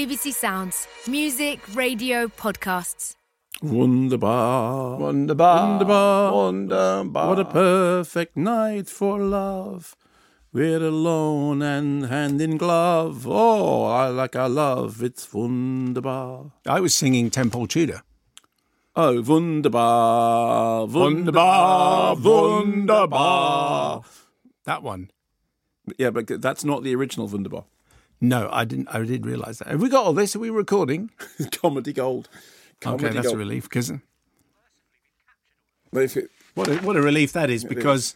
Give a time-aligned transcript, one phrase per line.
[0.00, 0.88] BBC Sounds.
[1.06, 3.16] Music, radio, podcasts.
[3.60, 4.96] Wunderbar.
[4.96, 5.66] Wunderbar.
[5.68, 6.32] Wunderbar.
[6.32, 7.28] Wunderbar.
[7.28, 9.94] What a perfect night for love.
[10.54, 13.26] We're alone and hand in glove.
[13.28, 15.02] Oh, I like our love.
[15.02, 16.52] It's wunderbar.
[16.64, 18.02] I was singing Tenpole Tudor.
[18.96, 20.86] Oh, wunderbar.
[20.86, 22.16] Wunderbar.
[22.16, 24.04] Wunderbar.
[24.64, 25.10] That one.
[25.98, 27.66] Yeah, but that's not the original wunderbar.
[28.20, 28.88] No, I didn't.
[28.88, 29.68] I did realise that.
[29.68, 30.36] Have we got all this?
[30.36, 31.10] Are we recording?
[31.52, 32.28] Comedy gold.
[32.80, 33.36] Comedy okay, that's gold.
[33.36, 33.64] a relief.
[33.64, 33.98] Because uh,
[35.94, 37.64] if it- what a, what a relief that is.
[37.64, 38.14] Because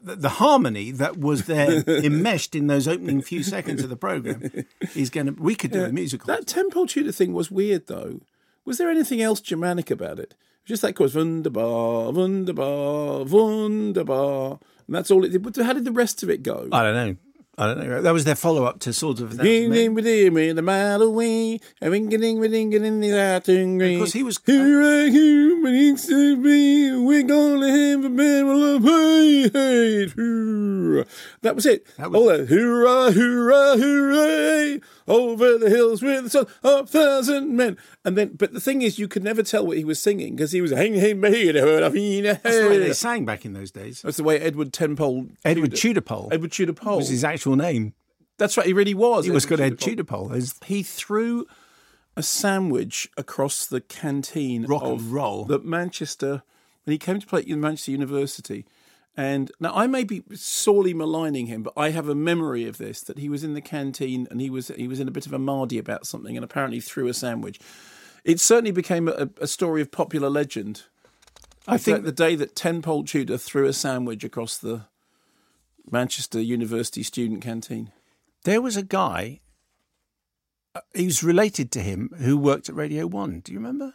[0.00, 4.50] the, the harmony that was there enmeshed in those opening few seconds of the program
[4.94, 5.32] is going to.
[5.32, 6.26] We could do a musical.
[6.26, 8.20] That Tenpole Tudor thing was weird, though.
[8.64, 10.34] Was there anything else Germanic about it?
[10.64, 14.58] Just that chorus, wunderbar, wunderbar, wunderbar.
[14.88, 15.42] And that's all it did.
[15.42, 16.68] But how did the rest of it go?
[16.72, 17.16] I don't know.
[17.58, 18.02] I don't know.
[18.02, 19.38] That was their follow up to sort of.
[19.38, 23.40] Ding, ding, ding, ding, a mile away, a ring, a ding, ding, a ding, a
[23.40, 23.78] ding.
[23.78, 28.76] Because he was- Here I am, when it's to be, we're gonna have a battle
[28.76, 31.06] of hey, hey, hoorah.
[31.40, 31.86] That was it.
[31.96, 37.56] That was- All that hoorah, hoorah, hooray, over the hills with the sun of thousand
[37.56, 37.76] men.
[38.04, 40.52] And then, but the thing is, you could never tell what he was singing because
[40.52, 44.02] he was hang, hang, hey, That's the way they sang back in those days.
[44.02, 45.28] That's the way Edward Tenpole.
[45.44, 46.98] Edward Tudorpole Edward Tudor Pole.
[46.98, 47.94] was his actual name.
[48.38, 48.66] That's right.
[48.66, 49.24] He really was.
[49.24, 50.64] He was called Ed Tudor Tudorpole.
[50.64, 51.46] He threw
[52.16, 55.44] a sandwich across the canteen Rock and of roll.
[55.46, 56.42] that Manchester
[56.84, 58.64] when he came to play at Manchester University.
[59.16, 63.00] And now I may be sorely maligning him, but I have a memory of this
[63.02, 65.32] that he was in the canteen and he was he was in a bit of
[65.32, 67.58] a mardy about something and apparently threw a sandwich.
[68.24, 70.82] It certainly became a, a story of popular legend.
[71.66, 74.82] I think think the day that Tenpole Tudor threw a sandwich across the
[75.90, 77.92] Manchester University student canteen.
[78.44, 79.40] there was a guy.
[80.74, 83.40] uh, He was related to him who worked at Radio One.
[83.40, 83.94] Do you remember?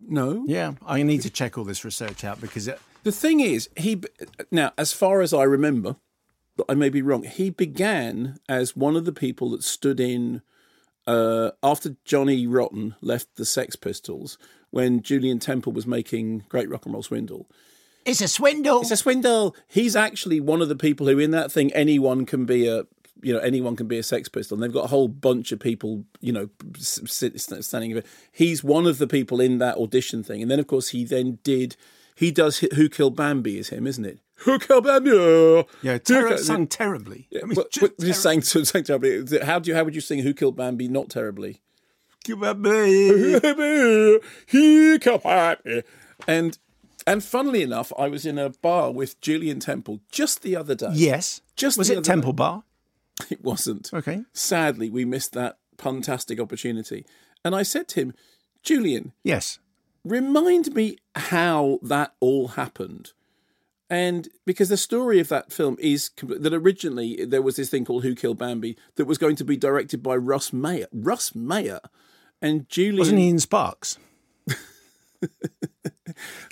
[0.00, 3.70] No, Yeah, I need to check all this research out because it, The thing is,
[3.74, 4.02] he
[4.50, 5.96] now, as far as I remember,
[6.58, 7.22] but I may be wrong.
[7.22, 10.42] He began as one of the people that stood in
[11.06, 14.36] uh, after Johnny Rotten left the Sex Pistols
[14.68, 17.48] when Julien Temple was making Great Rock and Roll Swindle.
[18.04, 18.82] it's a swindle.
[18.82, 19.56] It's a swindle.
[19.66, 22.84] He's actually one of the people who, in that thing, anyone can be a.
[23.22, 24.54] You know, anyone can be a Sex Pistol.
[24.56, 28.02] And they've got a whole bunch of people, you know, standing.
[28.30, 30.42] He's one of the people in that audition thing.
[30.42, 31.74] And then, of course, he then did.
[32.18, 34.18] He does Who Killed Bambi, is him, isn't it?
[34.42, 35.10] Who Killed Bambi?
[35.82, 37.28] Yeah, ter- Killed- sung terribly.
[37.40, 39.38] I mean, But- just but just sang, sang terribly.
[39.42, 39.76] How do you?
[39.76, 40.88] How would you sing "Who Killed Bambi"?
[40.88, 41.60] Not terribly.
[42.24, 44.20] terribly.
[44.46, 45.82] he killed Bambi.
[46.26, 46.58] And
[47.06, 50.90] and funnily enough, I was in a bar with Julien Temple just the other day.
[50.92, 52.36] yes, Just was it Temple day.
[52.36, 52.62] Bar?
[53.30, 53.90] It wasn't.
[53.92, 54.22] Okay.
[54.32, 57.04] Sadly, we missed that fantastic opportunity.
[57.44, 58.14] And I said to him,
[58.62, 59.58] Julien, Yes,
[60.04, 63.12] remind me how that all happened.
[63.90, 68.02] And because the story of that film is that originally there was this thing called
[68.04, 70.86] Who Killed Bambi that was going to be directed by Russ Meyer.
[70.92, 71.80] Russ Meyer.
[72.42, 72.98] And Julien.
[72.98, 73.98] wasn't he in Sparks?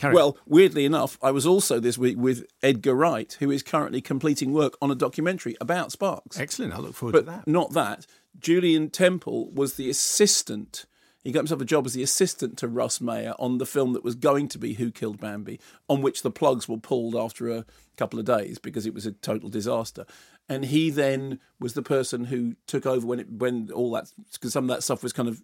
[0.03, 0.13] On.
[0.13, 4.53] Well, weirdly enough, I was also this week with Edgar Wright, who is currently completing
[4.53, 6.39] work on a documentary about Sparks.
[6.39, 6.73] excellent.
[6.75, 7.47] I look forward But to that.
[7.49, 8.07] not that.
[8.39, 10.85] Julien Temple was the assistant.
[11.27, 14.05] He got himself a job as the assistant to Russ Meyer on the film that
[14.05, 17.65] was going to be Who Killed Bambi, on which the plugs were pulled after a
[17.97, 20.07] couple of days because it was a total disaster.
[20.49, 24.53] And he then was the person who took over when it when all that because
[24.53, 25.43] some of that stuff was kind of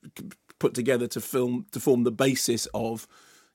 [0.60, 3.09] put together to film to form the basis of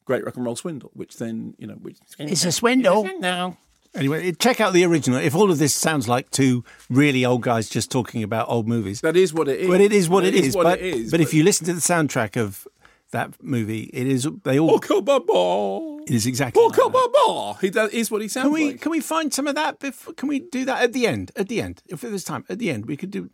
[0.04, 3.10] Great Rock and Roll Swindle, which then you know which It's a swindle.
[3.20, 3.58] now.
[3.98, 5.20] Anyway, check out the original.
[5.20, 9.02] If all of this sounds like two really old guys just talking about old movies,
[9.02, 9.68] That is what it is.
[9.68, 10.56] but it is what it is.
[10.56, 11.12] what but, it is.
[11.12, 12.68] but if you listen to the soundtrack of
[13.12, 14.80] that movie, it is they all.
[14.80, 16.02] Ball.
[16.08, 16.62] It is exactly.
[16.64, 17.58] like that.
[17.62, 18.82] He does, is what he sounds Can we like.
[18.82, 19.80] can we find some of that?
[19.80, 21.32] Before, can we do that at the end?
[21.36, 23.30] At the end, if there's time, at the end, we could do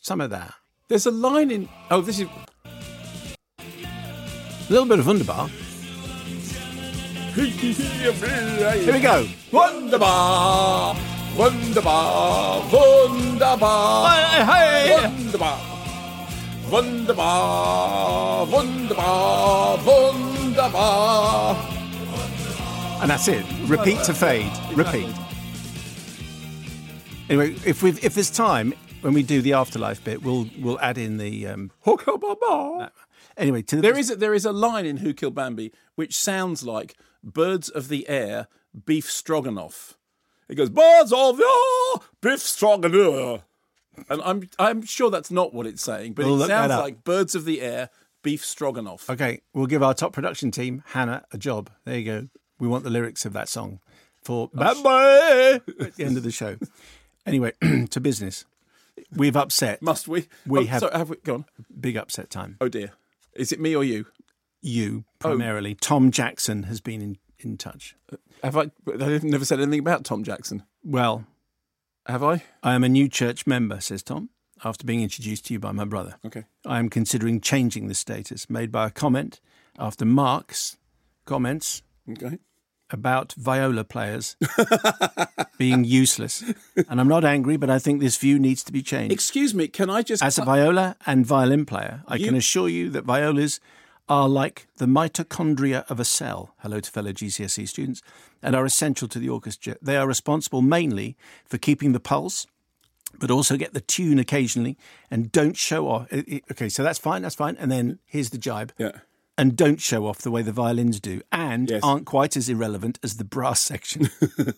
[0.00, 0.54] some of that.
[0.88, 1.68] There's a line in.
[1.90, 2.28] Oh, this is.
[3.58, 5.48] A little bit of Wunderbar.
[7.36, 9.28] Here we go.
[9.52, 10.96] Wunderbar,
[11.36, 14.44] wunderbar, wunderbar, Hey,
[14.88, 15.02] hey.
[15.02, 15.60] wunderbar,
[16.70, 21.56] wunderbar, wunderbar, wunderbar.
[23.02, 23.44] And that's it.
[23.66, 24.50] Repeat to fade.
[24.72, 25.14] Repeat.
[27.28, 28.72] Anyway, if we if there's time
[29.02, 31.46] when we do the afterlife bit, we'll we'll add in the.
[31.48, 31.70] Um,
[33.36, 36.16] anyway, to the, There is a, there is a line in Who Killed Bambi which
[36.16, 38.48] sounds like "Birds of the air,
[38.84, 39.96] beef stroganoff."
[40.48, 43.42] It goes "Birds of the air, beef stroganoff."
[44.08, 47.34] and I'm I'm sure that's not what it's saying, but We'll it sounds like birds
[47.34, 47.90] of the air,
[48.22, 49.08] beef stroganoff.
[49.08, 51.70] Okay, we'll give our top production team, Hannah, a job.
[51.84, 52.28] There you go.
[52.58, 53.80] We want the lyrics of that song
[54.22, 56.56] for oh, Bad Boy at the end of the show.
[57.24, 57.52] Anyway,
[57.90, 58.44] to business.
[59.14, 59.82] We've upset.
[59.82, 60.28] Must we?
[60.46, 61.16] We oh, have- Sorry, have we?
[61.16, 61.44] Go on.
[61.78, 62.56] Big upset time.
[62.60, 62.92] Oh dear.
[63.34, 64.06] Is it me or you?
[64.66, 65.28] You, Oh.
[65.30, 65.74] primarily.
[65.74, 67.94] Tom Jackson has been in, in touch.
[68.42, 68.70] Have I?
[69.00, 70.62] I've never said anything about Tom Jackson.
[70.84, 71.24] Well,
[72.06, 72.42] Have I?
[72.62, 74.30] I am a new church member, says Tom,
[74.64, 76.16] after being introduced to you by my brother.
[76.24, 76.44] Okay.
[76.64, 79.40] I am considering changing the status made by a comment
[79.78, 80.76] after Mark's
[81.24, 82.38] comments Okay.
[82.90, 84.36] about viola players
[85.58, 86.44] being useless.
[86.88, 89.12] And I'm not angry, but I think this view needs to be changed.
[89.12, 89.68] Excuse me.
[89.68, 90.22] Can I just?
[90.22, 93.60] As a viola and violin player, I can assure you that violas
[94.08, 96.54] are like the mitochondria of a cell.
[96.58, 98.02] Hello to fellow GCSE students,
[98.42, 99.76] and are essential to the orchestra.
[99.82, 102.46] They are responsible mainly for keeping the pulse,
[103.18, 104.76] but also get the tune occasionally,
[105.10, 106.12] and don't show off.
[106.12, 107.56] Okay, so that's fine, that's fine.
[107.58, 108.72] And then here's the jibe.
[108.78, 108.92] yeah.
[109.38, 111.82] And don't show off the way the violins do, and Yes.
[111.82, 114.08] aren't quite as irrelevant as the brass section.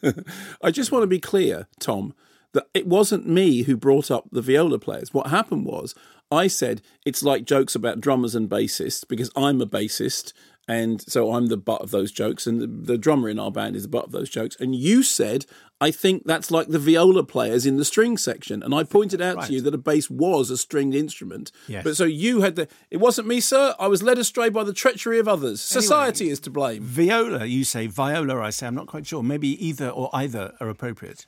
[0.63, 2.15] I just want to be clear, Tom,
[2.53, 5.13] that it wasn't me who brought up the viola players.
[5.13, 5.97] What happened was
[6.31, 10.33] I said it's like jokes about drummers and bassists because I'm a bassist.
[10.71, 13.75] And so I'm the butt of those jokes, and the, the drummer in our band
[13.75, 14.55] is the butt of those jokes.
[14.61, 15.47] And you said,
[15.81, 18.63] I think that's like the viola players in the string section.
[18.63, 21.53] And I pointed out to you that a bass was a stringed instrument.
[21.69, 21.85] Yes.
[21.85, 22.69] But so you had the.
[22.91, 23.75] It wasn't me, sir.
[23.79, 25.63] I was led astray by the treachery of others.
[25.63, 26.83] Society is to blame.
[26.83, 27.87] Viola, you say.
[27.87, 28.67] Viola, I say.
[28.67, 29.23] I'm not quite sure.
[29.23, 31.25] Maybe either or either are appropriate.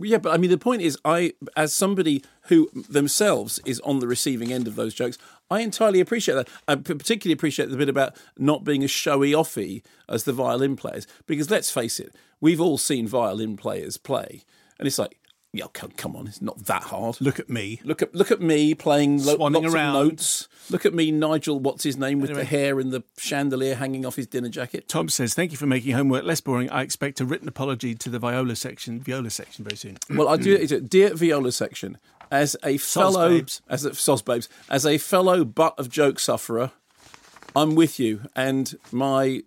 [0.00, 4.06] Yeah, but I mean, the point is, I, as somebody who themselves is on the
[4.06, 5.18] receiving end of those jokes,
[5.50, 6.48] I entirely appreciate that.
[6.68, 11.06] I particularly appreciate the bit about not being as showy offy as the violin players,
[11.26, 14.44] because let's face it, we've all seen violin players play,
[14.78, 15.17] and it's like,
[15.52, 17.20] yeah, come, come on, it's not that hard.
[17.20, 17.80] Look at me.
[17.84, 19.96] Look at look at me playing lo- Swanning lots around.
[19.96, 20.48] of notes.
[20.70, 21.58] Look at me, Nigel.
[21.58, 22.42] What's his name with Anyway.
[22.44, 24.88] the hair and the chandelier hanging off his dinner jacket?
[24.88, 26.68] Tom says, "Thank you for making homework less boring.
[26.70, 30.36] I expect a written apology to the viola section, viola section, very soon." Well, I
[30.36, 31.96] do, it's a dear viola section.
[32.30, 33.62] As a fellow, babes.
[33.70, 36.72] as a sos babes, as a fellow butt of joke sufferer,
[37.56, 39.44] I'm with you, and my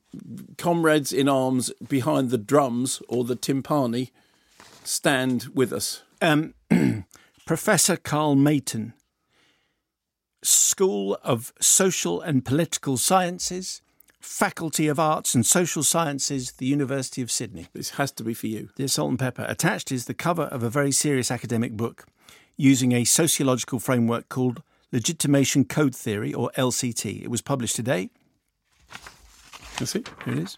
[0.57, 4.09] comrades in arms behind the drums or the timpani
[4.83, 6.04] stand with us.
[6.22, 6.54] Um,
[7.45, 8.94] Professor Karl Maton,
[10.44, 13.81] School of Social and Political Sciences,
[14.19, 17.68] Faculty of Arts and Social Sciences, the University of Sydney.
[17.74, 18.69] This has to be for you.
[18.75, 22.06] Dear Salt and Pepper, attached is the cover of a very serious academic book
[22.57, 24.62] using a sociological framework called
[24.92, 27.24] Legitimation Code Theory, or LCT.
[27.24, 28.10] It was published today.
[29.80, 30.57] You see, Here it is.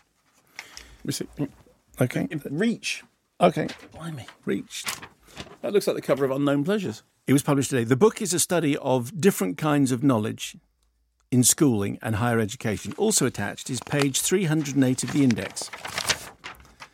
[1.06, 1.28] you see.
[2.02, 2.28] Okay.
[2.50, 3.04] Reach.
[3.44, 3.68] Okay.
[3.92, 4.26] Blimey.
[4.46, 4.88] Reached.
[5.62, 7.04] That looks like the cover of Unknown Pleasures.
[7.28, 7.84] It was published today.
[7.84, 10.56] The book is a study of different kinds of knowledge
[11.30, 12.94] in schooling and higher education.
[12.98, 15.70] Also attached is page 308 of the index,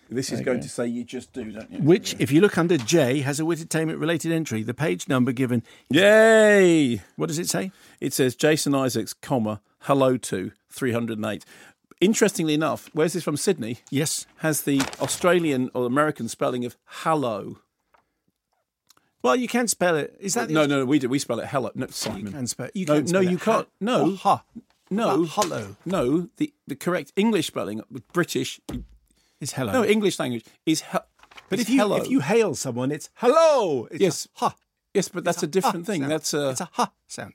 [0.10, 1.80] This is going to say you just do, don't you?
[1.80, 4.64] which, if you look under J, has a Wittertainment related entry.
[4.64, 5.62] The page number given,
[5.92, 7.02] Yay!
[7.16, 7.72] what does it say?
[8.00, 11.46] It says Jason Isaacs, comma, hello to 308.
[12.02, 13.36] Interestingly enough, where's this from?
[13.38, 13.80] Sydney?
[13.92, 14.26] Yes.
[14.38, 17.58] Has the Australian or American spelling of hello.
[19.22, 20.16] Well, you can spell it.
[20.20, 21.10] Is that No, no, no, we do.
[21.10, 21.72] We spell it hello.
[21.76, 22.70] No, You can spell.
[22.74, 23.68] You No, can spell no, it you can't.
[23.82, 24.16] No.
[24.16, 24.44] ha.
[24.90, 25.26] No.
[25.26, 27.82] Hollow No, the, the correct English spelling,
[28.14, 28.60] British,
[29.42, 29.72] is hello.
[29.74, 31.04] no, English language is hello.
[31.50, 31.98] but if you hello.
[31.98, 33.88] if you hail someone, it's hello.
[33.92, 34.28] It's Yes.
[34.38, 34.56] a ha.
[34.94, 36.02] yes, but that's a different thing.
[36.02, 36.12] sound.
[36.12, 37.34] That's a, it's a ha sound.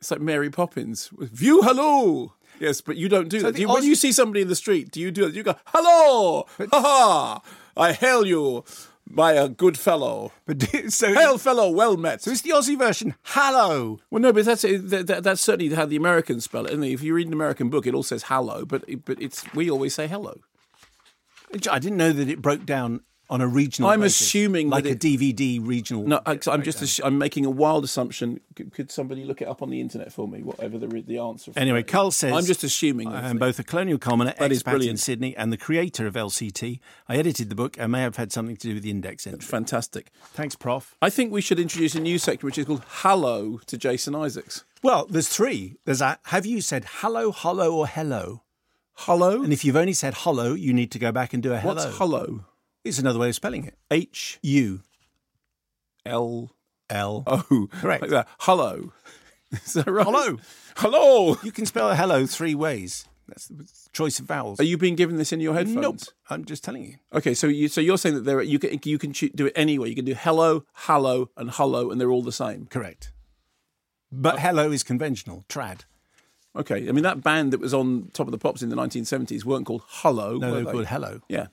[0.00, 1.10] it's like Mary Poppins.
[1.18, 2.32] View hello.
[2.60, 3.54] Yes, but you don't do that.
[3.54, 5.34] Do you, when you see somebody in the street, do you do it?
[5.34, 7.42] You go, hello, ha ha,
[7.76, 8.64] I hail you,
[9.06, 10.30] By a uh, good fellow.
[10.44, 12.22] But so Hail fellow, well met.
[12.22, 13.14] so it's the Aussie version.
[13.22, 13.98] Hello.
[14.10, 16.72] Well, no, but that's that, that, that's certainly how the Americans spell it.
[16.72, 19.70] And if you read an American book, it all says hello, but but it's we
[19.70, 20.38] always say hello.
[21.68, 23.00] I didn't know that it broke down
[23.30, 23.88] on a regional.
[23.90, 26.04] I'm basis, assuming like a it- DVD regional.
[26.06, 28.40] No, I, I'm just assu- I'm making a wild assumption.
[28.56, 30.42] Could, could somebody look it up on the internet for me?
[30.42, 31.52] Whatever the the answer.
[31.56, 31.82] Anyway.
[31.84, 33.08] Karl says I'm just assuming.
[33.08, 34.96] I am both a colonial commoner, That expat in.
[34.96, 36.80] Sydney, and the creator of LCT.
[37.08, 39.46] I edited the book and may have had something to do with the index entry.
[39.46, 40.10] fantastic.
[40.34, 40.96] Thanks, Prof.
[41.00, 44.64] I think we should introduce a new section which is called "Hello" to Jason Isaacs.
[44.82, 45.76] Well, there's three.
[45.84, 48.42] There's a have you said hello, hollow, or hello?
[48.94, 49.42] Hello.
[49.42, 51.74] And if you've only said hollow, you need to go back and do a hello.
[51.74, 52.44] What's hello?
[52.84, 53.76] It's another way of spelling it.
[53.90, 54.80] H U
[56.06, 56.50] L
[56.88, 57.22] L.
[57.26, 57.68] O.
[57.72, 58.02] Correct.
[58.02, 58.28] Like that.
[58.40, 58.92] Hello.
[59.52, 60.04] Is that right?
[60.04, 60.38] Hello.
[60.76, 61.36] Hello.
[61.42, 63.06] You can spell hello three ways.
[63.28, 64.58] That's the choice of vowels.
[64.58, 65.76] Are you being given this in your headphones?
[65.80, 65.98] Nope.
[66.30, 66.96] I'm just telling you.
[67.12, 69.88] Okay, so you so you're saying that there you can you can do it anyway.
[69.88, 72.66] You can do hello, hello, and hello, and they're all the same.
[72.66, 73.12] Correct.
[74.10, 75.44] But uh, hello is conventional.
[75.48, 75.82] Trad.
[76.56, 79.44] Okay, I mean that band that was on Top of the Pops in the 1970s
[79.44, 80.36] weren't called Hello.
[80.36, 80.72] No, were they?
[80.72, 81.20] called hello.
[81.28, 81.46] Yeah,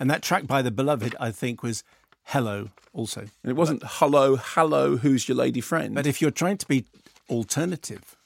[0.00, 1.82] And that track by the Beloved, I think, was
[2.24, 3.20] hello also.
[3.20, 4.96] and it wasn't hello, hello.
[4.96, 5.94] Who's your lady friend?
[5.94, 6.84] But if you're trying to be
[7.30, 8.16] alternative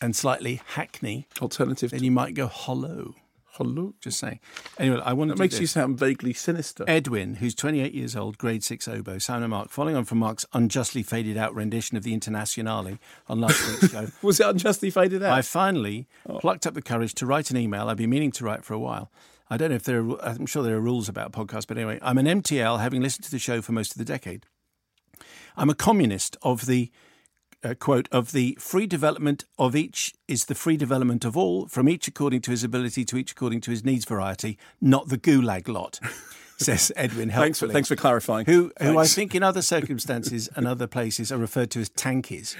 [0.00, 1.90] and slightly hackney, alternative.
[1.90, 3.14] then you might go hollow.
[3.52, 3.94] hello.
[4.00, 4.40] Just saying.
[4.78, 6.84] Anyway, I want to makes do you sound vaguely sinister.
[6.88, 11.02] Edwin, who's 28 years old, grade 6 oboe, Simon Mark, following on from Mark's unjustly
[11.02, 15.32] faded out rendition of the Internationale on last week's show, Was it unjustly faded out?
[15.32, 16.38] I finally oh.
[16.38, 18.80] plucked up the courage to write an email I've been meaning to write for a
[18.80, 19.10] while.
[19.52, 21.98] I don't know if there are, I'm sure there are rules about podcasts, but anyway,
[22.00, 24.46] I'm an MTL, having listened to the show for most of the decade.
[25.58, 26.90] I'm a communist of the
[27.62, 31.86] uh, quote of the free development of each is the free development of all, from
[31.86, 35.68] each according to his ability to each according to his needs variety, not the gulag
[35.68, 36.00] lot,
[36.56, 37.30] says Edwin.
[37.30, 38.46] thanks for thanks for clarifying.
[38.46, 42.56] Who, who I think in other circumstances and other places are referred to as tankies,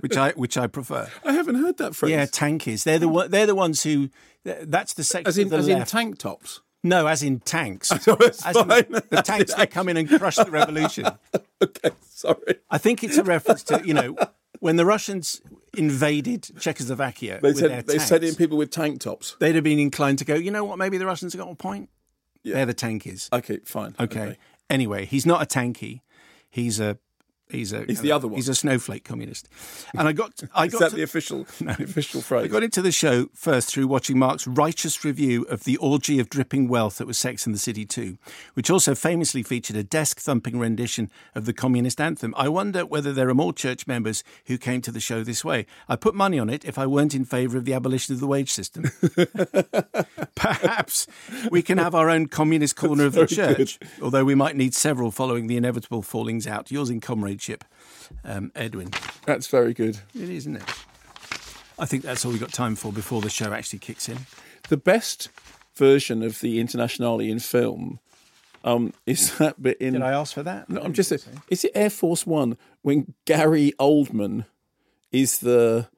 [0.00, 1.08] which I which I prefer.
[1.24, 2.10] I haven't heard that phrase.
[2.10, 2.84] Yeah, tankies.
[2.84, 4.10] They're the one, they're the ones who.
[4.44, 6.60] That's the section as in of the as in tank tops.
[6.84, 7.88] no, as in tanks.
[8.04, 11.06] that's As in the tanks that come in and crush the revolution.
[11.62, 12.56] okay, sorry.
[12.70, 14.16] I think it's a reference to you know
[14.60, 15.40] when the Russians
[15.76, 19.36] invaded Czechoslovakia They with their said they sent in people with tank tops.
[19.40, 20.34] they'd have been inclined to go.
[20.34, 20.78] You know what?
[20.78, 21.88] Maybe the Russians have got a point.
[22.44, 23.28] They're the tankies.
[23.32, 23.96] Okay, fine.
[23.98, 24.36] Okay.
[24.70, 26.02] Anyway, he's not a tanky.
[26.48, 26.98] He's a
[27.48, 28.36] he's a He's uh, the other one.
[28.36, 29.48] He's a snowflake communist.
[29.96, 32.82] And I got I Is got that to- the official the official I got into
[32.82, 37.06] the show first through watching Mark's righteous review of the orgy of dripping wealth that
[37.06, 38.18] was Sex and the City 2,
[38.54, 42.34] which also famously featured a desk thumping rendition of the communist anthem.
[42.36, 45.66] I wonder whether there are more church members who came to the show this way.
[45.88, 48.26] I put money on it if I weren't in favour of the abolition of the
[48.26, 48.84] wage system.
[50.34, 51.06] Perhaps
[51.50, 55.10] we can have our own communist corner of the church, although we might need several
[55.10, 56.70] following the inevitable fallings out.
[56.70, 57.00] Yours in
[57.36, 57.64] comradeship,
[58.24, 58.90] um, Edwin.
[59.26, 59.98] That's very good.
[60.14, 60.74] It is, isn't it?
[61.78, 64.18] I think that's all we've got time for before the show actually kicks in.
[64.68, 65.28] The best
[65.74, 68.00] version of the Internationale in film
[68.64, 69.92] um, is that bit in.
[69.92, 70.70] Did I ask for that?
[70.70, 71.12] No, I'm just.
[71.48, 74.46] Is it Air Force One when Gary Oldman
[75.12, 75.88] is the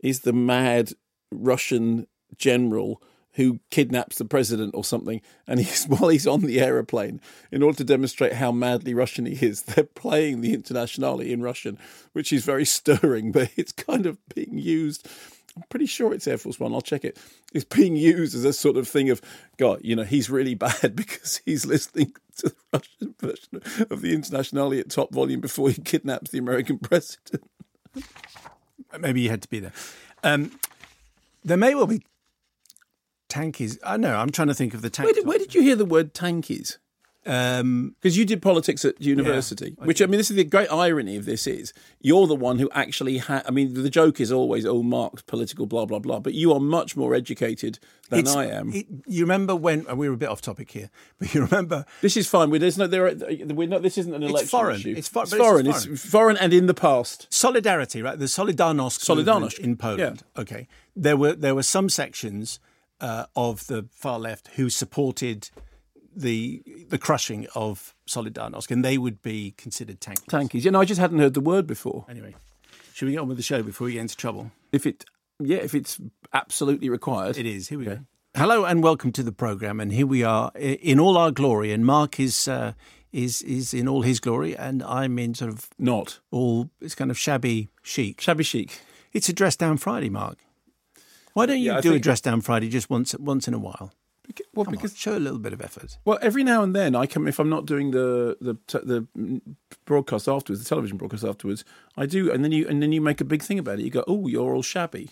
[0.00, 0.92] is the mad
[1.30, 2.06] Russian
[2.38, 3.02] general
[3.36, 7.20] who kidnaps the president or something, and he's while he's on the aeroplane,
[7.52, 11.78] in order to demonstrate how madly Russian he is, they're playing the Internationale in Russian,
[12.12, 15.08] which is very stirring, but it's kind of being used.
[15.54, 16.74] I'm pretty sure it's Air Force One.
[16.74, 17.18] I'll check it.
[17.54, 19.22] It's being used as a sort of thing of,
[19.56, 24.12] God, you know, he's really bad because he's listening to the Russian version of the
[24.12, 27.44] Internationale at top volume before he kidnaps the American president.
[28.98, 29.72] Maybe you had to be there.
[30.22, 30.58] Um,
[31.44, 32.02] there may well be
[33.28, 33.78] tankies.
[33.84, 34.16] I know.
[34.16, 35.06] I'm trying to think of the tank.
[35.06, 36.78] Where did, where did you hear the word tankies?
[37.28, 41.16] um, Because you did politics at university, which I mean, this is the great irony
[41.16, 43.42] of this is you're the one who actually had.
[43.46, 46.60] I mean, the joke is always, "Oh, Mark's political, blah blah blah," but you are
[46.60, 47.80] much more educated
[48.10, 48.72] than it's- I am.
[48.72, 52.16] it- you remember when we were a bit off topic here, but you remember this
[52.16, 52.48] is fine.
[52.48, 53.06] We, there's no, there.
[53.08, 53.14] Are,
[53.58, 53.82] we're not.
[53.82, 54.76] This isn't an election foreign.
[54.76, 54.94] issue.
[54.96, 55.66] It's fo- It's but it's foreign.
[55.72, 55.92] foreign.
[55.94, 57.26] It's foreign and in the past.
[57.30, 58.16] solidarity, right?
[58.16, 60.22] The Solidarność, Solidarność, in Poland.
[60.36, 60.42] Yeah.
[60.42, 62.60] Okay, there were there were some sections
[63.00, 65.50] uh, of the far left who supported
[66.14, 70.26] the the crushing of Solidarność, and they would be considered tankies.
[70.26, 70.64] Tankies.
[70.64, 72.06] Yeah, no, I just hadn't heard the word before.
[72.08, 72.34] Anyway,
[72.94, 74.50] should we get on with the show before we get into trouble?
[74.72, 75.04] If it,
[75.38, 76.00] yeah, if it's
[76.32, 77.36] absolutely required.
[77.36, 77.68] It is.
[77.68, 77.98] Here we go.
[78.34, 81.72] Hello and welcome to the program, and here we are in all our glory.
[81.72, 82.72] And Mark is uh,
[83.12, 87.10] is is in all his glory, and I'm in sort of Not all it's kind
[87.10, 88.20] of shabby chic.
[88.20, 88.80] shabby chic.
[89.12, 90.38] It's a dress down Friday, Mark.
[91.36, 93.92] Why don't you Yeah, do a dress down Friday just once once in a while?
[94.54, 95.98] Well, Come because on, show a little bit of effort.
[96.06, 99.40] Well, every now and then I come if I'm not doing the the the
[99.84, 101.62] broadcast afterwards, the television broadcast afterwards.
[101.94, 103.84] I do, and then you and then you make a big thing about it.
[103.84, 105.10] You go, "Oh, you're all shabby."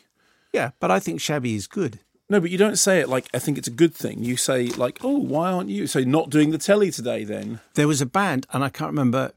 [0.54, 2.00] Yeah, but I think shabby is good.
[2.30, 4.24] No, but you don't say it like I think it's a good thing.
[4.24, 7.60] You say like, "Oh, why aren't you?" So not doing the telly today then?
[7.74, 9.32] There was a band, and I can't remember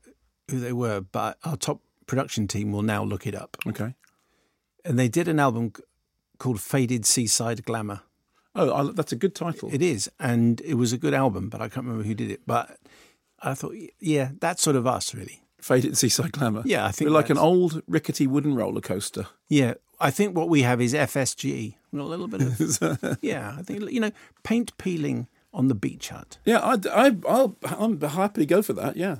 [0.49, 3.57] who they were, but our top production team will now look it up.
[3.67, 3.93] Okay.
[4.85, 5.73] And they did an album
[6.37, 8.01] called Faded Seaside Glamour.
[8.55, 9.69] Oh, I, that's a good title.
[9.71, 12.41] It is, and it was a good album, but I can't remember who did it.
[12.47, 12.77] But
[13.39, 15.43] I thought, yeah, that's sort of us, really.
[15.59, 16.63] Faded Seaside Glamour.
[16.65, 19.27] Yeah, I think we're like an old rickety wooden roller coaster.
[19.47, 21.75] Yeah, I think what we have is FSG.
[21.93, 24.11] A little bit of, yeah, I think you know,
[24.43, 26.37] paint peeling on the beach hut.
[26.45, 28.95] Yeah, I, I, I'll, I'm happy to go for that.
[28.95, 29.17] Yeah.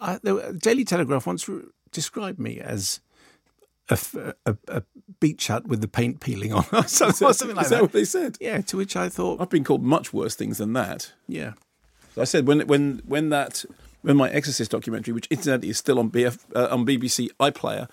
[0.00, 3.00] I, the Daily Telegraph once re- described me as
[3.90, 3.98] a,
[4.46, 4.82] a- a
[5.20, 8.04] beach hut with the paint peeling on, or something, something like Is that what they
[8.04, 8.36] said?
[8.40, 11.12] Yeah, to which I thought, I've been called much worse things than that.
[11.28, 11.52] yeah,
[12.14, 13.64] So I said when when when that
[14.02, 17.88] when my Exorcist documentary, which incidentally is still on BF, uh, on BBC iPlayer,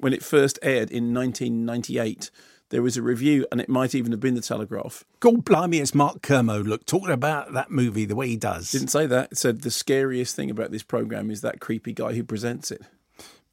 [0.00, 2.30] when it first aired in 1998,
[2.70, 5.04] there was a review, and it might even have been the Telegraph.
[5.20, 6.66] God blimey, it's Mark Kermode.
[6.66, 8.72] Look, talking about that movie the way he does.
[8.72, 9.32] Didn't say that.
[9.32, 12.82] It said the scariest thing about this program is that creepy guy who presents it.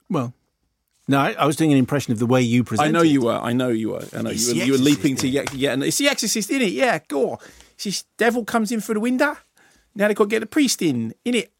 [0.09, 0.33] well,
[1.07, 2.89] no, I, I was doing an impression of the way you presented.
[2.89, 3.33] I know you were.
[3.33, 4.05] I know you were.
[4.13, 4.65] I know It's you were.
[4.65, 5.73] You were leaping to yeah, yeah.
[5.73, 6.71] And it's the Exorcist, isn't it?
[6.71, 7.31] Yeah, go.
[7.31, 7.37] on.
[7.83, 9.37] This devil comes in through the window.
[9.95, 11.51] Now they got to get the priest in, in it.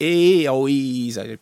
[0.00, 1.38] Eh, oh, he's a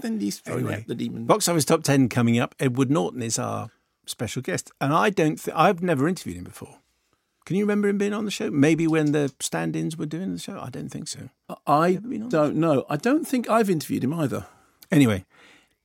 [0.00, 1.24] then he's Anyway, the demon.
[1.26, 2.54] Box office top ten coming up.
[2.58, 3.70] Edward Norton is our
[4.06, 5.36] special guest, and I don't.
[5.36, 6.78] Th- I've never interviewed him before.
[7.46, 8.50] Can you remember him being on the show?
[8.50, 10.58] Maybe when the stand-ins were doing the show.
[10.60, 11.30] I don't think so.
[11.66, 12.84] I don't know.
[12.88, 14.46] I don't think I've interviewed him either.
[14.90, 15.24] Anyway,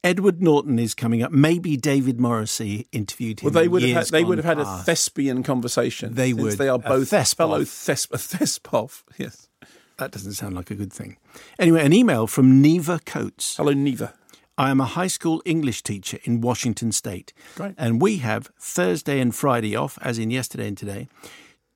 [0.06, 1.32] Edward Norton is coming up.
[1.32, 3.52] Maybe David Morrissey interviewed him.
[3.52, 6.14] Well, they would have had, they would have had a thespian conversation.
[6.14, 6.58] They since would.
[6.60, 9.02] They are both fellow thesp- a thespoff.
[9.18, 9.50] Yes.
[9.98, 11.18] That doesn't sound like a good thing.
[11.58, 13.58] Anyway, an email from Neva Coates.
[13.58, 14.14] Hello, Neva.
[14.60, 17.34] I am a high school English teacher in Washington State.
[17.56, 17.74] Great.
[17.76, 21.08] And we have Thursday and Friday off, as in yesterday and today,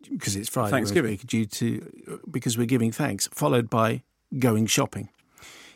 [0.08, 0.70] because it's Friday.
[0.72, 1.20] Thanksgiving.
[1.26, 4.04] Due to, because we're giving thanks, followed by
[4.38, 5.10] going shopping.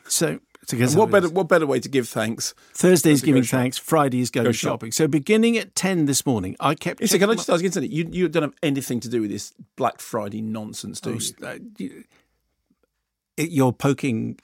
[0.08, 0.40] So,
[0.72, 2.54] And what better what better way to give thanks?
[2.74, 4.72] Thursday's to go giving thanks, Friday is going go shop.
[4.74, 4.92] shopping.
[4.92, 7.02] So, beginning at 10 this morning, I kept.
[7.02, 7.92] Listen, can I just ask you something?
[7.92, 12.04] You you don't have anything to do with this Black Friday nonsense, do my- you?
[13.38, 14.40] uh, you're poking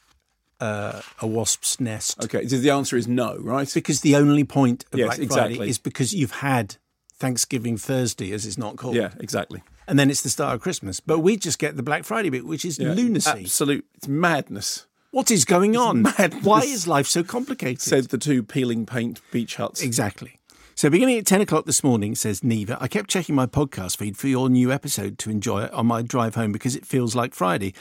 [0.59, 2.23] uh, a wasp's nest.
[2.25, 3.71] Okay, so the answer is no, right?
[3.73, 5.69] Because the only point of Yes, Black Friday exactly.
[5.69, 6.75] is because you've had
[7.13, 8.95] Thanksgiving Thursday, as it's not called.
[8.95, 9.61] Yeah, exactly.
[9.87, 10.99] And then it's the start of Christmas.
[10.99, 13.29] But we just get the Black Friday bit, which is Yeah, lunacy.
[13.29, 14.85] Absolute, it's madness.
[15.11, 16.03] What is going on?
[16.43, 17.81] Why is life so complicated?
[17.81, 19.81] Said the two peeling paint beach huts.
[19.81, 20.39] Exactly.
[20.75, 24.17] So, beginning at 10 o'clock this morning, says Neva, I kept checking my podcast feed
[24.17, 27.33] for your new episode to enjoy it on my drive home because it feels like
[27.33, 27.73] Friday.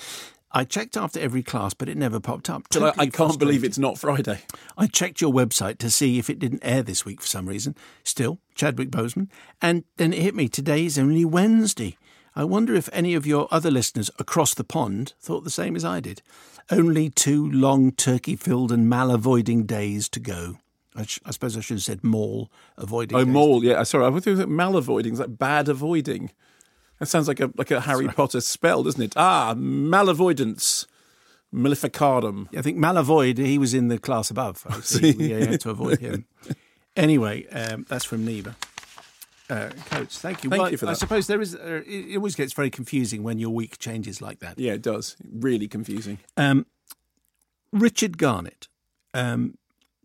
[0.53, 2.63] I checked after every class, but it never popped up.
[2.71, 4.41] But I, I can't believe it's not Friday.
[4.79, 7.77] I checked your website to see if it didn't air this week for some reason.
[8.05, 9.29] Still, Chadwick Boseman.
[9.61, 11.99] And then it hit me today is only Wednesday.
[12.35, 15.85] I wonder if any of your other listeners across the pond thought the same as
[15.85, 16.23] I did.
[16.71, 20.59] Only two long turkey filled and mal avoiding days to go.
[20.95, 23.17] I, sh- I suppose I should have said mall avoiding.
[23.17, 23.33] Oh, days.
[23.33, 23.65] mall.
[23.65, 24.05] Yeah, sorry.
[24.05, 25.13] I was like malavoiding.
[25.13, 26.31] It's like bad avoiding.
[26.99, 29.13] That sounds like a like a Harry Potter spell, doesn't it?
[29.17, 30.87] Ah, malavoidance,
[31.55, 32.49] maleficardum.
[32.57, 34.67] I think Malavoid, he was in the class above.
[34.69, 35.13] I see.
[35.13, 36.27] We had to avoid him.
[36.97, 38.57] Anyway, um, that's from Neva.
[39.51, 40.51] Uh, Coach, thank you.
[40.51, 41.55] Thank Well, you for I suppose there is.
[41.55, 44.59] Uh, it always gets very confusing when your week changes like that.
[44.59, 45.17] Yeah, it does.
[45.33, 46.19] Really confusing.
[46.37, 46.67] Um,
[47.73, 48.69] Richard Garnett.
[49.15, 49.57] Um,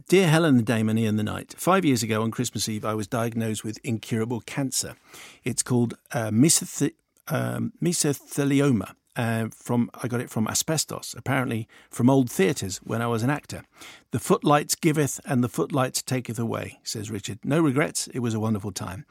[0.10, 1.54] Dear Helen, the Damon, Ian the Night.
[1.58, 4.96] Five years ago on Christmas Eve, I was diagnosed with incurable cancer.
[5.44, 6.94] It's called uh, mesoth-
[7.30, 8.96] um, mesothelioma.
[9.16, 13.30] Uh, from I got it from asbestos, apparently from old theatres when I was an
[13.30, 13.62] actor.
[14.10, 17.38] The footlights giveth and the footlights taketh away, says Richard.
[17.44, 19.06] No regrets, it was a wonderful time.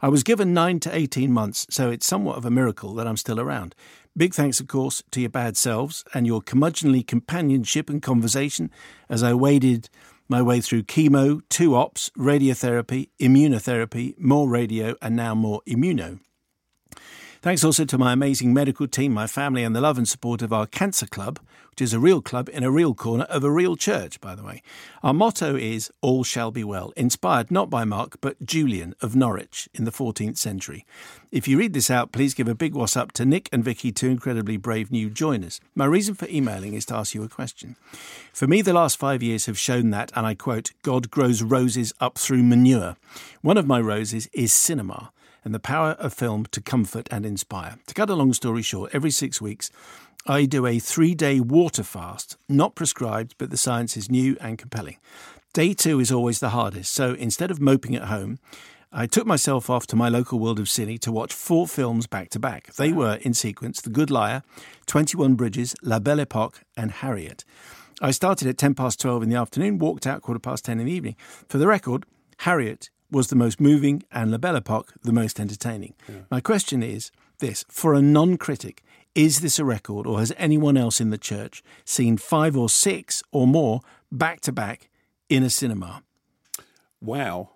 [0.00, 3.16] I was given nine to eighteen months, so it's somewhat of a miracle that I'm
[3.16, 3.74] still around.
[4.16, 8.70] Big thanks, of course, to your bad selves and your curmudgeonly companionship and conversation
[9.08, 9.90] as I waded
[10.28, 16.20] my way through chemo, two ops, radiotherapy, immunotherapy, more radio, and now more immuno.
[17.40, 20.52] Thanks also to my amazing medical team, my family, and the love and support of
[20.52, 21.38] our Cancer Club,
[21.70, 24.42] which is a real club in a real corner of a real church, by the
[24.42, 24.60] way.
[25.04, 29.68] Our motto is All Shall Be Well, inspired not by Mark, but Julian of Norwich
[29.72, 30.84] in the 14th century.
[31.30, 33.92] If you read this out, please give a big what's up to Nick and Vicky,
[33.92, 35.60] two incredibly brave new joiners.
[35.76, 37.76] My reason for emailing is to ask you a question.
[38.32, 41.94] For me, the last five years have shown that, and I quote, God grows roses
[42.00, 42.96] up through manure.
[43.42, 45.12] One of my roses is cinema
[45.48, 47.78] and the power of film to comfort and inspire.
[47.86, 49.70] To cut a long story short, every six weeks,
[50.26, 54.58] I do a three day water fast, not prescribed, but the science is new and
[54.58, 54.98] compelling.
[55.54, 58.38] Day two is always the hardest, so instead of moping at home,
[58.92, 62.28] I took myself off to my local world of cine to watch four films back
[62.30, 62.74] to back.
[62.74, 64.42] They were, in sequence, The Good Liar,
[64.84, 67.46] 21 Bridges, La Belle Epoque, and Harriet.
[68.02, 70.84] I started at 10 past 12 in the afternoon, walked out quarter past 10 in
[70.84, 71.16] the evening.
[71.48, 72.04] For the record,
[72.40, 75.94] Harriet was the most moving and La Belle Epoque the most entertaining.
[76.30, 78.82] My question is this for a non critic,
[79.14, 83.22] is this a record, or has anyone else in the church seen five or six
[83.32, 83.80] or more
[84.12, 84.88] back to back
[85.28, 86.02] in a cinema?
[87.00, 87.50] Wow.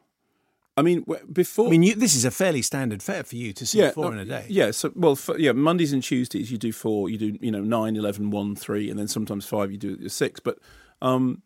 [0.74, 3.66] I mean, before I mean, you, this is a fairly standard fare for you to
[3.66, 4.46] see four no, in a day.
[4.48, 7.60] Yeah, so well, f yeah, Mondays and Tuesdays you do four, you do you know
[7.60, 9.70] nine, eleven, one, three, and then sometimes five.
[9.70, 10.58] You do six, but
[11.02, 11.42] um,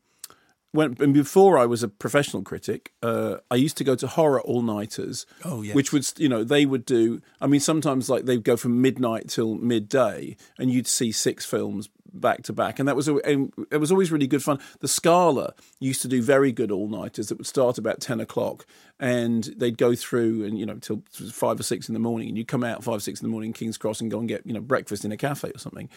[0.76, 4.40] when and before I was a professional critic, uh, I used to go to horror
[4.40, 5.26] all nighters.
[5.44, 5.74] Oh, yes.
[5.74, 7.20] which would you know they would do.
[7.40, 11.88] I mean, sometimes like they'd go from midnight till midday, and you'd see six films
[12.12, 14.58] back to back, and that was a, and it was always really good fun.
[14.80, 18.66] The Scala used to do very good all nighters that would start about ten o'clock,
[18.98, 22.38] and they'd go through and you know till five or six in the morning, and
[22.38, 24.46] you'd come out five or six in the morning, King's Cross, and go and get
[24.46, 25.88] you know breakfast in a cafe or something.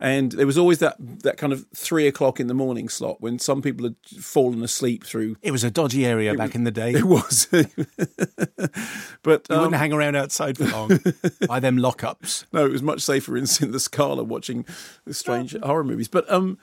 [0.00, 3.38] And there was always that that kind of three o'clock in the morning slot when
[3.38, 5.36] some people had fallen asleep through.
[5.42, 6.92] It was a dodgy area back in the day.
[6.92, 7.46] It was,
[9.22, 10.88] but You um, wouldn't hang around outside for long.
[11.48, 12.44] By them lockups.
[12.52, 14.64] no, it was much safer in, in the Scala watching
[15.04, 16.08] the strange horror movies.
[16.08, 16.58] But um,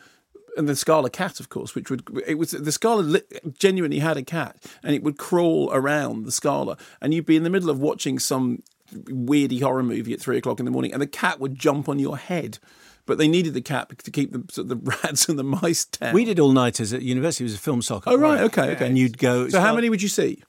[0.58, 3.22] and the Scala cat, of course, which would it was the Scala li-
[3.58, 7.44] genuinely had a cat, and it would crawl around the Scala, and you'd be in
[7.44, 8.64] the middle of watching some
[8.94, 12.00] weirdy horror movie at three o'clock in the morning, and the cat would jump on
[12.00, 12.60] your head.
[13.08, 15.86] But they needed the cat to keep the sort of the rats and the mice
[15.86, 16.14] down.
[16.16, 17.44] We did all nighters at university.
[17.44, 18.10] It was a film soccer.
[18.10, 18.88] Oh right, okay, okay.
[18.88, 19.48] And you'd go.
[19.50, 20.42] So how many would you see?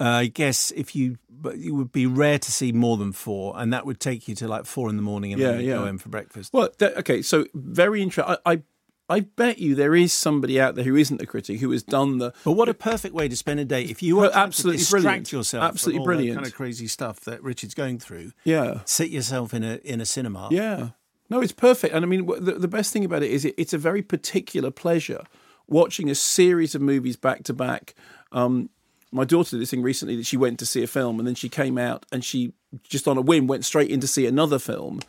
[0.00, 3.52] Uh, I guess if you, but it would be rare to see more than four,
[3.56, 5.66] and that would take you to like four in the morning, and Yeah, then you'd
[5.68, 5.74] yeah.
[5.76, 6.52] go in for breakfast.
[6.54, 8.34] Well, okay, so very interesting.
[8.46, 8.62] I, I
[9.10, 12.18] I bet you there is somebody out there who isn't a critic who has done
[12.18, 14.78] the But what a perfect way to spend a day if you Well, are absolutely
[14.78, 15.32] to distract brilliant.
[15.32, 15.64] yourself.
[15.64, 16.36] Absolutely from all brilliant.
[16.36, 18.32] Kind of crazy stuff that Richard's going through.
[18.44, 20.48] yeah Sit yourself in a in a cinema.
[20.50, 20.90] Yeah.
[21.28, 21.94] No, it's perfect.
[21.94, 24.70] And I mean, the, the best thing about it is it, it's a very particular
[24.70, 25.22] pleasure
[25.68, 27.94] watching a series of movies back to back.
[28.32, 28.70] Um,
[29.12, 31.34] my daughter did this thing recently that she went to see a film and then
[31.34, 34.58] she came out and she just on a whim went straight in to see another
[34.58, 35.00] film.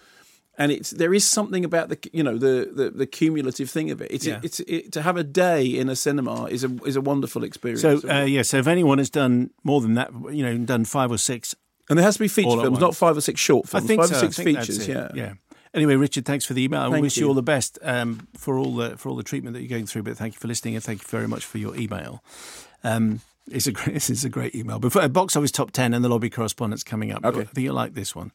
[0.62, 4.00] And it's there is something about the you know the the, the cumulative thing of
[4.00, 4.12] it.
[4.12, 4.39] It's Yeah.
[4.43, 7.82] it's it, to have a day in a cinema is a is a wonderful experience.
[7.82, 11.12] So uh, yeah, so if anyone has done more than that, you know, done five
[11.12, 11.56] or six,
[11.89, 13.86] and there has to be feature films, not five or six short films.
[13.86, 14.15] I think five so.
[14.17, 14.88] or six features.
[14.88, 15.34] Yeah, yeah.
[15.74, 16.84] Anyway, Richard, thanks for the email.
[16.84, 17.24] Thank I wish you.
[17.24, 17.28] you.
[17.30, 20.04] all the best um, for all the for all the treatment that you're going through.
[20.04, 22.24] But thank you for listening and thank you very much for your email.
[22.84, 24.78] Um, it's a great, this is a great email.
[24.78, 27.26] Before box office top ten and the lobby correspondence coming up.
[27.26, 27.41] Okay.
[27.41, 28.32] I think you'll like this one.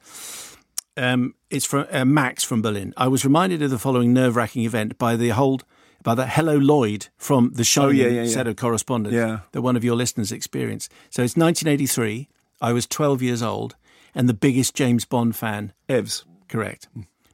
[0.97, 2.95] Um, it's from uh, Max from Berlin.
[2.97, 5.65] I was reminded of the following nerve-wracking event by the hold
[6.03, 8.29] by the Hello Lloyd from the show Oh, yeah, yeah, yeah.
[8.29, 9.41] set of correspondence Yeah.
[9.53, 10.91] that one of your listeners experienced.
[11.11, 12.29] So it's 1983.
[12.61, 13.75] I was 12 years old
[14.15, 16.25] and the biggest James Bond fan Evs.
[16.49, 16.89] Correct.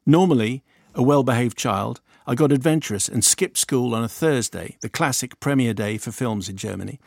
[0.07, 4.89] Normally, a well behaved child, I got adventurous and skipped school on a Thursday, the
[4.89, 6.99] classic premiere day for films in Germany,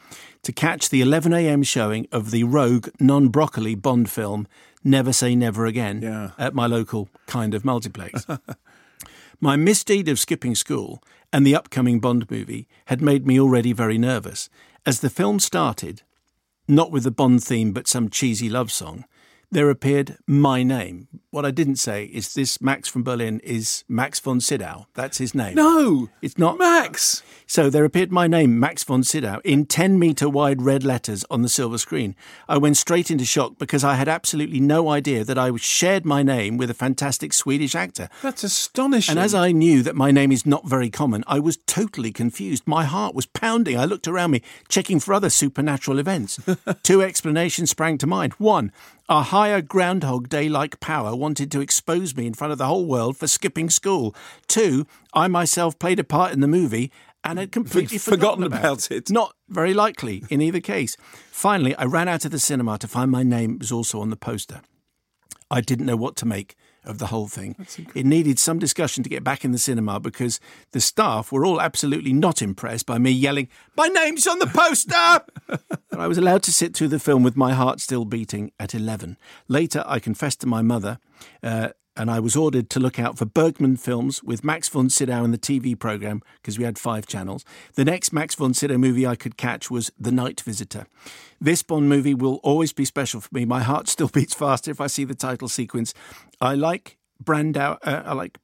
[0.44, 4.46] to catch the 11am showing of the rogue, non broccoli Bond film
[4.86, 6.32] Never Say Never Again Yeah.
[6.38, 8.26] at my local kind of multiplex.
[9.42, 13.98] My misdeed of skipping school and the upcoming Bond movie had made me already very
[13.98, 14.50] nervous.
[14.86, 16.04] As the film started,
[16.70, 19.04] not with the Bond theme but some cheesy love song,
[19.52, 21.10] there appeared my name.
[21.32, 24.88] What I didn't say is this Max from Berlin is Max von Sydow.
[24.94, 25.56] That's his name.
[25.56, 27.22] No, It's not Max.
[27.48, 31.44] So there appeared my name, Max von Sydow, in 10 metre wide red letters on
[31.44, 32.16] the silver screen.
[32.50, 36.24] I went straight into shock because I had absolutely no idea that I shared my
[36.24, 38.10] name with a fantastic Swedish actor.
[38.24, 39.12] That's astonishing.
[39.12, 42.64] And as I knew that my name is not very common, I was totally confused.
[42.66, 43.78] My heart was pounding.
[43.78, 46.40] I looked around me, checking for other supernatural events.
[46.84, 48.34] Two explanations sprang to mind.
[48.34, 48.72] One,
[49.08, 52.88] a higher Groundhog Day like power wanted to expose me in front of the whole
[52.88, 54.16] world for skipping school.
[54.48, 56.92] Two, I myself played a part in the movie
[57.26, 59.10] and had completely Forgotten forgotten, about it.
[59.10, 60.96] Not very likely in either case.
[61.32, 64.16] Finally, I ran out of the cinema to find my name was also on the
[64.16, 64.62] poster.
[65.50, 67.56] I didn't know what to make of the whole thing.
[67.96, 70.40] It needed some discussion to get back in the cinema because
[70.72, 75.22] the staff were all absolutely not impressed by me yelling, My name's on the poster!
[75.90, 78.76] but I was allowed to sit through the film with my heart still beating at
[78.76, 79.18] 11.
[79.48, 81.00] Later, I confessed to my mother.
[81.42, 85.24] Uh, and I was ordered to look out for Bergman films with Max von Sydow
[85.24, 87.46] in the TV programme because we had five channels.
[87.76, 90.88] The next Max von Sydow movie I could catch was The Night Visitor.
[91.40, 93.46] This Bond movie will always be special for me.
[93.46, 95.94] My heart still beats faster if I see the title sequence.
[96.42, 97.78] I like Brandau.
[97.84, 98.38] Uh, I like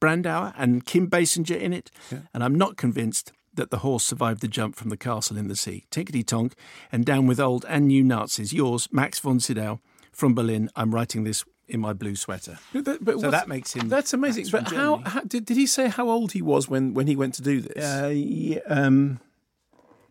[0.00, 1.90] Brandauer and Kim Basinger in it,
[2.32, 5.56] and I'm not convinced that the horse survived the jump from the castle in the
[5.56, 5.84] sea.
[5.90, 6.54] Tinkety tonk,
[6.90, 8.52] and down with old and new Nazis.
[8.52, 9.80] Yours, Max von Sydow
[10.12, 10.70] from Berlin.
[10.76, 12.58] I'm writing this in my blue sweater.
[12.72, 14.46] But that, but So that makes him That's amazing.
[14.52, 17.34] But how, how did, did he say how old he was when, when he went
[17.34, 17.84] to do this?
[17.84, 19.20] Uh, yeah, um,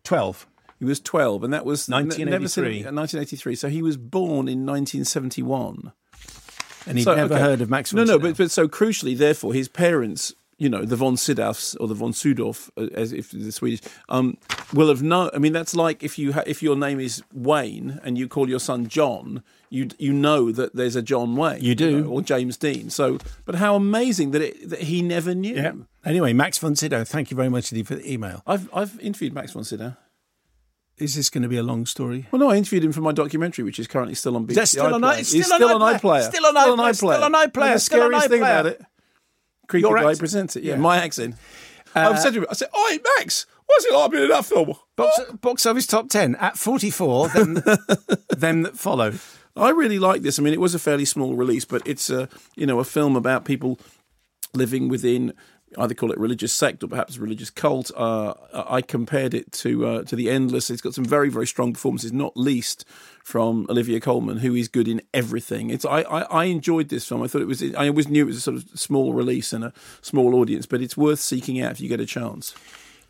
[0.04, 0.46] 12.
[0.78, 2.84] he was twelve, and that was n- never said- 1983.
[2.86, 3.54] uh, 1983.
[3.54, 5.92] So he was born in 1971.
[6.86, 7.42] And he'd So, never okay.
[7.42, 10.96] heard of Max No, no, but, but so crucially, therefore, his parents, you know, the
[10.96, 14.38] von Sydows or the von Sudorf, uh, as if the Swedish, um,
[14.72, 15.28] will have known.
[15.34, 18.48] I mean, that's like if you ha- if your name is Wayne and you call
[18.48, 22.02] your son John, you you know that there's a John Wayne, You do.
[22.02, 22.90] know, or James Dean.
[22.90, 25.54] So, but how amazing that it that he never knew.
[25.54, 25.72] Yeah.
[26.04, 28.42] Anyway, Max von Sydow, thank you very much indeed for the email.
[28.46, 29.96] I've I've interviewed Max von Sydow.
[30.98, 32.26] Is this going to be a long story?
[32.30, 34.50] Well, no, I interviewed him for my documentary, which is currently still on BBC.
[34.50, 35.04] Is that still on iPlayer.
[35.06, 36.00] i- it's He's still on on iPlayer.
[36.00, 36.28] iPlayer.
[36.30, 36.94] Still on iPlayer.
[36.94, 37.62] Still on iPlayer.
[37.66, 38.82] And The scariest thing about it,
[39.66, 40.18] creepy Your guy accent.
[40.18, 40.64] presents it.
[40.64, 40.78] Yeah, Yeah.
[40.80, 41.36] my accent.
[41.96, 44.44] Uh, I've said to him, I said, "Oi, Max, what's it like being in that
[44.44, 47.54] film?" Box, box office top 10 at 44, then,
[48.36, 49.14] them that follow.
[49.60, 50.38] I really like this.
[50.38, 53.16] I mean, it was a fairly small release, but it's a you know a film
[53.16, 53.78] about people
[54.54, 55.34] living within
[55.78, 57.90] either call it religious sect or perhaps religious cult.
[57.96, 60.70] Uh, I compared it to uh, to the Endless.
[60.70, 62.84] It's got some very very strong performances, not least
[63.22, 65.70] from Olivia Colman, who is good in everything.
[65.70, 67.22] It's I, I, I enjoyed this film.
[67.22, 69.64] I thought it was I always knew it was a sort of small release and
[69.64, 72.54] a small audience, but it's worth seeking out if you get a chance.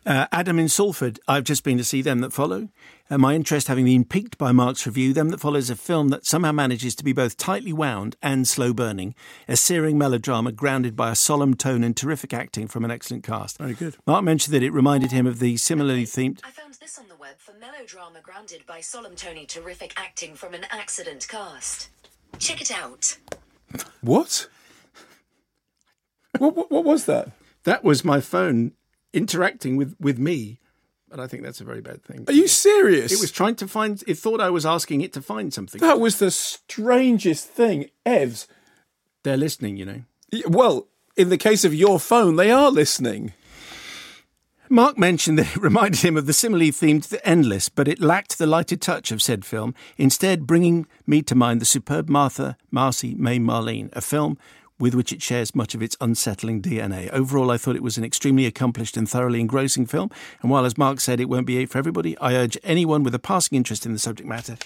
[0.03, 2.69] Uh, Adam in Salford, I've just been to see Them That Follow.
[3.07, 6.09] Uh, my interest having been piqued by Mark's review, Them That Follow is a film
[6.09, 9.13] that somehow manages to be both tightly wound and slow burning,
[9.47, 13.59] a searing melodrama grounded by a solemn tone and terrific acting from an excellent cast.
[13.59, 13.95] Very good.
[14.07, 16.39] Mark mentioned that it reminded him of the similarly themed.
[16.43, 20.55] I found this on the web for melodrama grounded by solemn Tony terrific acting from
[20.55, 21.89] an accident cast.
[22.39, 23.19] Check it out.
[24.01, 24.47] What?
[26.39, 26.71] what, what?
[26.71, 27.29] What was that?
[27.65, 28.71] That was my phone
[29.13, 30.59] interacting with, with me,
[31.11, 32.23] but I think that's a very bad thing.
[32.27, 33.11] Are you serious?
[33.11, 34.01] It was trying to find.
[34.07, 35.81] It thought I was asking it to find something.
[35.81, 38.47] That was the strangest thing, Evs.
[39.23, 40.01] They're listening, you know.
[40.47, 43.33] Well, in the case of your phone, they are listening.
[44.69, 48.37] Mark mentioned that it reminded him of the similarly themed The Endless, but it lacked
[48.37, 53.13] the lighted touch of said film, instead bringing me to mind the superb Martha Marcy
[53.15, 54.37] May Marlene, a film
[54.81, 57.09] with which it shares much of its unsettling DNA.
[57.11, 60.09] Overall, I thought it was an extremely accomplished and thoroughly engrossing film,
[60.41, 63.19] and while, as Mark said, it won't be for everybody, I urge anyone with a
[63.19, 64.57] passing interest in the subject matter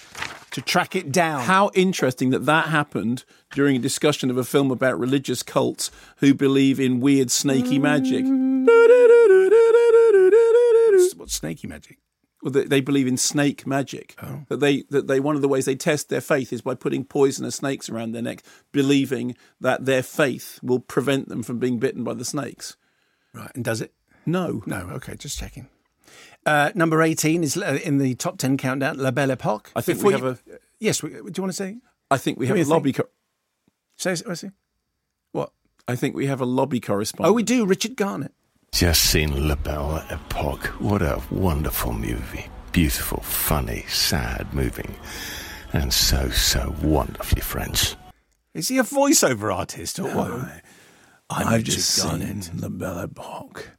[0.52, 1.42] to track it down.
[1.42, 6.32] How interesting that that happened during a discussion of a film about religious cults who
[6.32, 8.24] believe in weird snaky magic.
[8.24, 8.66] Mm.
[11.16, 11.98] What's snaky magic?
[12.50, 14.14] They, believe in snake magic.
[14.48, 17.04] That they that they one of the ways they test their faith is by putting
[17.04, 22.04] poisonous snakes around their neck, believing that their faith will prevent them from being bitten
[22.04, 22.76] by the snakes.
[23.34, 23.92] Right, and does it?
[24.24, 25.68] No, No, okay, just checking.
[26.44, 29.70] Uh, number 18 is uh, in the top 10 countdown, La Belle Epoque.
[29.74, 31.78] I think Before we have you- Yes, we, do you want to say?
[32.10, 32.92] I think we have a lobby.
[32.92, 33.08] Co-
[33.96, 34.50] Say, say, say.
[35.32, 35.52] What?
[35.88, 37.30] I think we have a lobby correspondent.
[37.30, 38.32] Oh, we do, Richard Garnett.
[38.76, 40.66] Just seen La Belle Epoque.
[40.82, 42.44] What a wonderful movie.
[42.72, 44.94] Beautiful, funny, sad, moving,
[45.72, 47.96] and so, so wonderfully French.
[48.52, 50.30] Is he a voiceover artist or what?
[51.30, 52.44] I'm I've Richard just Garnett.
[52.44, 53.70] seen La Belle Epoque.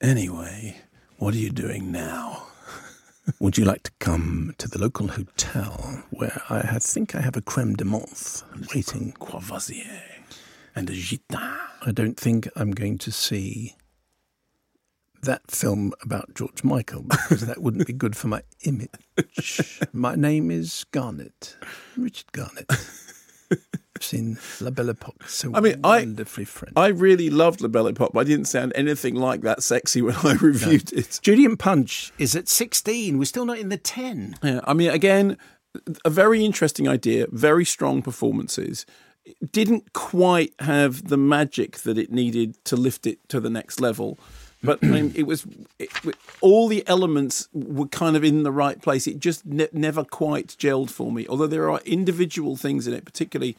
[0.00, 0.78] Anyway,
[1.18, 2.44] what are you doing now?
[3.38, 7.42] Would you like to come to the local hotel where I think I have a
[7.42, 9.12] creme de menthe waiting?
[9.20, 10.00] Courvoisier
[10.74, 11.58] and a gitan.
[11.82, 13.74] I don't think I'm going to see
[15.22, 19.78] that film about George Michael because that wouldn't be good for my image.
[19.92, 21.56] my name is Garnett,
[21.96, 22.66] Richard Garnett.
[23.50, 26.72] I've seen La Belle Epoque, so I mean, I- French.
[26.74, 30.16] I really loved La Belle Epoque, but I didn't sound anything like that sexy when
[30.24, 31.20] I reviewed it.
[31.22, 33.18] Judy and Punch is at 16.
[33.18, 34.36] We're still not in the 10.
[34.42, 35.36] Yeah, I mean, again,
[36.04, 38.86] a very interesting idea, very strong performances.
[39.24, 43.80] It didn't quite have the magic that it needed to lift it to the next
[43.80, 44.18] level.
[44.62, 45.44] But I mean, it was
[45.78, 45.90] it,
[46.40, 49.06] all the elements were kind of in the right place.
[49.06, 51.26] It just ne- never quite gelled for me.
[51.26, 53.56] Although there are individual things in it, particularly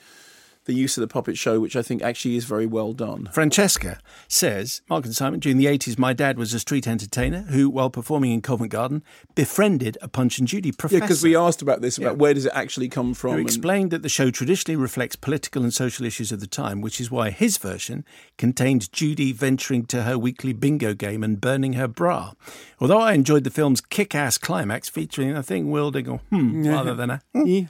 [0.66, 3.30] the use of the puppet show, which I think actually is very well done.
[3.34, 7.70] Francesca says, Mark and Simon, during the 80s, my dad was a street entertainer who,
[7.70, 9.04] while performing in Covent Garden,
[9.36, 11.00] befriended a Punch and Judy professor.
[11.00, 12.18] Yeah, because we asked about this about Yeah.
[12.18, 13.32] where does it actually come from.
[13.32, 16.82] who and- explained that the show traditionally reflects political and social issues of the time,
[16.82, 18.06] which is why his version
[18.38, 22.34] contained Judy venturing to her weekly bingo game and burning her bra.
[22.80, 26.94] Although I enjoyed the film's kick ass climax featuring a thing wielding a hmm rather
[26.94, 27.62] than a hmm,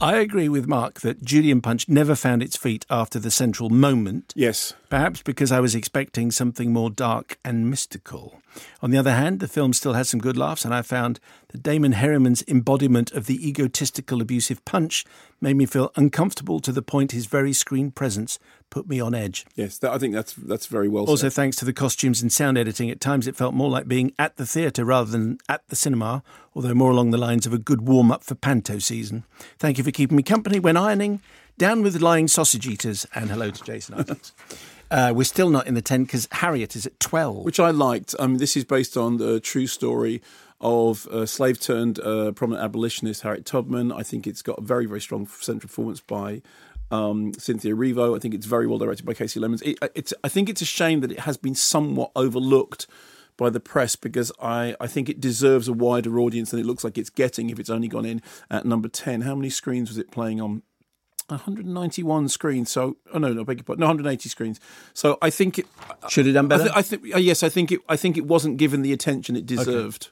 [0.00, 3.70] I agree with Mark that Judy and Punch never found its feet after the central
[3.70, 4.32] moment.
[4.36, 8.40] yes, Perhaps because I was expecting something more dark and mystical.
[8.80, 11.18] On the other hand, the film still has some good laughs, and I found
[11.48, 15.04] that Damon Herriman's embodiment of the egotistical, abusive punch
[15.40, 18.38] made me feel uncomfortable to the point his very screen presence
[18.70, 19.44] put me on edge.
[19.56, 21.32] yes, that, I think that's that's very well Also, said.
[21.34, 24.36] thanks to the costumes and sound editing, at times it felt more like being at
[24.36, 26.22] the theatre rather than at the cinema,
[26.54, 29.24] although more along the lines of a good warm up for panto season.
[29.58, 31.20] Thank you for keeping me company when ironing.
[31.58, 34.32] Down with lying sausage eaters, and hello to Jason Isaacs.
[34.88, 37.44] Uh, we're still not in the 10 because Harriet is at 12.
[37.44, 38.14] which I liked.
[38.20, 40.22] I mean, this is based on the true story
[40.60, 43.90] of uh, slave turned uh, prominent abolitionist Harriet Tubman.
[43.90, 46.40] I think it's got a very, very strong central performance by
[46.92, 48.14] um, Cynthia Erivo.
[48.14, 49.60] I think it's very well directed by Kasi Lemmons.
[49.62, 52.86] It, it's, I think it's a shame that it has been somewhat overlooked
[53.36, 56.84] by the press because I, I think it deserves a wider audience than it looks
[56.84, 59.22] like it's getting if it's only gone in at number 10.
[59.22, 60.62] How many screens was it playing on?
[61.28, 62.70] 191 screens.
[62.70, 64.60] So, oh no, no, beg your pardon, no, 180 screens.
[64.94, 65.66] So I think it
[66.08, 66.62] Should have done I, better.
[66.64, 67.80] th- I think uh, yes, I think it.
[67.88, 70.10] I think it wasn't given the attention it deserved.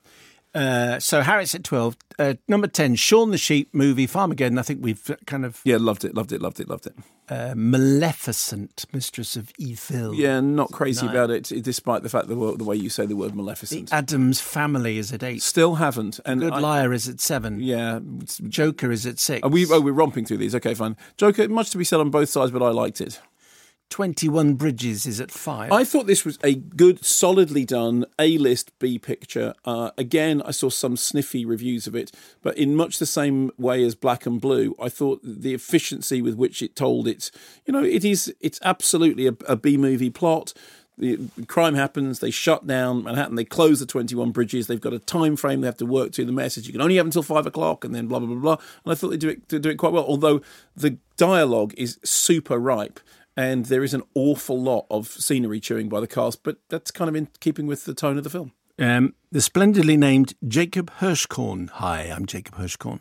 [0.54, 1.96] Uh, so Harriet's at 12.
[2.18, 4.58] Uh, number 10, Shaun the Sheep movie, Farmageddon.
[4.58, 6.94] I think we've kind of Yeah, loved it, loved it, loved it, loved it.
[7.28, 10.14] uh, Maleficent, Mistress of Evil.
[10.14, 11.14] Yeah, not crazy Nine.
[11.16, 13.92] about it, despite the fact the, the way you say the word The maleficent.
[13.92, 15.42] Addams Family is at 8.
[15.42, 16.20] Still haven't.
[16.24, 17.60] And Good I- Liar is at 7.
[17.60, 17.98] Yeah.
[18.48, 19.42] Joker is at 6.
[19.42, 20.54] Are we, oh, we're romping through these.
[20.54, 20.96] Okay, fine.
[21.16, 23.20] Joker, much to be said on both sides, but I liked it.
[23.94, 25.70] 21 Bridges is at 5.
[25.70, 29.54] I thought this was a good, solidly done A list B picture.
[29.64, 32.10] Uh, again, I saw some sniffy reviews of it,
[32.42, 36.34] but in much the same way as Black and Blue, I thought the efficiency with
[36.34, 37.30] which it told its,
[37.66, 40.54] you know, it is, it's absolutely a, a B movie plot.
[40.98, 42.18] The crime happens.
[42.18, 43.36] They shut down Manhattan.
[43.36, 44.68] They close the twenty-one bridges.
[44.68, 46.24] They've got a time frame they have to work to.
[46.24, 48.64] The message you can only have until five o'clock, and then blah blah blah blah.
[48.84, 50.04] And I thought they do it do it quite well.
[50.04, 50.40] Although
[50.76, 53.00] the dialogue is super ripe,
[53.36, 57.08] and there is an awful lot of scenery chewing by the cast, but that's kind
[57.08, 58.52] of in keeping with the tone of the film.
[58.78, 61.70] Um, the splendidly named Jacob Hirschkorn.
[61.70, 63.00] Hi, I'm Jacob Hirschkorn.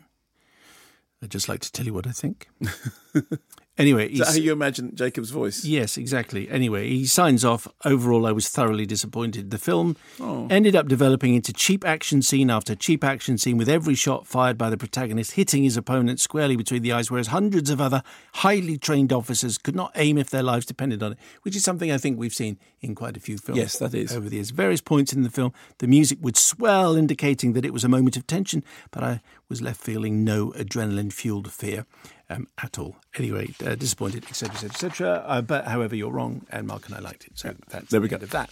[1.22, 2.48] I'd just like to tell you what I think.
[3.78, 5.64] anyway, Is that how you imagine Jacob's voice?
[5.64, 6.48] Yes, exactly.
[6.48, 7.66] Anyway, he signs off.
[7.84, 9.50] Overall, I was thoroughly disappointed.
[9.50, 10.46] The film Oh.
[10.50, 14.56] ended up developing into cheap action scene after cheap action scene, with every shot fired
[14.58, 18.02] by the protagonist hitting his opponent squarely between the eyes, whereas hundreds of other
[18.34, 21.90] highly trained officers could not aim if their lives depended on it, which is something
[21.90, 23.58] I think we've seen in quite a few films.
[23.58, 24.12] Yes, that is.
[24.12, 24.50] Over the years.
[24.50, 28.16] Various points in the film, the music would swell, indicating that it was a moment
[28.16, 31.86] of tension, but I was left feeling no adrenaline fueled fear
[32.30, 32.96] um, at all.
[33.18, 35.42] Anyway, uh, disappointed, etc., etc., etc.
[35.46, 37.32] But however, you're wrong, and Mark and I liked it.
[37.38, 38.16] So that's There we the go.
[38.16, 38.50] end of that.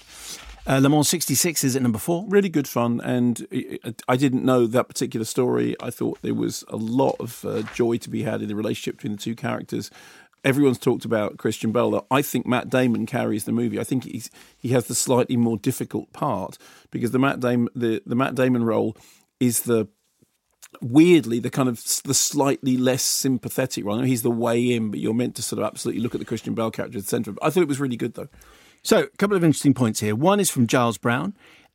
[0.64, 2.24] Uh, Le Mans 66 is at number four.
[2.28, 5.74] really good fun and I- I didn't know that particular story.
[5.80, 8.98] I thought there was a lot of uh, joy to be had in the relationship
[8.98, 9.90] between the two characters.
[10.44, 12.06] Everyone's talked about Christian Bale.
[12.12, 13.80] I think Matt Damon carries the movie.
[13.80, 16.58] I think he's he has the slightly more difficult part
[16.92, 18.96] because the Matt Damon the, the Matt Damon role
[19.40, 19.88] is the
[20.80, 24.04] weirdly the kind of the slightly less sympathetic one.
[24.04, 26.54] He's the way in, but you're meant to sort of absolutely look at the Christian
[26.54, 27.30] Bale character at the centre.
[27.30, 27.40] of it.
[27.42, 28.28] I thought it was really good though.
[28.82, 30.16] So, a couple of interesting points here.
[30.16, 31.34] One is from Giles Brown.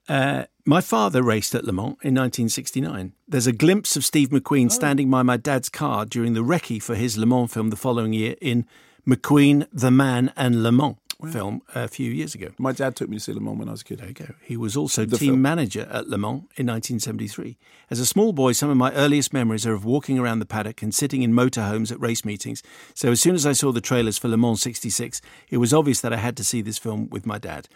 [0.10, 3.14] Uh, my father raced at Le Mans in 1969.
[3.28, 6.96] There's a glimpse of Steve McQueen standing by my dad's car during the recce for
[6.96, 8.66] his Le Mans film the following year in
[9.08, 10.98] McQueen, The Man, and Le Mans
[11.32, 12.50] film a few years ago.
[12.60, 13.98] My dad took me to see Le Mans when I was a kid.
[14.00, 14.34] There you go.
[14.42, 15.42] He was also The team film.
[15.42, 17.58] manager at Le Mans in 1973.
[17.90, 20.84] As a small boy, some of my earliest memories are of walking around the paddock
[20.84, 22.62] and sitting in motorhomes at race meetings.
[22.94, 26.02] So as soon as I saw the trailers for Le Mans 66, it was obvious
[26.02, 27.68] that I had to see this film with my dad.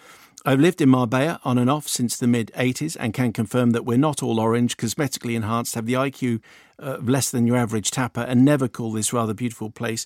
[0.46, 3.86] I've lived in Marbella on and off since the mid 80s and can confirm that
[3.86, 6.42] we're not all orange, cosmetically enhanced, have the IQ
[6.80, 10.06] uh, of less than your average tapper, and never call this rather beautiful place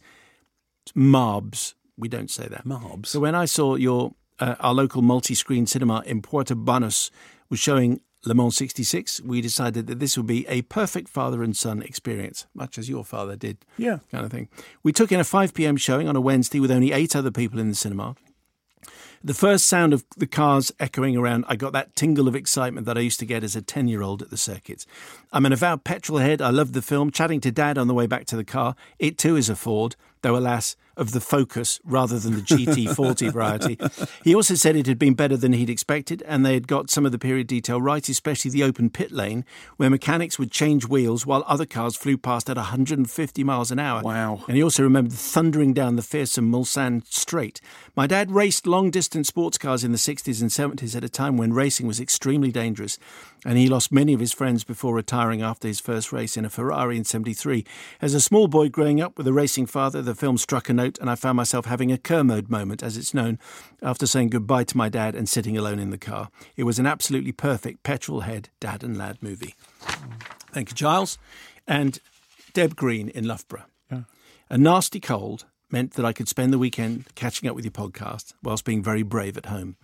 [0.95, 1.73] Marbs.
[1.97, 2.65] We don't say that.
[2.65, 3.07] Marbs?
[3.07, 7.09] So when I saw your uh, our local multi-screen cinema in Puerto Banús
[7.49, 11.55] was showing Le Mans 66, we decided that this would be a perfect father and
[11.55, 13.57] son experience, much as your father did.
[13.77, 13.99] Yeah.
[14.11, 14.49] Kind of thing.
[14.81, 15.77] We took in a 5 p.m.
[15.77, 18.15] showing on a Wednesday with only eight other people in the cinema.
[19.23, 22.97] The first sound of the cars echoing around, I got that tingle of excitement that
[22.97, 24.85] I used to get as a 10 year old at the circuits.
[25.31, 26.41] I'm an avowed petrol head.
[26.41, 27.11] I love the film.
[27.11, 28.75] Chatting to dad on the way back to the car.
[28.99, 33.77] It too is a Ford, though alas, of the Focus rather than the GT40 variety.
[34.23, 37.05] He also said it had been better than he'd expected, and they had got some
[37.05, 39.45] of the period detail right, especially the open pit lane,
[39.77, 44.01] where mechanics would change wheels while other cars flew past at 150 miles an hour.
[44.01, 44.43] Wow.
[44.47, 47.61] And he also remembered thundering down the fearsome Mulsanne Straight.
[47.95, 51.37] My dad raced long distance sports cars in the 60s and 70s at a time
[51.37, 52.97] when racing was extremely dangerous.
[53.45, 56.49] And he lost many of his friends before retiring after his first race in a
[56.49, 57.63] Ferrari in 73.
[58.01, 60.99] As a small boy growing up with a racing father, the film struck a note,
[60.99, 63.39] and I found myself having a Kermode moment, as it's known,
[63.81, 66.29] after saying goodbye to my dad and sitting alone in the car.
[66.55, 69.55] It was an absolutely perfect petrol head dad and lad movie.
[70.51, 71.17] Thank you, Giles.
[71.67, 71.99] And
[72.53, 73.65] Deb Green in Loughborough.
[74.47, 78.33] A nasty cold meant that I could spend the weekend catching up with your podcast
[78.43, 79.75] whilst being very brave at home.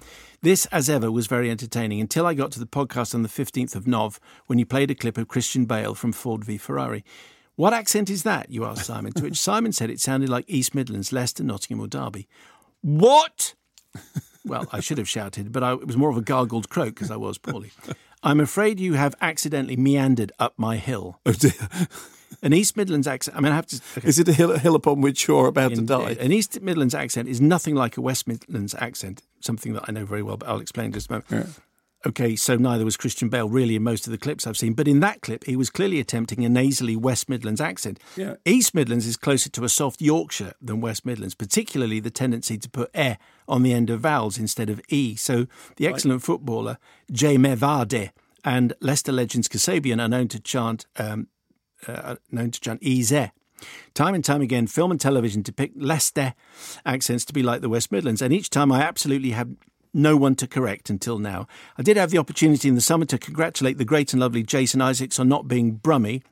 [0.43, 3.75] This, as ever, was very entertaining until I got to the podcast on the 15th
[3.75, 7.03] of Nov when you played a clip of Christian Bale from Ford v Ferrari.
[7.55, 8.49] What accent is that?
[8.49, 11.87] You asked Simon, to which Simon said it sounded like East Midlands, Leicester, Nottingham, or
[11.87, 12.27] Derby.
[12.81, 13.53] What?
[14.43, 17.11] Well, I should have shouted, but I, it was more of a gargled croak because
[17.11, 17.71] I was poorly.
[18.23, 21.19] I'm afraid you have accidentally meandered up my hill.
[21.25, 21.51] Oh dear.
[22.41, 23.37] An East Midlands accent.
[23.37, 23.79] I mean, I have to.
[23.97, 24.07] okay.
[24.07, 26.17] Is it a hill, a hill upon which you're about to die?
[26.19, 30.05] An East Midlands accent is nothing like a West Midlands accent, something that I know
[30.05, 31.59] very well, but I'll explain in just a moment.
[32.05, 34.87] Okay, so neither was Christian Bale really in most of the clips I've seen, but
[34.87, 37.99] in that clip, he was clearly attempting a nasally West Midlands accent.
[38.15, 38.35] Yeah.
[38.43, 42.69] East Midlands is closer to a soft Yorkshire than West Midlands, particularly the tendency to
[42.69, 45.15] put e on the end of vowels instead of e.
[45.15, 45.45] So
[45.77, 46.79] the excellent footballer
[47.11, 48.11] Jamie Vardy
[48.43, 51.27] and Leicester legends Kasabian are known to chant um,
[51.87, 53.29] uh, known to chant Eze.
[53.93, 56.33] Time and time again, film and television depict Leicester
[56.83, 59.55] accents to be like the West Midlands, and each time I absolutely had
[59.93, 61.47] no one to correct until now.
[61.77, 64.81] I did have the opportunity in the summer to congratulate the great and lovely Jason
[64.81, 66.23] Isaacs on not being Brummy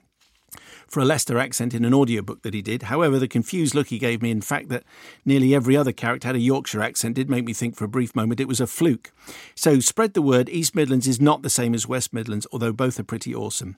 [0.88, 2.84] for a Leicester accent in an audiobook that he did.
[2.84, 4.84] However, the confused look he gave me, in fact, that
[5.24, 8.16] nearly every other character had a Yorkshire accent, did make me think for a brief
[8.16, 9.12] moment it was a fluke.
[9.56, 13.00] So spread the word East Midlands is not the same as West Midlands, although both
[13.00, 13.78] are pretty awesome.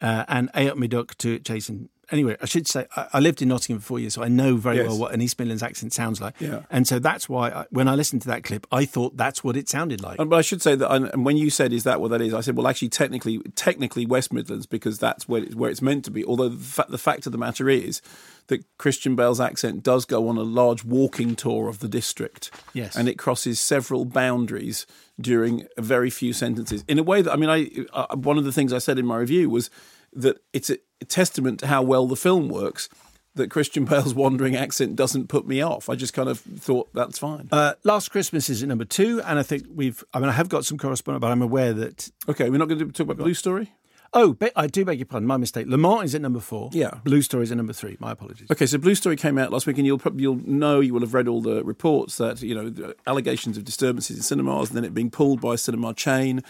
[0.00, 1.88] Uh, and A up me duck to Jason.
[2.12, 4.56] Anyway, I should say I, I lived in Nottingham for four years, so I know
[4.56, 4.86] very Yes.
[4.88, 6.40] well what an East Midlands accent sounds like.
[6.40, 6.60] Yeah.
[6.70, 9.56] And so that's why I, when I listened to that clip, I thought that's what
[9.56, 10.20] it sounded like.
[10.20, 12.32] And- But I should say that, and when you said, "Is that what that is?"
[12.32, 16.04] I said, "Well, actually, technically, technically West Midlands because that's where it's, where it's meant
[16.04, 18.00] to be." Although the, fa- the fact of the matter is
[18.48, 22.94] that Christian Bale's accent does go on a large walking tour of the district, Yes.
[22.94, 24.86] and it crosses several boundaries
[25.20, 28.44] during a very few sentences in a way that I mean, I uh, one of
[28.44, 29.70] the things I said in my review was
[30.16, 32.88] that it's a testament to how well the film works.
[33.34, 35.90] That Christian Bale's wandering accent doesn't put me off.
[35.90, 37.50] I just kind of thought that's fine.
[37.52, 40.02] Uh, Last Christmas is at number two, and I think we've.
[40.14, 42.10] I mean, I have got some correspondence, but I'm aware that.
[42.30, 43.72] Okay, we're not going to talk about Blue Story.
[44.14, 45.26] Oh, be- I do beg your pardon.
[45.26, 45.66] My mistake.
[45.66, 46.70] Le Mans is at number four.
[46.72, 47.00] Yeah.
[47.04, 47.98] Blue Story is at number three.
[48.00, 48.50] My apologies.
[48.50, 51.02] Okay, so Blue Story came out last week, and you'll probably you'll know you will
[51.02, 54.78] have read all the reports that you know the allegations of disturbances in cinemas, and
[54.78, 56.42] then it being pulled by a cinema chain,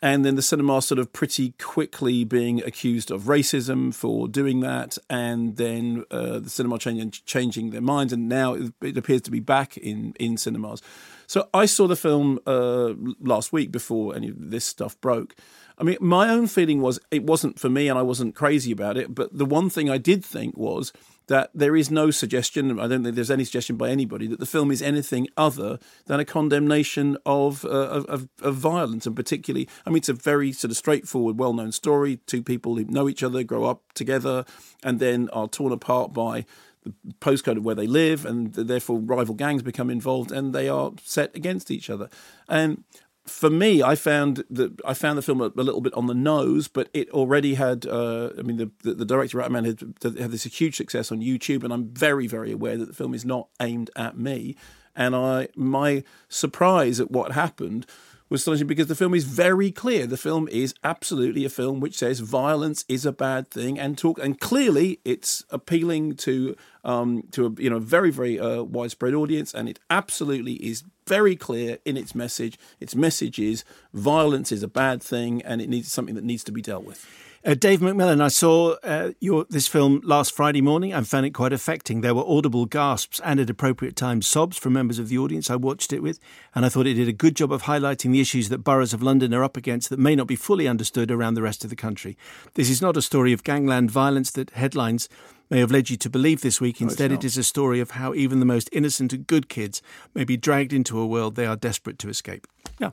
[0.00, 4.98] and then the cinema sort of pretty quickly being accused of racism for doing that,
[5.10, 9.40] and then uh, the cinema changing their minds, and now it, it appears to be
[9.40, 10.82] back in in cinemas.
[11.26, 15.34] So I saw the film uh, last week before any of this stuff broke.
[15.76, 18.96] I mean, my own feeling was it wasn't for me, and I wasn't crazy about
[18.96, 19.14] it.
[19.14, 20.92] But the one thing I did think was
[21.28, 22.78] that there is no suggestion.
[22.78, 26.20] I don't think there's any suggestion by anybody that the film is anything other than
[26.20, 30.70] a condemnation of uh, of, of, violence, and particularly, I mean, it's a very sort
[30.70, 32.16] of straightforward, well-known story.
[32.26, 34.44] Two people who know each other, grow up together,
[34.82, 36.44] and then are torn apart by
[36.84, 40.92] the postcode of where they live, and therefore rival gangs become involved, and they are
[41.02, 42.08] set against each other.
[42.48, 42.84] And
[43.28, 46.14] for me, I found that I found the film a, a little bit on the
[46.14, 47.86] nose, but it already had.
[47.86, 51.64] Uh, I mean, the, the the director Rapman had had this huge success on YouTube,
[51.64, 54.56] and I'm very very aware that the film is not aimed at me.
[54.96, 57.86] And I my surprise at what happened
[58.28, 60.06] was astonishing because the film is very clear.
[60.06, 64.18] The film is absolutely a film which says violence is a bad thing, and talk
[64.18, 69.54] and clearly it's appealing to um, to a you know very very uh, widespread audience,
[69.54, 72.58] and it absolutely is very clear in its message.
[72.80, 73.64] Its message is
[73.94, 77.27] violence is a bad thing, and it needs something that needs to be dealt with.
[77.44, 80.92] Uh, Dave McMillan, I saw uh, your this film last Friday morning.
[80.92, 82.00] and found it quite affecting.
[82.00, 85.54] There were audible gasps and at appropriate times sobs from members of the audience I
[85.54, 86.18] watched it with,
[86.54, 89.02] and I thought it did a good job of highlighting the issues that boroughs of
[89.04, 91.76] London are up against that may not be fully understood around the rest of the
[91.76, 92.16] country.
[92.54, 95.08] This is not a story of gangland violence that headlines
[95.48, 96.80] may have led you to believe this week.
[96.80, 99.80] Instead, it is a story of how even the most innocent and good kids
[100.12, 102.46] may be dragged into a world they are desperate to escape.
[102.80, 102.90] Yeah,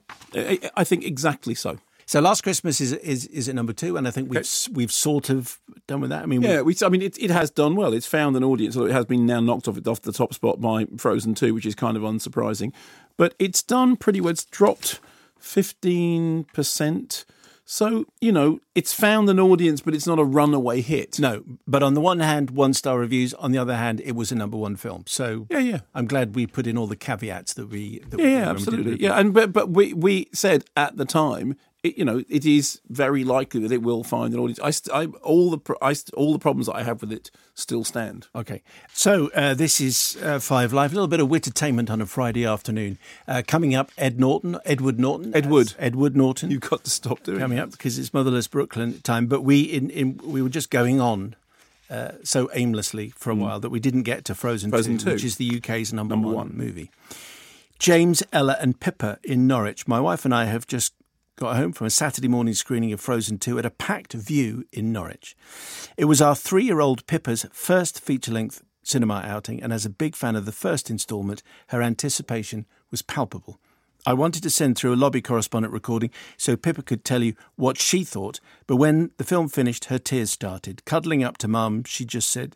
[0.78, 1.80] I think exactly so.
[2.08, 4.92] So, Last Christmas is is is at number two, and I think we've s we've
[4.92, 6.24] sort of done with that.
[6.24, 7.94] I mean, Yeah, we, I mean, it, it has done well.
[7.94, 10.62] It's found an audience, although it has been now knocked off off the top spot
[10.62, 12.74] by Frozen Two, which is kind of unsurprising.
[13.18, 14.32] But it's done pretty well.
[14.32, 15.00] It's dropped
[15.40, 17.26] fifteen percent.
[17.68, 21.20] So you know, it's found an audience, but it's not a runaway hit.
[21.20, 23.34] No, but on the one hand, one star reviews.
[23.34, 25.06] On the other hand, it was a number one film.
[25.08, 25.80] So Yeah, yeah.
[25.96, 28.00] I'm glad we put in all the caveats that we.
[28.10, 29.02] That Yeah, yeah, we the absolutely.
[29.02, 31.56] Yeah, and but but we we said at the time,
[31.86, 34.60] it, you know, it is very likely that it will find an audience.
[34.60, 37.12] I, st- I all the pro- I st- all the problems that I have with
[37.12, 38.28] it still stand.
[38.36, 38.62] Okay,
[38.94, 40.92] so uh, this is uh, Five Live.
[40.92, 42.98] A little bit of wittertainment on a Friday afternoon.
[43.28, 45.74] Uh, coming up, Ed Norton, Edward Norton, Edward.
[45.80, 46.52] Edward Norton.
[46.52, 47.66] You've got to stop doing coming that.
[47.66, 49.28] up because it's Motherless Brooklyn time.
[49.28, 51.36] But we in, in we were just going on
[51.90, 54.74] uh, so aimlessly for a while that we didn't get to Frozen, Mm.
[54.74, 55.12] Frozen 2, 2.
[55.12, 56.58] which is the UK's number, Number one, one.
[56.58, 56.90] movie.
[57.78, 59.88] James, Ella, and Pippa in Norwich.
[59.88, 60.94] My wife and I have just
[61.38, 64.94] got home from a Saturday morning screening of Frozen 2 at a packed Vue in
[64.94, 65.36] Norwich.
[65.98, 69.90] It was our three year old Pippa's first feature length cinema outing, and as a
[69.90, 73.60] big fan of the first instalment, her anticipation was palpable.
[74.06, 77.80] I wanted to send through a lobby correspondent recording so Pippa could tell you what
[77.80, 80.86] she thought, but when the film finished, her tears started.
[80.86, 82.56] Cuddling up to Mum, she just said,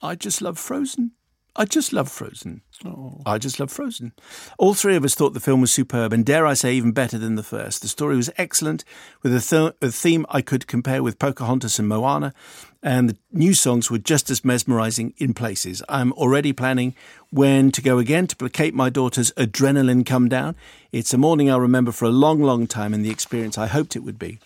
[0.00, 1.10] I just love Frozen.
[1.58, 2.60] I just love Frozen.
[2.84, 3.20] Oh.
[3.24, 4.12] I just love Frozen.
[4.58, 7.16] All three of us thought the film was superb, and dare I say, even better
[7.16, 7.80] than the first.
[7.80, 8.84] The story was excellent,
[9.22, 12.34] with a, th- a theme I could compare with Pocahontas and Moana,
[12.82, 15.82] and the new songs were just as mesmerizing in places.
[15.88, 16.94] I'm already planning
[17.30, 20.56] when to go again to placate my daughter's adrenaline come down.
[20.92, 23.96] It's a morning I'll remember for a long, long time, and the experience I hoped
[23.96, 24.38] it would be.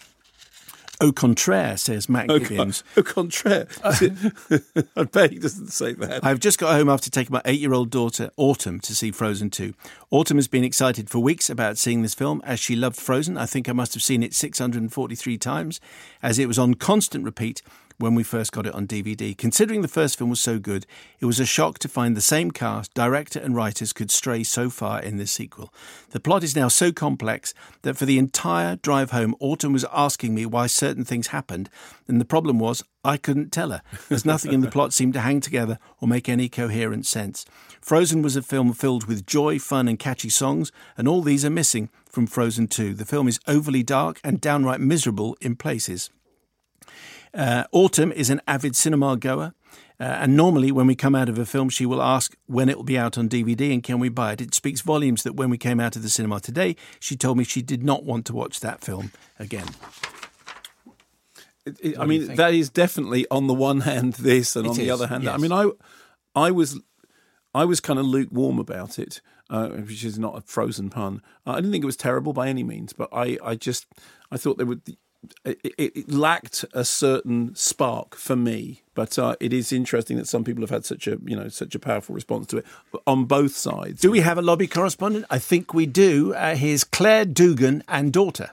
[1.01, 2.85] Au contraire, says Matt Au, Gibbons.
[2.97, 3.67] au contraire.
[3.83, 3.95] Uh,
[4.97, 6.25] I bet he doesn't say that.
[6.25, 9.51] I've just got home after taking my eight year old daughter, Autumn, to see Frozen
[9.51, 9.73] 2.
[10.11, 13.39] Autumn has been excited for weeks about seeing this film as she loved Frozen.
[13.39, 15.81] I think I must have seen it 643 times
[16.23, 17.63] as it was on constant repeat
[18.01, 19.37] when we first got it on DVD.
[19.37, 20.87] Considering the first film was so good,
[21.21, 24.71] it was a shock to find the same cast, director, and writers could stray so
[24.71, 25.73] far in this sequel.
[26.11, 30.35] The plot is now so complex that for the entire drive home, Autumn was asking
[30.35, 31.69] me why certain things happened,
[32.09, 35.21] and the problem was I couldn't tell her, as nothing in the plot seemed to
[35.21, 37.45] hang together or make any coherent sense.
[37.81, 41.51] Frozen was a film filled with joy, fun, and catchy songs, and all these are
[41.51, 42.95] missing from Frozen 2.
[42.95, 46.11] The film is overly dark and downright miserable in places.
[47.35, 49.53] Uh, Autumn is an avid cinema goer.
[50.01, 52.77] Uh, and normally, when we come out of a film, she will ask when it
[52.77, 54.41] will be out on DVD and can we buy it.
[54.41, 57.45] It speaks volumes that when we came out of the cinema today, she told me
[57.45, 59.69] she did not want to watch that film again.
[61.67, 64.77] It- it- I mean, that is definitely on the one hand this, and It on
[64.77, 65.35] the other hand, that.
[65.35, 65.71] I mean, I,
[66.35, 66.81] I was,
[67.55, 69.21] I was kind of lukewarm about it,
[69.51, 71.21] uh, which is not a frozen pun.
[71.45, 73.87] I didn't think it was terrible by any means, but I, I just,
[74.31, 74.81] I thought there would.
[75.45, 80.27] It, it, it lacked a certain spark for me, but uh, it is interesting that
[80.27, 82.67] some people have had such a you know such a powerful response to it
[83.07, 84.01] on both sides.
[84.01, 85.27] Do we have a lobby correspondent?
[85.31, 86.35] I think we do.
[86.35, 88.51] Uh, here's Claire Dugan and daughter.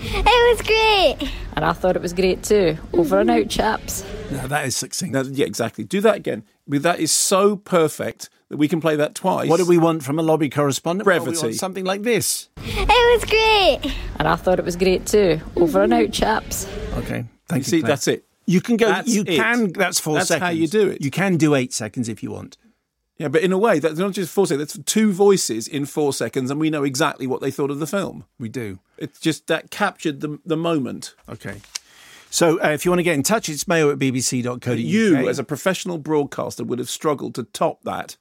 [0.00, 1.30] It was great.
[1.56, 2.78] And I thought it was great too.
[2.92, 4.04] Over and out, chaps.
[4.30, 5.12] Now, that is succinct.
[5.12, 5.84] Now, yeah, exactly.
[5.84, 6.44] Do that again.
[6.66, 9.48] That is so perfect that we can play that twice.
[9.48, 11.06] What do we want from a lobby correspondent?
[11.06, 11.46] Well, we Brevity.
[11.46, 12.48] want something like this.
[12.58, 13.94] It was great.
[14.18, 15.40] And I thought it was great too.
[15.56, 16.66] Over and out, chaps.
[16.94, 17.70] Okay, thank you.
[17.70, 17.88] See, Claire.
[17.88, 18.24] that's it.
[18.46, 18.88] You can go.
[18.88, 19.36] That's you it.
[19.36, 19.72] can.
[19.72, 20.42] That's four That's seconds.
[20.44, 21.02] how you do it.
[21.02, 22.56] You can do eight seconds if you want.
[23.18, 24.74] Yeah, but in a way, that's not just four seconds.
[24.74, 27.86] That's two voices in four seconds, and we know exactly what they thought of the
[27.86, 28.24] film.
[28.38, 28.78] We do.
[28.96, 31.14] It's just that captured the the moment.
[31.28, 31.60] Okay.
[32.30, 34.66] So uh, if you want to get in touch, it's mayo at bbc.co.uk.
[34.78, 38.16] You, as a professional broadcaster, would have struggled to top that.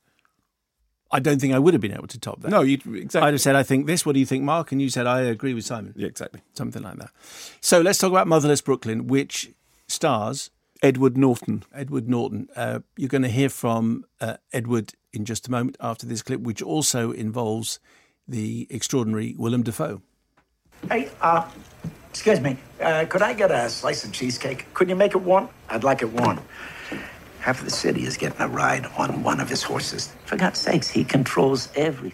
[1.11, 2.49] I don't think I would have been able to top that.
[2.49, 3.27] No, you exactly.
[3.27, 4.05] I'd have said, I think this.
[4.05, 4.71] What do you think, Mark?
[4.71, 5.93] And you said, I agree with Simon.
[5.95, 6.41] yeah, exactly.
[6.53, 7.11] Something like that.
[7.61, 9.51] So let's talk about Motherless Brooklyn, which
[9.87, 10.49] stars
[10.83, 11.63] Edward Norton.
[11.73, 12.49] Edward Norton.
[12.55, 16.41] Uh, you're going to hear from uh, Edward in just a moment after this clip,
[16.41, 17.79] which also involves
[18.27, 20.01] the extraordinary Willem Dafoe.
[20.89, 21.49] Hey, uh,
[22.09, 22.57] excuse me.
[22.81, 24.71] Uh, could I get a slice of cheesecake?
[24.73, 25.49] Could you make it warm?
[25.69, 26.39] I'd like it warm.
[27.47, 30.13] Half of the city is getting a ride on one of his horses.
[30.25, 32.09] For God's sakes, he controls every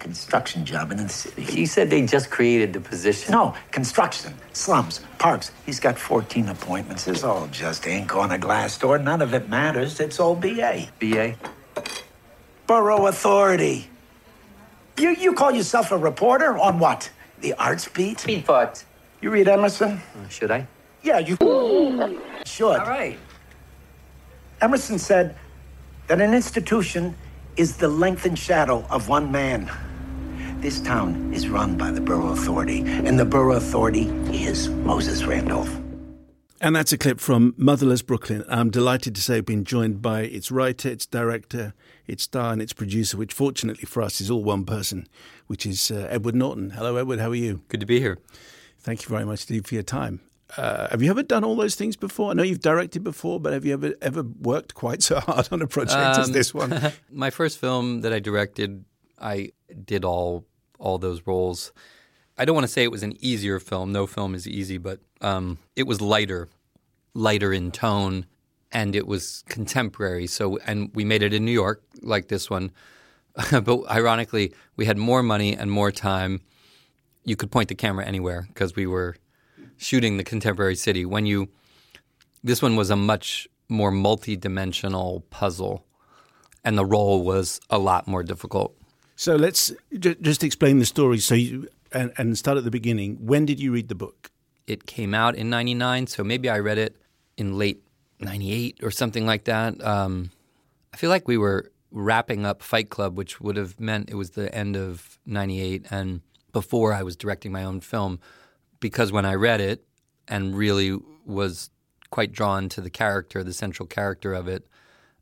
[0.00, 1.44] construction job in the city.
[1.56, 3.30] You said they just created the position.
[3.30, 5.52] No, construction, slums, parks.
[5.66, 7.06] He's got 14 appointments.
[7.06, 8.98] It's all just ink on a glass door.
[8.98, 10.00] None of it matters.
[10.00, 10.88] It's all BA.
[10.98, 11.36] BA?
[12.66, 13.88] Borough Authority.
[14.98, 17.08] You, you call yourself a reporter on what?
[17.40, 18.18] The arts beat?
[18.18, 18.84] Speed fucked.
[19.20, 20.02] You read Emerson?
[20.20, 20.66] Uh, should I?
[21.04, 21.36] Yeah, you
[22.44, 22.80] should.
[22.80, 23.16] All right.
[24.60, 25.36] Emerson said
[26.06, 27.14] that an institution
[27.56, 29.70] is the lengthened shadow of one man.
[30.60, 35.74] This town is run by the Borough Authority, and the Borough Authority is Moses Randolph.
[36.60, 38.44] And that's a clip from Motherless Brooklyn.
[38.50, 41.72] I'm delighted to say I've been joined by its writer, its director,
[42.06, 45.08] its star, and its producer, which fortunately for us is all one person,
[45.46, 46.70] which is uh, Edward Norton.
[46.70, 47.18] Hello, Edward.
[47.18, 47.62] How are you?
[47.68, 48.18] Good to be here.
[48.78, 50.20] Thank you very much Steve, for your time.
[50.56, 52.30] Uh, have you ever done all those things before?
[52.30, 55.62] I know you've directed before, but have you ever ever worked quite so hard on
[55.62, 56.92] a project as Um, this one?
[57.10, 58.84] My first film that I directed,
[59.20, 59.52] I
[59.84, 60.44] did all
[60.78, 61.72] all those roles.
[62.38, 63.92] I don't want to say it was an easier film.
[63.92, 66.48] No film is easy, but um, it was lighter,
[67.12, 68.24] lighter in tone,
[68.72, 70.26] and it was contemporary.
[70.26, 72.72] So, and we made it in New York, like this one.
[73.50, 76.40] but ironically, we had more money and more time.
[77.24, 79.16] You could point the camera anywhere because we were
[79.80, 81.04] shooting the contemporary city.
[81.04, 81.48] When you,
[82.44, 85.86] this one was a much more multi-dimensional puzzle,
[86.64, 88.76] and the role was a lot more difficult.
[89.16, 91.18] So let's j- just explain the story.
[91.18, 93.16] So you and, and start at the beginning.
[93.26, 94.30] When did you read the book?
[94.66, 96.96] It came out in '99, so maybe I read it
[97.36, 97.82] in late
[98.20, 99.82] '98 or something like that.
[99.82, 100.30] Um,
[100.92, 104.30] I feel like we were wrapping up Fight Club, which would have meant it was
[104.30, 106.20] the end of '98 and
[106.52, 108.18] before I was directing my own film,
[108.80, 109.84] because when I read it
[110.26, 111.70] and really was
[112.10, 114.66] quite drawn to the character, the central character of it,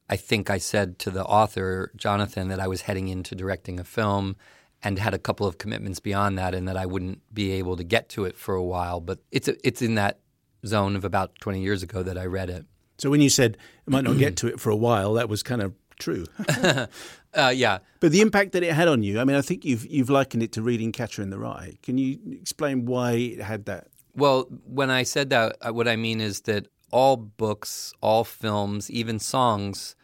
[0.09, 3.85] I think I said to the author, Jonathan, that I was heading into directing a
[3.85, 4.37] film
[4.83, 7.85] and had a couple of commitments beyond that and that I wouldn't be able to
[7.85, 9.01] get to it for a while.
[9.01, 10.21] But it's, a, it's in that
[10.65, 12.65] zone of about 20 years ago that I read it.
[12.99, 15.43] So when you said I might not get to it for a while, that was
[15.43, 16.27] kind of true.
[17.39, 17.79] uh, yeah.
[18.01, 20.43] But the impact that it had on you, I mean, I think you've you've likened
[20.43, 21.79] it to reading Catcher in the Rye.
[21.83, 23.89] Can you explain why it had that?
[24.15, 28.91] Well, when I said that, uh, what I mean is that all books, all films,
[28.91, 29.95] even songs,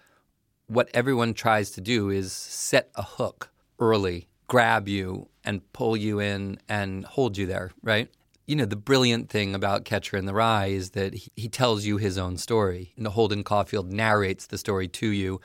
[0.67, 6.21] what everyone tries to do is set a hook early, grab you and pull you
[6.21, 8.09] in and hold you there, right?
[8.47, 11.87] You know, the brilliant thing about Catcher in the Rye is that he, he tells
[11.87, 12.93] you his own story.
[12.97, 15.41] And Holden Caulfield narrates the story to you,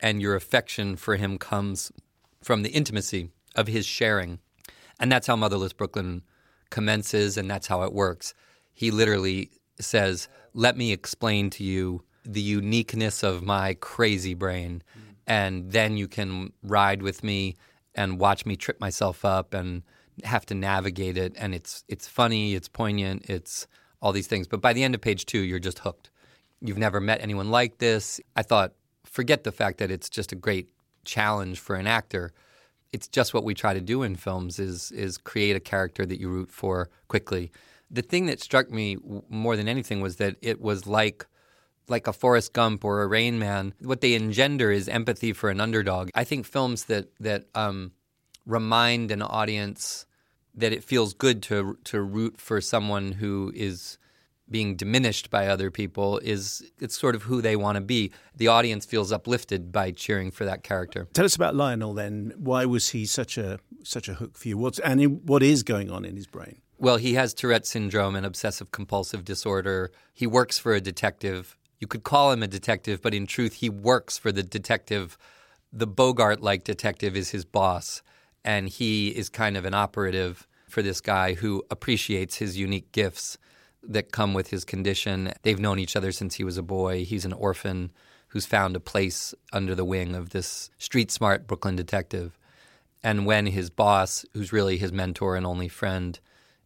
[0.00, 1.92] and your affection for him comes
[2.42, 4.38] from the intimacy of his sharing.
[4.98, 6.22] And that's how Motherless Brooklyn
[6.70, 8.34] commences, and that's how it works.
[8.72, 14.82] He literally says, Let me explain to you the uniqueness of my crazy brain.
[15.26, 17.56] And then you can ride with me
[17.94, 19.82] and watch me trip myself up and
[20.24, 21.34] have to navigate it.
[21.36, 23.66] And it's it's funny, it's poignant, it's
[24.00, 24.46] all these things.
[24.46, 26.10] But by the end of page two, you're just hooked.
[26.60, 28.20] You've never met anyone like this.
[28.34, 28.72] I thought,
[29.16, 30.68] forget the fact that it's just a great
[31.06, 32.34] challenge for an actor.
[32.92, 36.20] It's just what we try to do in films is is create a character that
[36.20, 37.50] you root for quickly.
[37.90, 38.98] The thing that struck me
[39.30, 41.26] more than anything was that it was like
[41.88, 43.72] like a Forrest Gump or a Rain Man.
[43.80, 46.10] What they engender is empathy for an underdog.
[46.14, 47.92] I think films that that um,
[48.44, 50.04] remind an audience
[50.54, 53.96] that it feels good to to root for someone who is
[54.50, 58.12] being diminished by other people is it's sort of who they want to be.
[58.36, 61.08] The audience feels uplifted by cheering for that character.
[61.12, 62.32] Tell us about Lionel then.
[62.36, 64.58] Why was he such a such a hook for you?
[64.58, 66.60] What's and what is going on in his brain?
[66.78, 69.90] Well, he has Tourette syndrome and obsessive compulsive disorder.
[70.12, 71.56] He works for a detective.
[71.80, 75.16] You could call him a detective, but in truth, he works for the detective.
[75.72, 78.02] The Bogart like detective is his boss,
[78.44, 83.38] and he is kind of an operative for this guy who appreciates his unique gifts
[83.88, 85.32] that come with his condition.
[85.42, 87.04] They've known each other since he was a boy.
[87.04, 87.92] He's an orphan
[88.28, 92.38] who's found a place under the wing of this street smart Brooklyn detective.
[93.02, 96.18] And when his boss, who's really his mentor and only friend,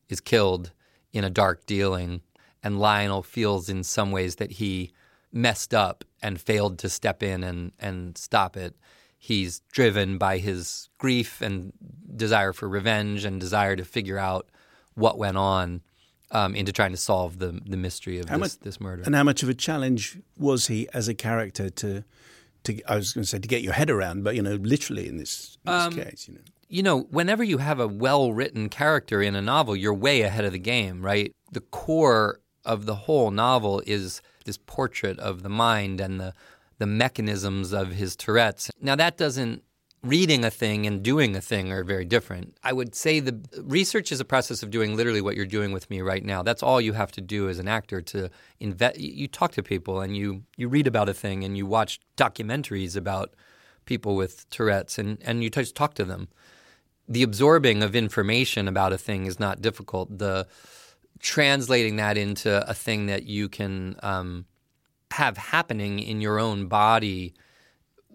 [0.08, 0.72] is killed
[1.12, 2.22] in a dark dealing,
[2.62, 4.92] and Lionel feels in some ways that he
[5.32, 8.74] messed up and failed to step in and, and stop it.
[9.16, 11.72] He's driven by his grief and
[12.16, 14.48] desire for revenge and desire to figure out
[14.94, 15.82] what went on
[16.32, 19.02] um, into trying to solve the the mystery of this, much- this murder.
[19.06, 22.04] And how much of a challenge was he as a character to
[22.64, 25.08] to I was going to say to get your head around, but you know, literally
[25.08, 26.40] in this, in this Um, case, you know.
[26.68, 30.44] you know, whenever you have a well written character in a novel, you're way ahead
[30.44, 31.32] of the game, right?
[31.52, 36.34] The core of the whole novel is this portrait of the mind and the
[36.78, 38.70] the mechanisms of his Tourette's.
[38.80, 39.62] Now that doesn't
[40.02, 42.56] reading a thing and doing a thing are very different.
[42.64, 45.90] I would say the research is a process of doing literally what you're doing with
[45.90, 46.42] me right now.
[46.42, 48.30] That's all you have to do as an actor to
[48.60, 48.98] invest.
[48.98, 52.96] You talk to people and you you read about a thing and you watch documentaries
[52.96, 53.34] about
[53.84, 56.28] people with Tourette's and and you just talk to them.
[57.06, 60.18] The absorbing of information about a thing is not difficult.
[60.18, 60.46] The
[61.18, 64.46] translating that into a thing that you can um,
[65.10, 67.34] have happening in your own body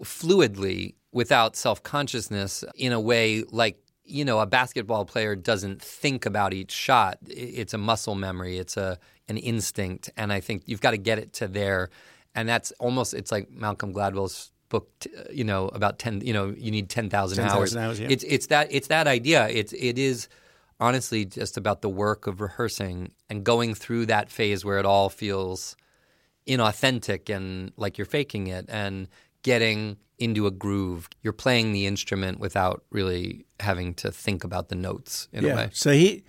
[0.04, 6.28] fluidly without self consciousness in a way like you know a basketball player doesn't think
[6.28, 7.18] about each shot.
[7.26, 8.60] It's a muscle memory.
[8.60, 10.12] It's a an instinct.
[10.16, 11.90] And i think you've got to get it to there.
[12.36, 14.90] And that's almost it's like malcolm gladwell's book
[15.32, 17.76] you know about 10 you know you need 10,000 10,000 hours.
[17.78, 18.08] Hours, yeah.
[18.12, 19.48] it's it's that it's that idea.
[19.48, 20.28] It's it is
[20.82, 25.10] honestly just about the work of rehearsing and going through that phase where it all
[25.10, 25.78] feels
[26.46, 29.08] inauthentic and like you're faking it and
[29.42, 31.10] getting into a groove.
[31.22, 35.54] You're playing the instrument without really having to think about the notes in yeah.
[35.54, 35.70] a way.
[35.74, 36.24] So he,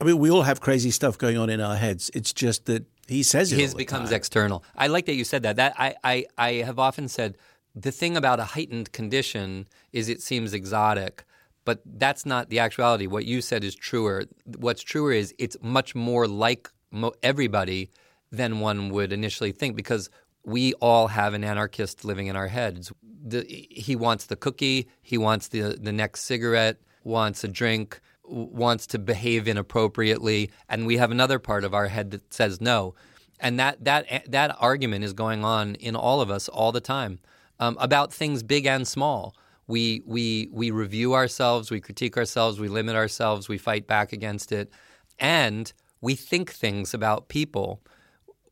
[0.00, 2.10] I mean, we all have crazy stuff going on in our heads.
[2.14, 3.58] It's just that he says it.
[3.58, 4.16] His becomes time.
[4.16, 4.64] external.
[4.76, 5.56] I like that you said that.
[5.56, 7.36] That I, I, I have often said
[7.74, 11.24] the thing about a heightened condition is it seems exotic,
[11.64, 13.06] but that's not the actuality.
[13.06, 14.24] What you said is truer.
[14.58, 17.90] What's truer is it's much more like mo- everybody
[18.30, 20.10] than one would initially think because
[20.44, 22.92] we all have an anarchist living in our heads.
[23.26, 28.86] The, he wants the cookie, he wants the the next cigarette, wants a drink, wants
[28.88, 32.94] to behave inappropriately, and we have another part of our head that says no.
[33.40, 37.18] And that that that argument is going on in all of us all the time.
[37.58, 39.34] um, about things big and small.
[39.66, 44.52] We we we review ourselves, we critique ourselves, we limit ourselves, we fight back against
[44.52, 44.70] it,
[45.18, 47.80] and we think things about people.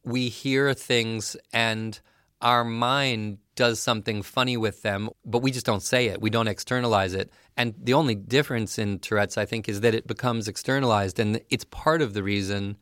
[0.04, 2.00] We hear things and
[2.40, 6.20] our mind does something funny with them, but we just don't say it.
[6.20, 7.30] We don't externalize it.
[7.56, 11.18] And the only difference in Tourette's, I think, is that it becomes externalized.
[11.18, 12.76] And it's part of the reason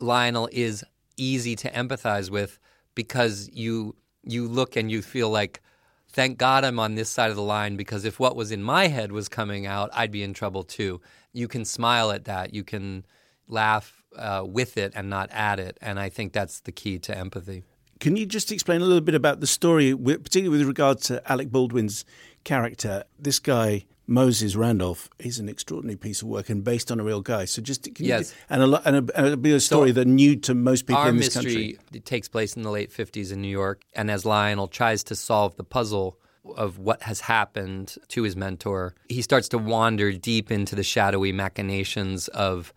[0.00, 0.84] Lionel is
[1.16, 2.58] easy to empathize with
[2.94, 5.60] because you you look and you feel like
[6.08, 8.86] thank God I'm on this side of the line because if what was in my
[8.86, 11.00] head was coming out, I'd be in trouble too.
[11.32, 12.54] You can smile at that.
[12.54, 13.04] You can
[13.48, 15.76] laugh uh, with it and not at it.
[15.82, 17.64] And I think that's the key to empathy.
[18.04, 21.48] Can you just explain a little bit about the story, particularly with regard to Alec
[21.48, 22.04] Baldwin's
[22.44, 23.04] character?
[23.18, 27.22] This guy, Moses Randolph, is an extraordinary piece of work and based on a real
[27.22, 27.46] guy.
[27.46, 29.94] So just can yes, you, and a and a, and a, be a story so
[29.94, 31.78] that new to most people in this mystery country.
[31.94, 35.16] It takes place in the late fifties in New York, and as Lionel tries to
[35.16, 36.18] solve the puzzle
[36.58, 41.32] of what has happened to his mentor, he starts to wander deep into the shadowy
[41.32, 42.74] machinations of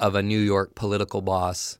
[0.00, 1.78] of a New York political boss,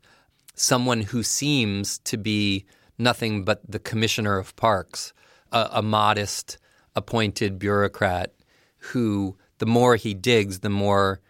[0.55, 2.65] someone who seems to be
[2.99, 5.13] nothing but the commissioner of parks,
[5.53, 6.59] a, a modest
[6.95, 8.33] appointed bureaucrat
[8.79, 11.21] who, the more he digs, the more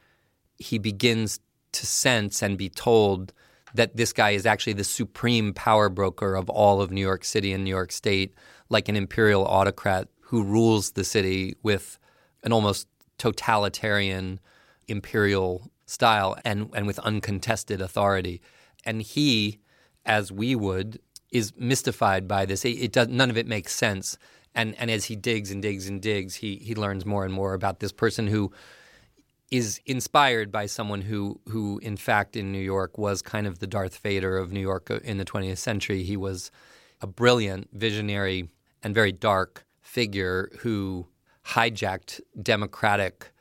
[0.59, 1.41] he begins
[1.73, 3.33] to sense and be told
[3.75, 7.53] that this guy is actually the supreme power broker of all of New York City
[7.53, 8.35] and New York State,
[8.69, 11.99] like an imperial autocrat who rules the city with
[12.45, 12.87] an almost
[13.19, 14.39] totalitarian
[14.87, 18.41] imperial style and, and with uncontested authority.
[18.85, 19.59] And he,
[20.07, 21.01] as we would,
[21.35, 22.65] is mystified by this.
[22.65, 24.17] It, it does none of it makes sense.
[24.55, 27.53] And and as he digs and digs and digs, he he learns more and more
[27.53, 28.53] about this person who
[29.51, 33.67] is inspired by someone who who in fact in New York was kind of the
[33.67, 36.05] Darth Vader of New York uh, in the 20th century.
[36.05, 36.53] He was
[37.01, 38.49] a brilliant, visionary,
[38.83, 41.09] and very dark figure who
[41.49, 43.33] hijacked democratic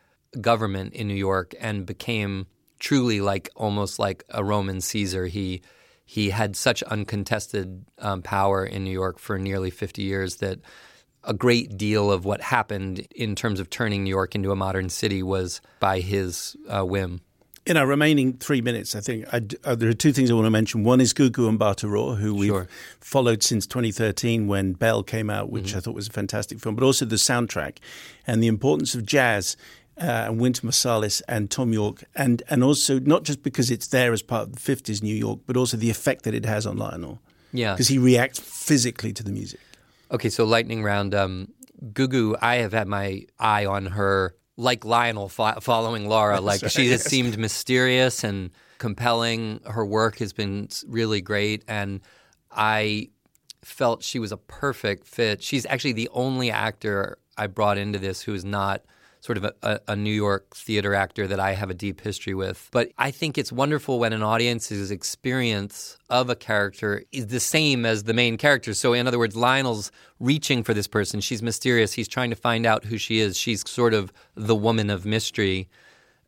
[0.42, 2.48] government in New York and became
[2.80, 5.28] truly like almost like a Roman Caesar.
[5.28, 5.62] He
[6.06, 10.60] he had such uncontested um, power in New York for nearly 50 years that
[11.24, 14.90] a great deal of what happened in terms of turning New York into a modern
[14.90, 17.22] city was by his uh, whim.
[17.66, 20.48] In our remaining three minutes, I think I, uh, there are two things I want
[20.48, 20.84] to mention.
[20.84, 22.68] One is Gugu Mbatha-Raw, who we've Sure.
[23.00, 25.78] followed since 2013 when Belle came out, which Mm-hmm.
[25.78, 27.78] I thought was a fantastic film, but also the soundtrack
[28.28, 29.56] and the importance of jazz
[29.98, 34.14] uh, and Wynton Marsalis and Thom Yorke, and, and also not just because it's there
[34.14, 36.78] as part of the 50s New York, but also the effect that it has on
[36.78, 37.20] Lionel.
[37.52, 37.74] Yeah.
[37.74, 39.60] Because he reacts physically to the music.
[40.12, 41.14] Okay, so lightning round.
[41.14, 41.50] Um,
[41.92, 46.40] Gugu, I have had my eye on her like Lionel fo- following Laura.
[46.42, 47.06] Like right, she has yes.
[47.06, 49.60] seemed mysterious and compelling.
[49.66, 52.02] Her work has been really great, and
[52.52, 53.10] I
[53.64, 55.42] felt she was a perfect fit.
[55.42, 58.84] She's actually the only actor I brought into this who is not
[59.24, 62.34] sort of a, a, a New York theater actor that I have a deep history
[62.34, 62.68] with.
[62.74, 67.86] But I think it's wonderful when an audience's experience of a character is the same
[67.86, 68.74] as the main character.
[68.74, 71.22] So, in other words, Lionel's reaching for this person.
[71.22, 71.94] She's mysterious.
[71.94, 73.38] He's trying to find out who she is.
[73.38, 75.70] She's sort of the woman of mystery,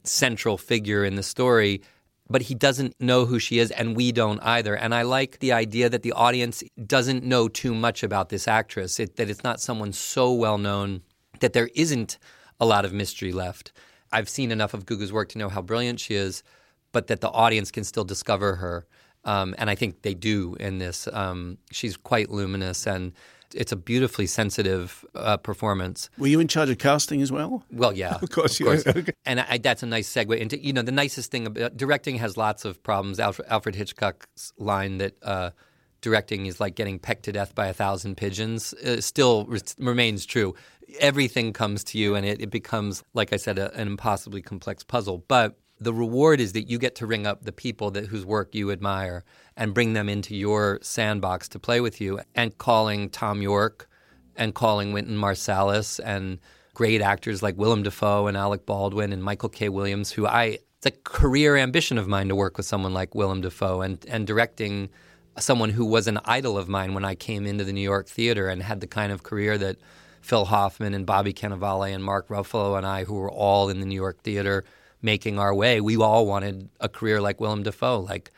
[0.03, 1.81] central figure in the story.
[2.29, 4.73] But he doesn't know who she is, and we don't either.
[4.73, 9.01] And I like the idea that the audience doesn't know too much about this actress,
[9.01, 11.01] it, that it's not someone so well known
[11.41, 12.17] that there isn't
[12.59, 13.71] a lot of mystery left.
[14.11, 16.43] I've seen enough of Gugu's work to know how brilliant she is,
[16.91, 18.85] but that the audience can still discover her.
[19.25, 21.07] Um, and I think they do in this.
[21.11, 23.11] Um, she's quite luminous, and
[23.53, 26.09] it's a beautifully sensitive uh, performance.
[26.17, 27.63] Were you in charge of casting as well?
[27.71, 28.75] Well, yeah, Of course you were.
[28.85, 29.13] Okay.
[29.25, 32.37] And I, that's a nice segue into you know the nicest thing about directing has
[32.37, 33.19] lots of problems.
[33.19, 35.49] Alfred, Alfred Hitchcock's line that uh,
[36.05, 40.23] directing is like getting pecked to death by a thousand pigeons uh, still re- remains
[40.23, 40.53] true.
[40.99, 44.83] Everything comes to you, and it, it becomes, like I said, a, an impossibly complex
[44.83, 45.25] puzzle.
[45.27, 48.53] But the reward is that you get to ring up the people that whose work
[48.53, 49.23] you admire
[49.57, 52.21] and bring them into your sandbox to play with you.
[52.35, 53.89] And calling Thom Yorke
[54.35, 56.39] and calling Wynton Marsalis and
[56.75, 59.69] great actors like Willem Dafoe and Alec Baldwin and Michael K.
[59.69, 63.41] Williams, who I it's a career ambition of mine to work with someone like Willem
[63.41, 64.89] Dafoe and and directing
[65.37, 68.47] someone who was an idol of mine when I came into the New York theater
[68.47, 69.77] and had the kind of career that
[70.21, 73.85] Phil Hoffman and Bobby Cannavale and Mark Ruffalo and I, who were all in the
[73.85, 74.63] New York theater
[75.01, 78.31] making our way, we all wanted a career like Willem Dafoe, like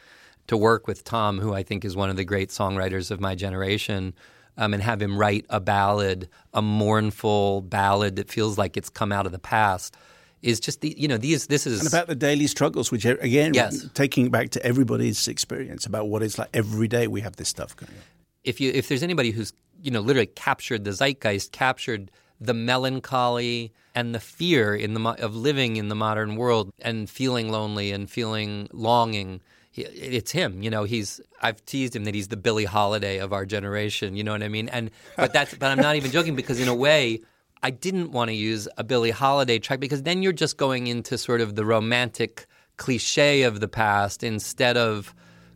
[0.48, 3.36] to work with Tom, who I think is one of the great songwriters of my
[3.36, 4.14] generation,
[4.58, 9.12] um, and have him write a ballad, a mournful ballad that feels like it's come
[9.12, 9.96] out of the past,
[10.42, 13.54] is just the you know these this is And about the daily struggles, which again,
[13.54, 13.88] Yes.
[13.94, 17.76] taking back to everybody's experience about what it's like every day we have this stuff
[17.76, 18.04] going on.
[18.44, 22.10] if you if there's anybody who's you know, literally captured the zeitgeist, captured
[22.42, 27.50] the melancholy and the fear in the of living in the modern world and feeling
[27.52, 29.42] lonely and feeling longing.
[29.76, 30.84] It's him, you know.
[30.86, 34.16] He's I've teased him that he's the Billie Holiday of our generation.
[34.16, 34.70] You know what I mean?
[34.70, 37.22] And but that's but I'm not even joking because in a way.
[37.64, 41.18] I didn't want to use a Billie Holiday track because then you're just going into
[41.18, 42.46] sort of the romantic
[42.78, 45.14] cliche of the past instead of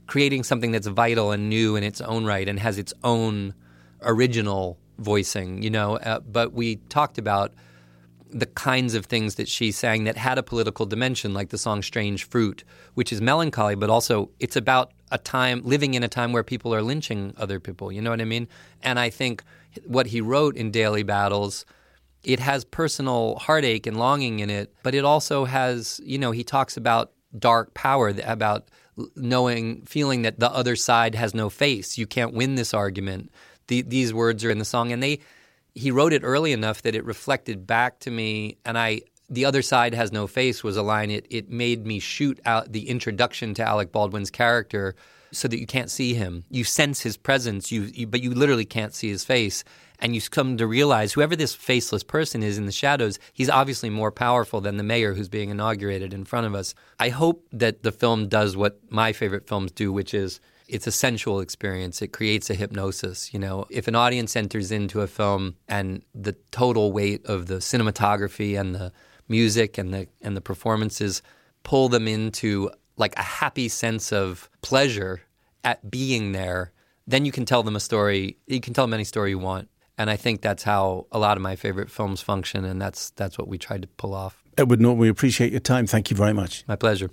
[0.07, 3.53] creating something that's vital and new in its own right and has its own
[4.01, 5.97] original voicing, you know.
[5.97, 7.53] Uh, but we talked about
[8.33, 11.81] the kinds of things that she sang that had a political dimension, like the song
[11.81, 16.31] Strange Fruit, which is melancholy, but also it's about a time, living in a time
[16.31, 18.47] where people are lynching other people, you know what I mean?
[18.81, 19.43] And I think
[19.85, 21.65] what he wrote in Daily Battles
[22.23, 26.43] it has personal heartache and longing in it, but it also has, you know, he
[26.43, 28.69] talks about dark power, about
[29.15, 31.97] knowing, feeling that the other side has no face.
[31.97, 33.31] You can't win this argument.
[33.67, 35.19] The, these words are in the song, and they,
[35.73, 39.61] he wrote it early enough that it reflected back to me, and I, the other
[39.61, 41.09] side has no face was a line.
[41.09, 44.95] It, it made me shoot out the introduction to Alec Baldwin's character
[45.31, 46.43] so that you can't see him.
[46.49, 49.63] You sense his presence, you, you but you literally can't see his face
[50.01, 53.89] and you come to realize whoever this faceless person is in the shadows, he's obviously
[53.89, 56.73] more powerful than the mayor who's being inaugurated in front of us.
[56.99, 60.91] I hope that the film does what my favorite films do, which is it's a
[60.91, 62.01] sensual experience.
[62.01, 63.33] It creates a hypnosis.
[63.33, 67.55] You know, if an audience enters into a film and the total weight of the
[67.55, 68.91] cinematography and the
[69.27, 71.21] music and the and the performances
[71.63, 72.71] pull them into
[73.01, 75.21] like a happy sense of pleasure
[75.65, 76.71] at being there,
[77.05, 78.37] then you can tell them a story.
[78.47, 79.67] You can tell them any story you want.
[79.97, 83.37] And I think that's how a lot of my favorite films function, and that's that's
[83.37, 84.41] what we tried to pull off.
[84.57, 85.85] Edward Norton, we appreciate your time.
[85.85, 86.63] Thank you very much.
[86.67, 87.11] My pleasure.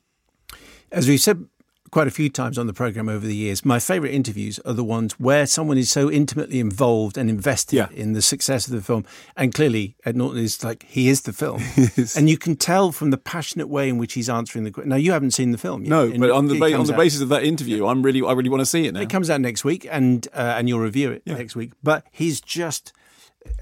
[0.92, 1.44] As we've said
[1.90, 4.84] quite a few times on the program over the years, my favourite interviews are the
[4.84, 7.88] ones where someone is so intimately involved and invested Yeah.
[7.94, 9.04] in the success of the film.
[9.36, 11.62] And clearly, Ed Norton is like, he is the film.
[12.16, 14.90] and you can tell from the passionate way in which he's answering the question.
[14.90, 15.90] Now, you haven't seen the film yet.
[15.90, 18.32] No, but on the ba- on the out- basis of that interview, I'm really I
[18.32, 19.00] really want to see it now.
[19.00, 21.72] It comes out next week, and uh, and you'll review it next week.
[21.82, 22.92] But he's just.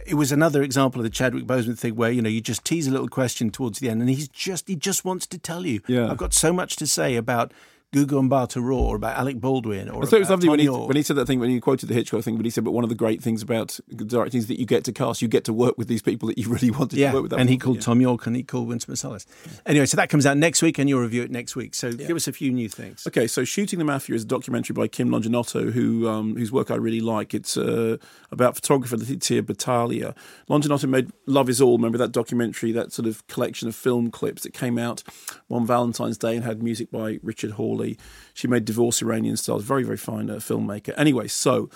[0.04, 2.88] It was another example of the Chadwick Boseman thing, where you know you just tease
[2.88, 5.80] a little question towards the end, and he's just he just wants to tell you.
[5.86, 6.10] Yeah.
[6.10, 7.52] I've got so much to say about
[7.96, 10.68] Gugu Mbatha Raw, or about Alec Baldwin, or I thought it was lovely when he,
[10.68, 12.36] when he said that thing when he quoted the Hitchcock thing.
[12.36, 14.84] But he said, "But one of the great things about directing is that you get
[14.84, 17.16] to cast, you get to work with these people that you really wanted yeah, to
[17.16, 17.82] work with." And he called yeah.
[17.82, 19.24] Thom Yorke and he called Wynton Marsalis.
[19.64, 21.74] Anyway, so that comes out next week, and you'll review it next week.
[21.74, 23.06] So give us a few new things.
[23.06, 26.70] Okay, so Shooting the Mafia is a documentary by Kim Longinotto, who um, whose work
[26.70, 27.32] I really like.
[27.32, 27.96] It's uh,
[28.30, 30.14] about photographer Letizia Battaglia.
[30.50, 31.76] Longinotto made Love Is All.
[31.76, 35.02] Remember that documentary, that sort of collection of film clips that came out
[35.48, 37.85] one Valentine's Day and had music by Richard Hawley.
[38.34, 39.64] She made Divorce Iranian Styles.
[39.64, 40.94] Very, very fine uh, filmmaker.
[40.96, 41.66] Anyway, so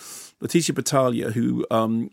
[0.40, 2.11] Letizia Battaglia, who um,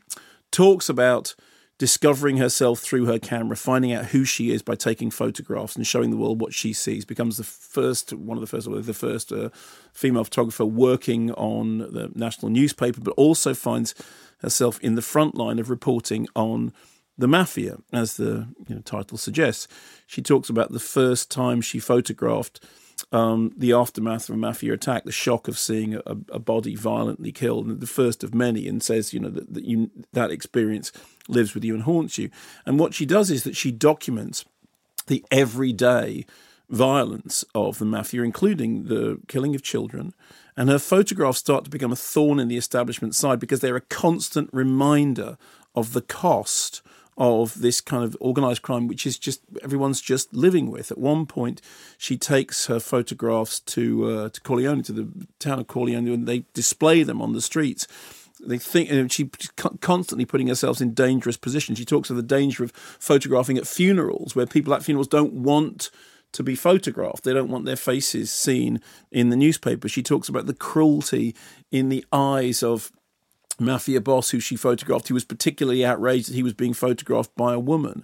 [0.52, 1.36] talks about
[1.78, 6.10] discovering herself through her camera, finding out who she is by taking photographs and showing
[6.10, 9.50] the world what she sees, becomes the first, one of the first, the first uh,
[9.94, 13.94] female photographer working on the national newspaper, but also finds
[14.40, 16.74] herself in the front line of reporting on
[17.18, 19.68] the mafia, as the you know, title suggests.
[20.06, 22.64] She talks about the first time she photographed
[23.12, 27.32] um, the aftermath of a mafia attack, the shock of seeing a, a body violently
[27.32, 30.92] killed, the first of many, and says, you know, that, that you that experience
[31.30, 32.30] lives with you and haunts you.
[32.66, 34.44] And what she does is that she documents
[35.08, 36.26] the everyday
[36.70, 40.14] violence of the mafia, including the killing of children.
[40.58, 43.82] And her photographs start to become a thorn in the establishment side because they're a
[43.82, 45.38] constant reminder
[45.76, 46.82] of the cost
[47.18, 50.92] of this kind of organized crime, which is just everyone's just living with.
[50.92, 51.62] At one point,
[51.98, 56.46] she takes her photographs to uh, to Corleone, to the town of Corleone, and they
[56.54, 57.88] display them on the streets.
[58.40, 59.32] They think and she
[59.82, 61.80] constantly putting herself in dangerous positions.
[61.80, 65.90] She talks of the danger of photographing at funerals, where people at funerals don't want
[66.34, 67.24] to be photographed.
[67.24, 68.80] They don't want their faces seen
[69.12, 69.90] in the newspaper.
[69.90, 71.36] She talks about the cruelty
[71.72, 72.92] in the eyes of
[73.60, 75.08] mafia boss who she photographed.
[75.08, 78.04] He was particularly outraged that he was being photographed by a woman.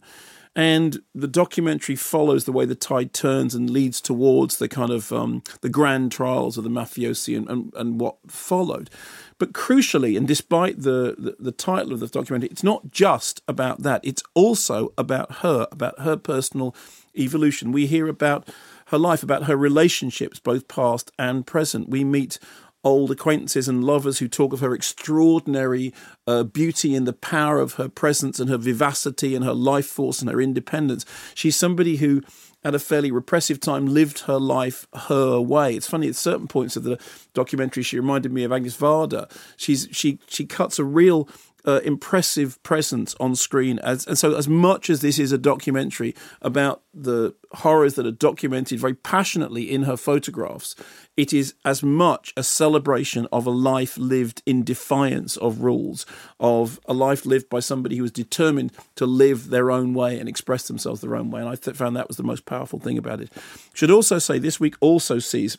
[0.55, 5.11] And the documentary follows the way the tide turns and leads towards the kind of
[5.11, 8.91] um, the grand trials of the mafiosi and, and, and what followed.
[9.39, 13.81] But crucially, and despite the, the, the title of the documentary, it's not just about
[13.81, 14.01] that.
[14.03, 16.75] It's also about her, about her personal
[17.17, 17.71] evolution.
[17.71, 18.47] We hear about
[18.87, 21.89] her life, about her relationships, both past and present.
[21.89, 22.37] We meet
[22.83, 25.93] old acquaintances and lovers who talk of her extraordinary
[26.27, 30.19] uh, beauty and the power of her presence and her vivacity and her life force
[30.21, 31.05] and her independence.
[31.33, 32.21] She's somebody who
[32.63, 35.75] at a fairly repressive time, lived her life her way.
[35.75, 36.97] It's funny at certain points of the
[37.33, 39.29] documentary, she reminded me of Agnes Varda.
[39.57, 41.27] She's she she cuts a real
[41.65, 43.79] uh, impressive presence on screen.
[43.79, 48.11] As, and so, as much as this is a documentary about the horrors that are
[48.11, 50.75] documented very passionately in her photographs,
[51.15, 56.05] it is as much a celebration of a life lived in defiance of rules,
[56.39, 60.27] of a life lived by somebody who was determined to live their own way and
[60.27, 61.41] express themselves their own way.
[61.41, 63.31] And I th- found that was the most powerful thing about it.
[63.73, 65.57] Should also say this week also sees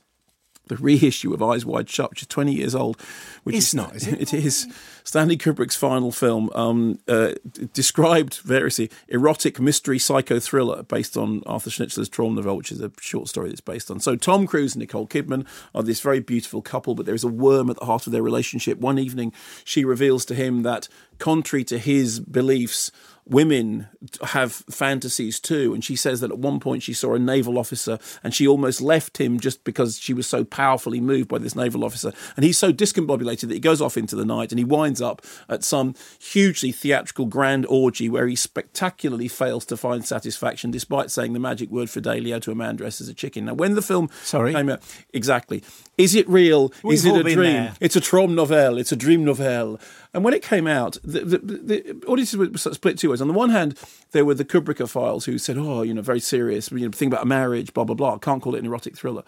[0.67, 3.01] the reissue of Eyes Wide Shut, which is 20 years old.
[3.43, 4.21] Which It's is not, is it?
[4.21, 4.67] It is
[5.05, 7.33] Stanley Kubrick's final film, um, uh,
[7.73, 13.29] described variously erotic mystery psycho thriller based on Arthur Schnitzler's Traumnovelle, which is a short
[13.29, 14.01] story that's based on.
[14.01, 17.29] So Tom Cruise and Nicole Kidman are this very beautiful couple, but there is a
[17.29, 18.79] worm at the heart of their relationship.
[18.79, 19.33] One evening,
[19.65, 20.89] she reveals to him that,
[21.19, 22.91] contrary to his beliefs,
[23.27, 23.89] women
[24.23, 25.75] have fantasies too.
[25.75, 28.81] And she says that at one point she saw a naval officer and she almost
[28.81, 32.13] left him just because she was so powerfully moved by this naval officer.
[32.37, 35.23] And he's so discombobulated that he goes off into the night and he winds up
[35.49, 41.33] at some hugely theatrical grand orgy where he spectacularly fails to find satisfaction despite saying
[41.33, 43.47] the magic word for fidelio to a man dressed as a chicken.
[43.47, 44.53] Now, when the film Sorry?
[44.53, 45.63] came out, exactly.
[45.97, 46.73] Is it real?
[46.85, 47.53] is We've it a dream?
[47.53, 47.75] there.
[47.81, 48.81] It's a Traumnovelle.
[48.81, 49.79] It's a dream novel.
[50.13, 53.21] And when it came out, the, the, the audiences were split two ways.
[53.21, 53.79] On the one hand,
[54.13, 56.71] there were the Kubrickophiles who said, "Oh, you know, very serious.
[56.71, 58.19] You know, think about a marriage, blah blah blah.
[58.19, 59.23] Can't call it an erotic thriller."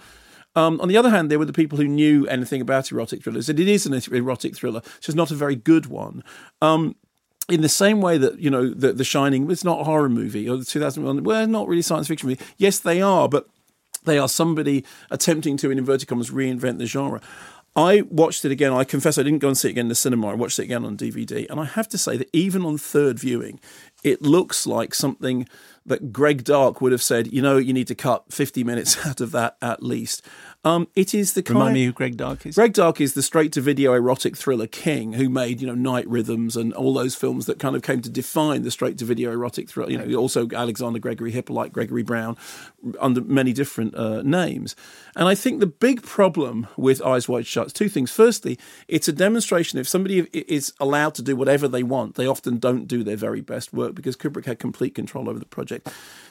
[0.56, 3.46] Um, on the other hand, there were the people who knew anything about erotic thrillers.
[3.46, 4.80] Said it is an erotic thriller.
[4.96, 6.24] It's just not a very good one.
[6.62, 6.96] Um,
[7.48, 10.48] in the same way that you know the, the Shining, it's not a horror movie
[10.48, 11.22] or the 2001.
[11.24, 12.44] Well, not really science fiction movie.
[12.56, 13.48] Yes, they are, but
[14.06, 17.20] they are somebody attempting to, in inverted commas, reinvent the genre.
[17.76, 18.72] I watched it again.
[18.72, 20.28] I confess I didn't go and see it again in the cinema.
[20.28, 21.48] I watched it again on DVD.
[21.50, 23.60] And I have to say that even on third viewing,
[24.02, 25.46] it looks like something
[25.84, 29.20] that Greg Dark would have said, you know, you need to cut 50 minutes out
[29.20, 30.22] of that at least.
[30.66, 32.56] Um, it is the kind Remind me who Greg Dark is.
[32.56, 36.08] Greg Dark is the straight to video erotic thriller king who made, you know, Night
[36.08, 39.30] Rhythms and all those films that kind of came to define the straight to video
[39.30, 39.92] erotic thriller.
[39.92, 42.36] You know, also Alexander Gregory Hippolyte, Gregory Brown,
[42.98, 44.74] under many different uh, names.
[45.14, 48.10] And I think the big problem with Eyes Wide Shut is two things.
[48.10, 48.58] Firstly,
[48.88, 52.88] it's a demonstration if somebody is allowed to do whatever they want, they often don't
[52.88, 55.88] do their very best work because Kubrick had complete control over the project.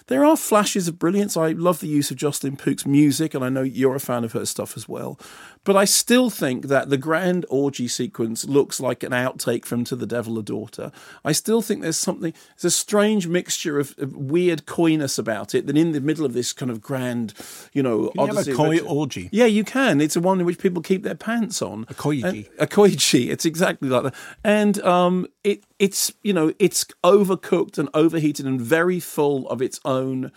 [0.07, 1.35] There are flashes of brilliance.
[1.35, 4.33] I love the use of Jocelyn Pook's music, and I know you're a fan of
[4.33, 5.17] her stuff as well.
[5.63, 9.95] But I still think that the grand orgy sequence looks like an outtake from To
[9.95, 10.91] the Devil a Daughter.
[11.23, 15.65] I still think there's something, there's a strange mixture of, of weird coyness about it
[15.67, 17.33] that in the middle of this kind of grand,
[17.73, 19.29] you know, you have a coy Adventure- orgy?
[19.31, 20.01] yeah, you can.
[20.01, 21.85] It's a one in which people keep their pants on.
[21.89, 22.49] A koiji.
[22.59, 23.29] A koiji.
[23.29, 24.15] It's exactly like that.
[24.43, 29.79] And um, it it's you know it's overcooked and overheated and very full of its
[29.85, 30.31] own.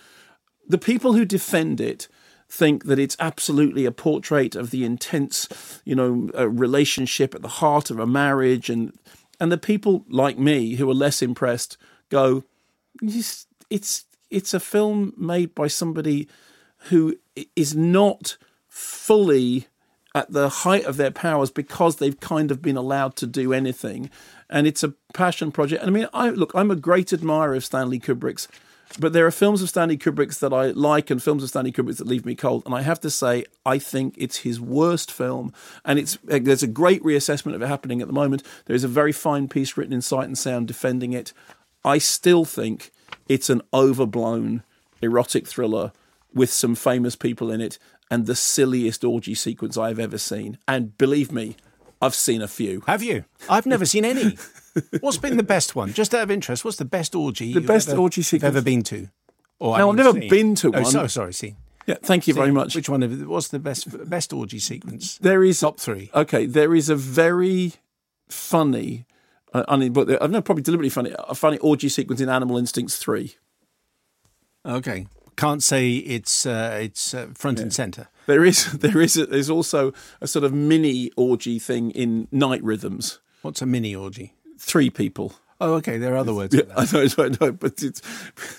[0.66, 2.08] The people who defend it
[2.48, 7.48] think that it's absolutely a portrait of the intense, you know, uh, relationship at the
[7.48, 8.92] heart of a marriage, and
[9.40, 11.76] and the people like me who are less impressed
[12.08, 12.44] go,
[13.02, 16.28] it's it's it's a film made by somebody
[16.90, 17.16] who
[17.56, 18.36] is not
[18.68, 19.66] fully
[20.14, 24.10] at the height of their powers because they've kind of been allowed to do anything.
[24.48, 25.82] And it's a passion project.
[25.82, 28.48] And i mean i look i'm a great admirer of stanley kubrick's
[28.98, 31.98] but there are films of stanley kubrick's that i like and films of stanley kubrick's
[31.98, 35.52] that leave me cold and i have to say i think it's his worst film
[35.84, 38.84] and it's uh, there's a great reassessment of it happening at the moment there is
[38.84, 41.32] a very fine piece written in sight and sound defending it
[41.84, 42.90] i still think
[43.28, 44.62] it's an overblown
[45.02, 45.92] erotic thriller
[46.34, 47.78] with some famous people in it
[48.10, 50.58] and the silliest orgy sequence I've ever seen.
[50.66, 51.56] And believe me,
[52.00, 52.82] I've seen a few.
[52.86, 53.24] Have you?
[53.48, 54.38] I've never seen any.
[55.00, 55.92] What's been the best one?
[55.92, 57.52] Just out of interest, what's the best orgy?
[57.52, 59.08] The you've best ever- orgy you've ever been to?
[59.60, 60.30] Or No, I've never seen?
[60.30, 60.84] been to Oh, one.
[60.92, 61.56] so, sorry, seen.
[61.86, 62.74] Yeah, thank you very much.
[62.76, 63.02] Which one?
[63.02, 65.16] Of, what's the best best orgy sequence?
[65.18, 66.10] There is top three.
[66.14, 67.72] Okay, there is a very
[68.28, 69.06] funny,
[69.54, 72.98] uh, un- but I've no probably deliberately funny, a funny orgy sequence in Animal Instincts
[72.98, 73.36] three.
[74.66, 75.06] Okay,
[75.36, 78.08] can't say it's uh, it's uh, front and center.
[78.26, 82.62] There is there is a, there's also a sort of mini orgy thing in Night
[82.62, 83.20] Rhythms.
[83.42, 84.34] What's a mini orgy?
[84.58, 85.32] Three people.
[85.60, 85.98] Oh, okay.
[85.98, 86.54] There are other words.
[86.54, 87.16] Yeah, for that.
[87.18, 88.00] I know, I know, but it's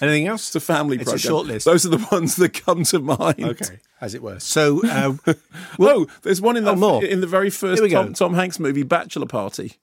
[0.01, 0.47] Anything else?
[0.47, 1.65] it's a family It's a short list.
[1.65, 3.41] Those are the ones that come to mind.
[3.43, 4.39] Okay, as it were.
[4.39, 5.13] So, uh,
[5.77, 8.03] Whoa, there's one in the Oh, in the very first Here we go.
[8.03, 9.73] Tom, Tom Hanks movie, Bachelor Party.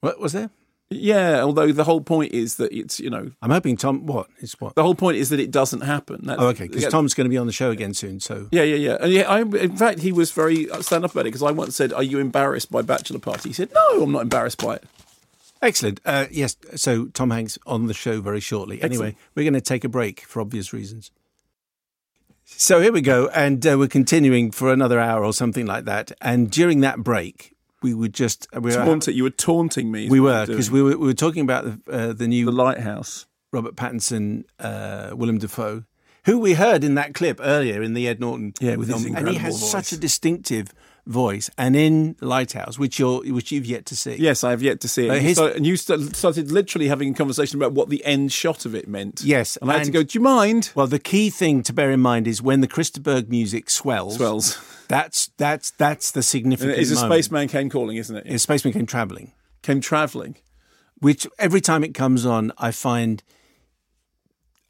[0.00, 0.50] what was there?
[0.88, 4.06] Yeah, although the whole point is that it's you know I'm hoping Tom.
[4.06, 4.28] What?
[4.38, 4.76] It's what?
[4.76, 6.20] the whole point is that it doesn't happen.
[6.24, 6.68] That's, Oh, okay.
[6.68, 8.20] Because yeah, Tom's going to be on the show again soon.
[8.20, 8.96] So, Yeah, yeah, yeah.
[9.00, 11.74] And yeah, I, in fact, he was very stand up about it because I once
[11.74, 14.84] said, "Are you embarrassed by Bachelor Party?" He said, "No, I'm not embarrassed by it."
[15.62, 16.00] Excellent.
[16.04, 16.56] Uh, yes.
[16.74, 18.82] So Tom Hanks on the show very shortly.
[18.82, 21.10] Anyway, we're going to take a break for obvious reasons.
[22.44, 26.12] So here we go, and uh, we're continuing for another hour or something like that.
[26.20, 30.08] And during that break, we were just we were, Taunting, you were taunting me.
[30.08, 33.26] we were because we were we were talking about the, uh, the new the lighthouse.
[33.52, 35.84] Robert Pattinson, uh, Willem Dafoe,
[36.24, 39.28] who we heard in that clip earlier in the Ed Norton, Yeah, with his and
[39.28, 40.74] he has such a distinctive
[41.06, 41.48] voice.
[41.56, 44.88] And in Lighthouse, which you're which you've yet to see, Yes, I have yet to
[44.88, 45.10] see it.
[45.10, 48.04] And you his- started, and you st- started literally having a conversation about what the
[48.04, 49.22] end shot of it meant.
[49.22, 50.02] Yes, and I had to go.
[50.02, 50.70] Do you mind?
[50.74, 53.70] Well, the key thing to bear in mind is when the Chris de Burgh music
[53.70, 54.16] swells.
[54.16, 54.58] Swells.
[54.88, 56.72] That's that's that's the And significant.
[56.72, 57.12] it is a moment.
[57.12, 58.26] spaceman came calling, isn't it?
[58.26, 59.32] A spaceman came travelling.
[59.62, 60.36] Came travelling.
[60.98, 63.22] which every time it comes on, I find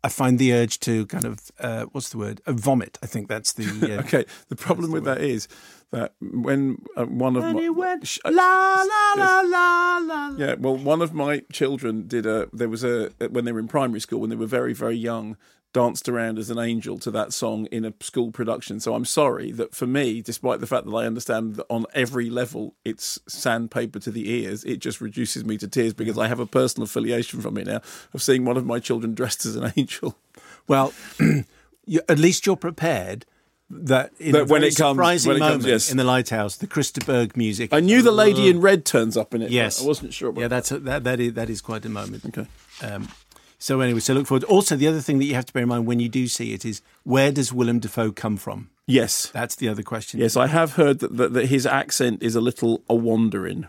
[0.05, 2.41] I find the urge to kind of uh, what's the word?
[2.47, 2.99] Uh, vomit.
[3.03, 3.65] I think that's the
[3.99, 4.25] uh, Okay.
[4.49, 5.49] The problem with that is
[5.93, 10.35] that when uh, one of And my it went Sh- la la la la la.
[10.37, 12.49] Yeah, well, one of my children did a.
[12.53, 15.37] There was a when they were in primary school when they were very very young,
[15.77, 18.81] danced around as an angel to that song in a school production.
[18.81, 22.31] So I'm sorry that for me, despite the fact that I understand that on every
[22.31, 26.41] level it's sandpaper to the ears, it just reduces me to tears because I have
[26.41, 27.83] a personal affiliation from it now
[28.15, 30.17] of seeing one of my children dressed as an angel.
[30.67, 30.95] Well,
[31.87, 33.27] you, at least you're prepared.
[33.69, 35.91] That, in That a when it comes- surprising when it comes, moment yes.
[35.91, 37.73] in the lighthouse, the Chris de Burgh music.
[37.73, 39.51] I knew the lady in red turns up in it.
[39.51, 40.29] Yes, I wasn't sure.
[40.31, 41.03] About Yeah, that's a, that.
[41.05, 42.25] That is that is quite a moment.
[42.27, 42.47] Okay.
[42.83, 43.09] Um,
[43.59, 44.45] so anyway, so look forward.
[44.45, 46.53] Also, the other thing that you have to bear in mind when you do see
[46.53, 48.71] it is where does Willem Dafoe come from?
[48.87, 49.31] Yes.
[49.31, 50.21] That's the other question.
[50.21, 53.67] Yes, I have heard that, that, that his accent is a little a wandering.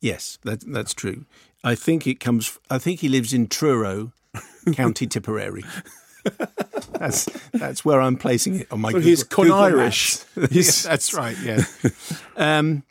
[0.00, 1.26] Yes, that, that's true.
[1.62, 2.58] I think it comes.
[2.70, 4.12] I think he lives in Truro,
[4.72, 5.64] County Tipperary.
[6.92, 8.90] that's that's where I'm placing it on my.
[8.92, 9.24] So Google, he's.
[9.76, 10.26] Maps.
[10.52, 11.36] He's- that's right.
[11.42, 11.62] Yeah.
[12.36, 12.82] um,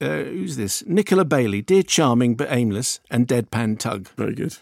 [0.00, 0.84] uh, who's this?
[0.86, 4.08] Nicola Bailey, dear charming but aimless, and deadpan tug.
[4.16, 4.56] Very good.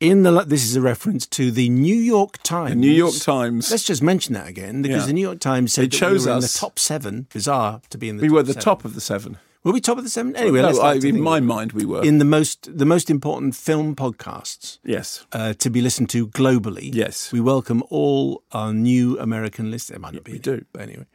[0.00, 2.70] In the this is a reference to the New York Times.
[2.70, 3.70] The New York Times.
[3.70, 5.06] Let's just mention that again because Yeah.
[5.06, 7.26] the New York Times said They chose we were in the top seven.
[7.32, 8.22] Bizarre to be in the.
[8.22, 8.62] we were the seven.
[8.62, 9.38] top of the seven.
[9.64, 10.36] Were we top of the seven?
[10.36, 12.02] Anyway, no, I, in my mind, we were.
[12.02, 15.26] in the most the most important film podcasts yes.
[15.32, 16.90] uh, to be listened to globally.
[16.92, 17.32] Yes.
[17.32, 19.96] we welcome all our new American listeners.
[19.96, 20.64] It might not be, we do.
[20.72, 21.06] but anyway,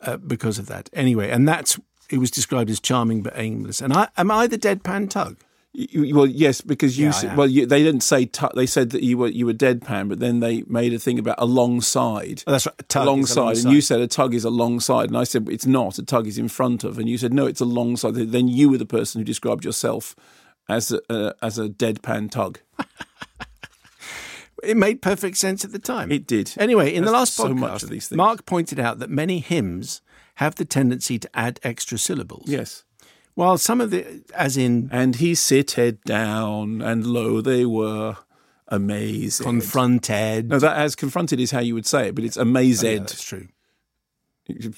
[0.00, 0.90] uh, because of that.
[0.92, 1.78] Anyway, and that's
[2.10, 3.80] it was described as charming but aimless.
[3.80, 5.38] And I am I the deadpan tug?
[5.76, 7.06] You- well, yes, because you.
[7.06, 7.36] Yeah, s I am.
[7.36, 10.20] well, you, they didn't say tu- they said that you were you were deadpan, but
[10.20, 12.44] then they made a thing about alongside.
[12.46, 12.76] Oh, that's right.
[12.78, 13.64] A tug is alongside, alongside.
[13.66, 15.98] and you said a tug is alongside, and I said it's not.
[15.98, 18.14] A tug is in front of, and you said no, it's alongside.
[18.14, 20.14] Then you were the person who described yourself
[20.68, 22.60] as a, uh, as a deadpan tug.
[24.62, 26.10] It made perfect sense at the time.
[26.10, 26.52] It did.
[26.56, 28.16] Anyway, in the There's last so podcast, much of these things.
[28.16, 30.00] Mark pointed out that many hymns
[30.36, 32.48] have the tendency to add extra syllables.
[32.48, 32.84] Yes.
[33.34, 38.16] While some of the, as in And he sitted down, and lo, they were
[38.68, 39.42] amazed.
[39.42, 40.48] confronted.
[40.48, 42.84] No, that as confronted is how you would say it, but it's amazed.
[42.84, 43.48] Oh, yeah, that's true.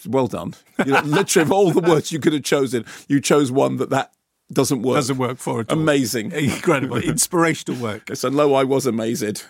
[0.07, 0.55] Well done.
[0.79, 3.91] You know, literally, of all the words you could have chosen, you chose one that
[3.91, 4.13] that
[4.53, 4.95] doesn't work.
[4.97, 5.73] Doesn't work for it.
[5.73, 6.33] Amazing.
[6.33, 8.11] Incredible, inspirational work.
[8.15, 9.43] So, lo, I was amazed.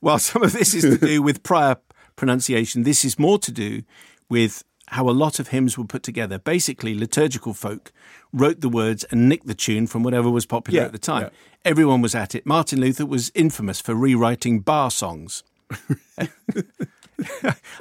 [0.00, 1.76] While some of this is to do with prior
[2.16, 3.82] pronunciation, this is more to do
[4.28, 6.38] with how a lot of hymns were put together.
[6.38, 7.92] Basically, liturgical folk
[8.32, 11.22] wrote the words and nicked the tune from whatever was popular Yeah, at the time.
[11.22, 11.28] yeah.
[11.64, 12.44] Everyone was at it.
[12.44, 15.42] Martin Luther was infamous for rewriting bar songs.
[16.18, 16.28] I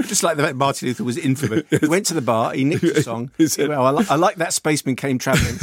[0.04, 1.64] just like the fact Martin Luther was infamous.
[1.82, 3.32] He went to the bar, he nicked a song.
[3.46, 5.58] Said- well, I, li- I like that spaceman came travelling.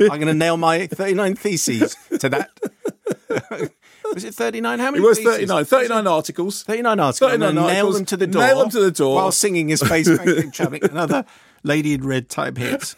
[0.00, 3.70] I'm going to nail my 39 theses to that.
[4.12, 4.78] Was it 39?
[4.78, 5.02] How many?
[5.02, 5.48] It was theses?
[5.48, 5.64] 39.
[5.64, 6.62] 39 articles.
[6.64, 7.30] 39 articles.
[7.30, 8.42] 39 and then nail them to the door.
[8.42, 9.16] Nail them to the door.
[9.16, 10.84] While singing his spaceman came travelling.
[10.84, 11.24] Another
[11.62, 12.96] lady in red type hits.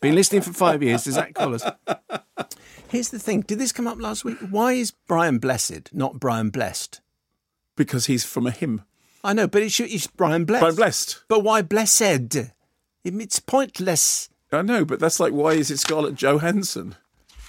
[0.00, 1.04] Been listening for five years.
[1.04, 1.64] Does that call us?
[2.88, 3.42] Here's the thing.
[3.42, 4.38] Did this come up last week?
[4.50, 7.00] Why is Brian Blessed, not Brian Blessed?
[7.76, 8.82] Because he's from a hymn.
[9.22, 10.62] I know, but it should, it's Brian Blessed.
[10.62, 11.22] Brian Blessed.
[11.28, 12.50] But why Blessed?
[13.04, 14.30] It's pointless.
[14.50, 16.94] I know, but that's like, why is it Scarlett Johansson?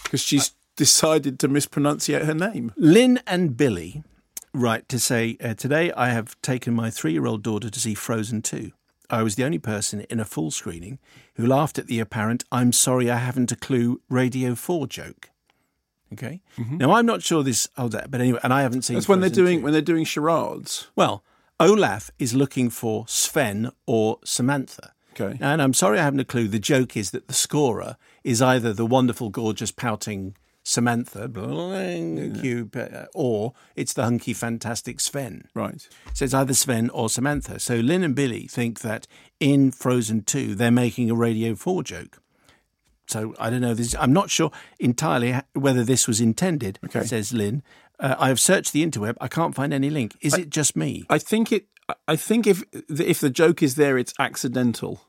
[0.04, 2.72] Because she's decided to mispronunciate her name.
[2.78, 4.02] Lynn and Billy
[4.54, 7.94] write to say, uh, Today I have taken my three year old daughter to see
[7.94, 8.72] Frozen 2.
[9.10, 10.98] I was the only person in a full screening
[11.36, 15.32] who laughed at the apparent I'm sorry I haven't a clue Radio 4 joke.
[16.14, 16.40] Okay.
[16.58, 18.94] Now I'm not sure this holds out, but anyway, and I haven't seen.
[18.94, 19.00] Mm-hmm.
[19.00, 19.64] That's when they're doing 2.
[19.66, 20.88] when they're doing charades.
[20.96, 21.26] Well,
[21.60, 24.94] Olaf is looking for Sven or Samantha.
[25.20, 25.38] Okay.
[25.42, 26.48] And I'm sorry I haven't a clue.
[26.48, 30.36] The joke is that the scorer is either the wonderful, gorgeous, pouting
[30.70, 31.28] Samantha,
[32.40, 35.48] cute, uh, or it's the hunky, fantastic Sven.
[35.56, 35.88] Right.
[36.14, 37.60] So it's either Sven or Samantha.
[37.60, 39.08] So Lynn and Billy think that
[39.40, 42.22] in Frozen 2, they're making a Radio 4 joke.
[43.08, 43.74] So I don't know.
[43.74, 47.04] This, I'm not sure entirely whether this was intended, Okay.
[47.04, 47.64] says Lynn.
[48.00, 49.16] Uh, I have searched the interweb.
[49.20, 50.16] I can't find any link.
[50.22, 51.04] Is it just me?
[51.10, 51.66] I think it.
[51.90, 55.02] I- I think if if the joke is there, it's accidental.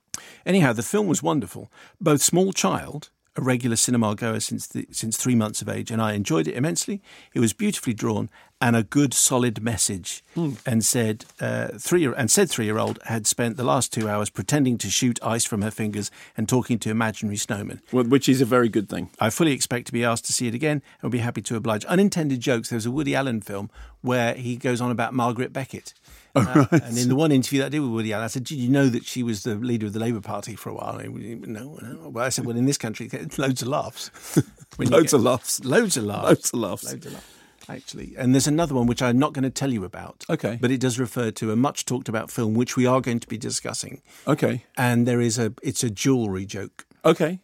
[0.46, 1.70] Anyhow, the film was wonderful.
[2.00, 6.00] Both small child, a regular cinema goer since the, since three months of age, and
[6.00, 7.02] I enjoyed it immensely.
[7.34, 8.28] It was beautifully drawn
[8.62, 10.22] and a good, solid message.
[10.66, 14.30] And said uh, three and said three year old had spent the last two hours
[14.30, 17.80] pretending to shoot ice from her fingers and talking to imaginary snowmen.
[17.92, 19.10] Well, Which is a very good thing.
[19.18, 21.56] I fully expect to be asked to see it again and will be happy to
[21.56, 21.84] oblige.
[21.86, 22.68] Unintended jokes.
[22.68, 23.70] There was a Woody Allen film
[24.02, 25.92] where he goes on about Margaret Beckett.
[26.34, 28.58] Uh, And in the one interview that I did with Woody Allen, I said, "Did
[28.58, 31.20] you know that she was the leader of the Labour Party for a while?" And
[31.20, 32.08] he went, no, no.
[32.08, 34.10] Well, I said, "Well, in this country, loads of laughs.
[34.78, 35.64] Loads get- of laughs.
[35.64, 36.84] loads of laughs, Loads of laughs.
[36.84, 37.26] loads of laughs."
[37.76, 40.24] Actually, and there's another one which I'm not going to tell you about.
[40.28, 40.58] Okay.
[40.60, 43.28] but it does refer to a much talked about film which we are going to
[43.28, 44.02] be discussing.
[44.26, 44.64] Okay.
[44.76, 47.40] And there is a it's a jewelry joke, Okay.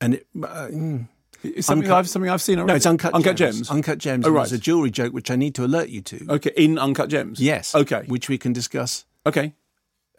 [0.00, 1.08] and it, uh, mm.
[1.44, 2.72] It's something Uncut- I've something I've seen already.
[2.72, 3.14] No, it's uncut.
[3.14, 3.56] Uncut gems.
[3.58, 3.70] gems.
[3.70, 4.26] Uncut gems.
[4.26, 4.40] Oh, right.
[4.48, 6.26] There's a jewelry joke which I need to alert you to.
[6.30, 7.38] Okay, in Uncut Gems.
[7.38, 7.76] Yes.
[7.76, 8.02] Okay.
[8.08, 9.54] Which we can discuss Okay.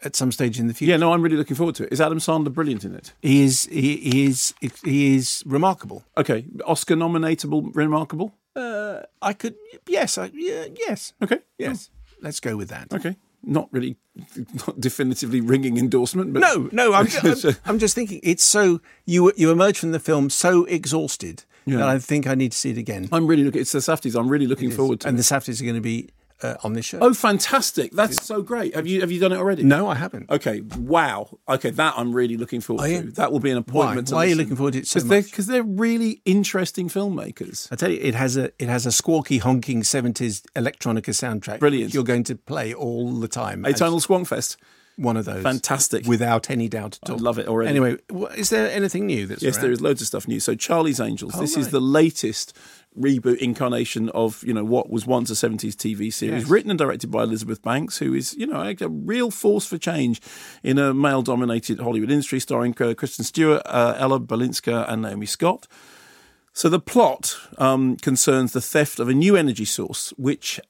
[0.02, 0.92] at some stage in the future.
[0.92, 1.92] Yeah, no, I'm really looking forward to it.
[1.92, 3.12] Is Adam Sandler brilliant in it?
[3.20, 3.66] He is.
[3.66, 4.54] He, he is.
[4.82, 6.04] He is remarkable.
[6.16, 8.34] Okay, Oscar nominatable, remarkable.
[8.56, 9.54] Uh, I could.
[9.86, 10.18] Yes.
[10.18, 11.12] I, yeah, yes.
[11.22, 11.90] Okay, Yes.
[12.22, 12.92] Let's go with that.
[12.92, 13.16] okay.
[13.42, 13.96] Not really,
[14.66, 16.92] not definitively ringing endorsement, but No, no.
[16.92, 18.20] I'm, I'm, I'm just thinking.
[18.22, 22.52] It's so you you emerge from the film so exhausted that I think I need
[22.52, 23.08] to see it again.
[23.12, 23.62] I'm really looking.
[23.62, 24.18] It's the Safdies.
[24.18, 25.08] I'm really looking forward to.
[25.08, 25.22] and it.
[25.22, 26.10] the Safdies are going to be
[26.42, 26.98] uh, on this show.
[27.00, 27.92] oh, fantastic!
[27.92, 28.74] That's so great.
[28.74, 29.62] Have you have you done it already?
[29.62, 30.30] no, I haven't.
[30.30, 30.60] Okay.
[30.60, 31.38] Wow.
[31.48, 33.10] Okay, that I'm really looking forward to.
[33.12, 33.60] That will be an Why?
[33.60, 34.08] appointment.
[34.08, 37.68] to Why are you looking forward to it so Because they're, they're really interesting filmmakers.
[37.72, 41.58] I tell you, it has a it has a squawky, honking seventies electronica soundtrack.
[41.60, 41.94] Brilliant.
[41.94, 43.64] You're going to play all the time.
[43.66, 44.56] Eternal Squonkfest.
[44.96, 45.42] one of those.
[45.42, 46.06] Fantastic.
[46.06, 47.70] without any doubt at I love it already.
[47.70, 47.96] Anyway,
[48.36, 49.62] is there anything new that's Yes, around?
[49.62, 50.40] there is loads of stuff new.
[50.40, 51.32] So Charlie's Angels.
[51.34, 52.54] this is the latest
[52.98, 56.50] reboot incarnation of you know what was once a 70s TV series, Yes.
[56.50, 60.20] written and directed by Elizabeth Banks, who is you know a, real force for change
[60.62, 65.66] in a male-dominated Hollywood industry, starring uh, Kristen Stewart, uh, Ella Balinska, and Naomi Scott.
[66.52, 70.60] So the plot um, concerns the theft of a new energy source, which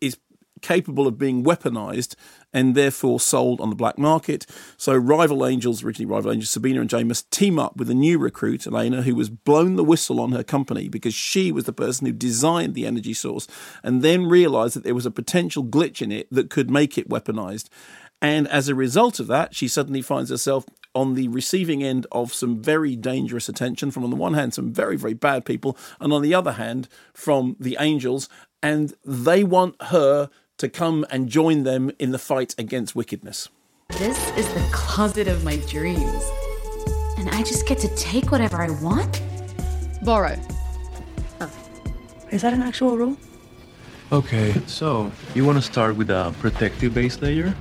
[0.00, 0.16] is
[0.62, 2.14] capable of being weaponized
[2.56, 4.46] and therefore sold on the black market.
[4.78, 8.18] So rival angels, originally rival angels, Sabina and Jay must team up with a new
[8.18, 12.06] recruit, Elena, who was blown the whistle on her company because she was the person
[12.06, 13.46] who designed the energy source
[13.82, 17.10] and then realized that there was a potential glitch in it that could make it
[17.10, 17.68] weaponized.
[18.22, 20.64] And as a result of that, she suddenly finds herself
[20.94, 24.72] on the receiving end of some very dangerous attention from, on the one hand, some
[24.72, 28.30] very, very bad people, and on the other hand, from the angels.
[28.62, 33.48] And they want her to come and join them in the fight against wickedness.
[33.90, 36.24] This is the closet of my dreams.
[37.18, 39.22] And I just get to take whatever I want?
[40.02, 40.40] Borrow.
[42.30, 43.16] Is that an actual rule?
[44.12, 47.54] Okay, so you want to start with a protective base layer?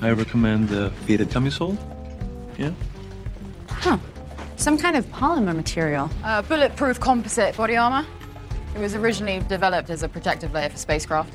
[0.00, 1.78] I recommend the fitted camisole.
[2.58, 2.72] Yeah?
[3.68, 3.98] Huh.
[4.56, 6.10] Some kind of polymer material.
[6.24, 8.06] Uh, bulletproof composite body armor.
[8.74, 11.32] It was originally developed as a protective layer for spacecraft.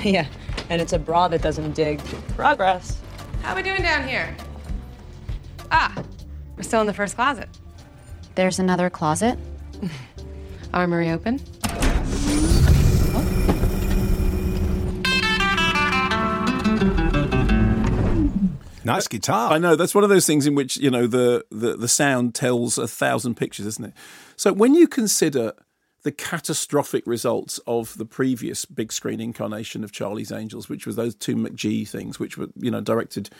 [0.04, 0.26] Yeah,
[0.70, 2.00] and it's a bra that doesn't dig.
[2.34, 2.98] Progress.
[3.42, 4.34] How are we doing down here?
[5.70, 5.94] Ah,
[6.56, 7.50] we're still in the first closet.
[8.34, 9.38] There's another closet.
[10.72, 11.38] Armory open.
[18.82, 19.52] Nice guitar.
[19.52, 22.34] I know that's one of those things in which you know the, the the sound
[22.34, 23.92] tells a thousand pictures, isn't it?
[24.36, 25.52] So when you consider
[26.02, 31.14] the catastrophic results of the previous big screen incarnation of Charlie's Angels, which was those
[31.14, 33.30] two McG things, which were you know directed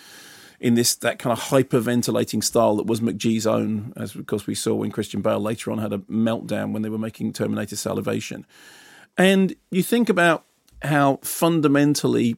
[0.61, 4.55] in this that kind of hyperventilating style that was McG's own, as of course we
[4.55, 8.47] saw when Christian Bale later on had a meltdown when they were making Terminator Salivation,
[9.17, 10.45] and you think about
[10.83, 12.37] how fundamentally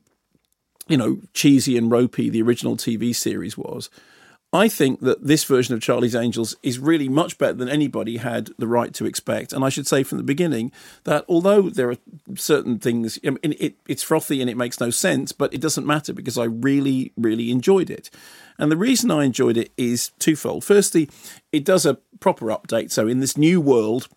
[0.89, 3.89] you know, cheesy and ropey the original TV series was.
[4.55, 8.51] I think that this version of Charlie's Angels is really much better than anybody had
[8.59, 9.53] the right to expect.
[9.53, 10.71] And I should say from the beginning
[11.05, 11.97] that although there are
[12.35, 15.87] certain things, I mean, it, it's frothy and it makes no sense, but it doesn't
[15.87, 18.11] matter because I really, really enjoyed it.
[18.59, 20.65] And the reason I enjoyed it is twofold.
[20.65, 21.09] Firstly,
[21.51, 22.91] it does a proper update.
[22.91, 24.09] So in this new world,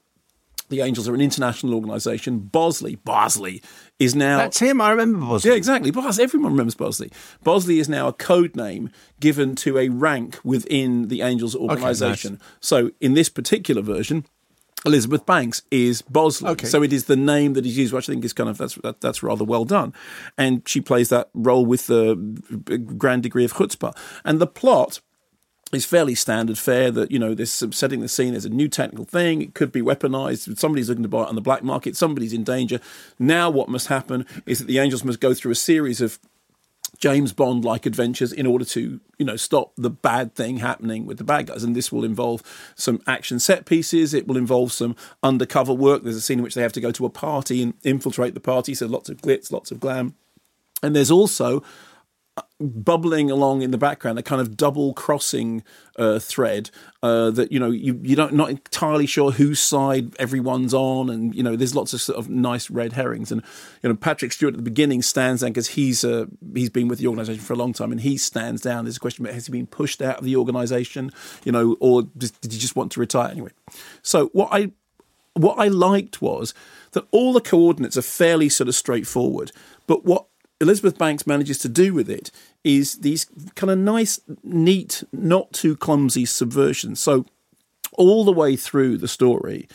[0.69, 2.39] the Angels are an international organisation.
[2.39, 3.61] Bosley, Bosley
[3.99, 4.37] is now.
[4.37, 4.81] That's him.
[4.81, 5.51] I remember Bosley.
[5.51, 5.91] Yeah, exactly.
[5.91, 7.11] Bos, everyone remembers Bosley.
[7.43, 8.89] Bosley is now a code name
[9.19, 12.39] given to a rank within the Angels organisation.
[12.59, 14.25] So in this particular version,
[14.85, 16.49] Elizabeth Banks is Bosley.
[16.49, 16.67] Okay.
[16.67, 18.75] So it is the name that is used, which I think is kind of that's
[18.75, 19.93] that, that's rather well done,
[20.37, 22.11] and she plays that role with the
[22.71, 23.97] uh, grand degree of chutzpah.
[24.23, 24.99] And the plot
[25.75, 29.05] is fairly standard fare that you know this setting the scene as a new technical
[29.05, 32.33] thing it could be weaponized somebody's looking to buy it on the black market somebody's
[32.33, 32.79] in danger
[33.19, 36.19] now what must happen is that the angels must go through a series of
[36.97, 41.17] James Bond like adventures in order to, you know, stop the bad thing happening with
[41.17, 41.63] the bad guys.
[41.63, 42.41] And this will involve
[42.75, 44.13] some action set pieces.
[44.13, 46.03] It will involve some undercover work.
[46.03, 48.39] There's a scene in which they have to go to a party and infiltrate the
[48.39, 48.73] party.
[48.73, 50.15] So lots of glitz, lots of glam.
[50.81, 51.63] And there's also
[52.59, 55.63] bubbling along in the background, a kind of double crossing
[55.97, 56.69] uh, thread
[57.03, 61.35] uh, that you know you you don't not entirely sure whose side everyone's on, and
[61.35, 63.41] you know there's lots of sort of nice red herrings, and
[63.83, 66.99] you know Patrick Stewart at the beginning stands down because he's uh, he's been with
[66.99, 68.85] the organisation for a long time, and he stands down.
[68.85, 71.11] There's a question about has he been pushed out of the organisation,
[71.43, 73.51] you know, or did he just want to retire anyway?
[74.01, 74.71] So what I
[75.33, 76.53] what I liked was
[76.91, 79.51] that all the coordinates are fairly sort of straightforward,
[79.85, 80.27] but what
[80.61, 82.31] Elizabeth Banks manages to do with it
[82.63, 83.25] is these
[83.55, 86.97] kind of nice, neat, not too clumsy subversions.
[86.97, 87.25] So,
[87.93, 89.67] all the way through the story,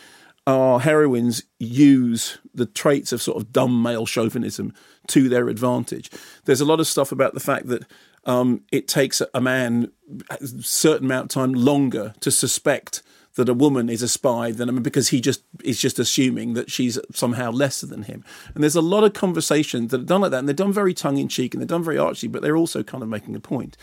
[0.46, 4.74] our heroines use the traits of sort of dumb male chauvinism
[5.08, 6.10] to their advantage.
[6.44, 7.84] There's a lot of stuff about the fact that
[8.24, 9.90] um, it takes a man
[10.30, 13.02] a certain amount of time longer to suspect
[13.36, 16.54] that a woman is a spy than I mean, because he just is just assuming
[16.54, 18.24] that she's somehow lesser than him.
[18.54, 20.94] And there's a lot of conversations that are done like that, and they're done very
[20.94, 23.40] tongue in cheek and they're done very archy, but they're also kind of making a
[23.40, 23.76] point.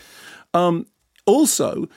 [0.54, 0.86] Um,
[1.26, 1.88] also,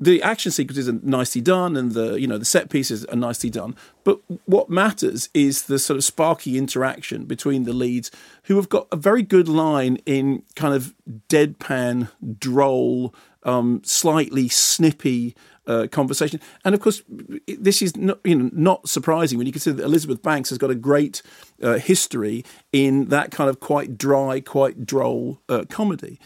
[0.00, 3.50] the action sequences are nicely done, and the you know the set pieces are nicely
[3.50, 3.76] done.
[4.02, 8.10] But what matters is the sort of sparky interaction between the leads,
[8.44, 10.94] who have got a very good line in kind of
[11.28, 16.40] deadpan, droll, um, slightly snippy uh, conversation.
[16.64, 17.02] And of course,
[17.46, 20.70] this is not, you know, not surprising when you consider that Elizabeth Banks has got
[20.70, 21.22] a great
[21.62, 26.18] uh, history in that kind of quite dry, quite droll uh, comedy.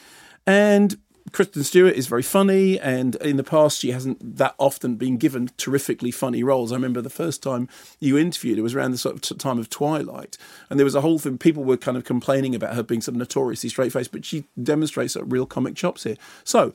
[0.47, 0.99] And
[1.33, 5.51] Kristen Stewart is very funny, and in the past, she hasn't that often been given
[5.57, 6.71] terrifically funny roles.
[6.71, 9.59] I remember the first time you interviewed, it was around the sort of t- time
[9.59, 10.37] of Twilight,
[10.69, 11.39] and there was a whole thing.
[11.39, 14.45] People were kind of complaining about her being sort of notoriously straight faced, but she
[14.63, 16.17] demonstrates sort of real comic chops here.
[16.45, 16.73] So,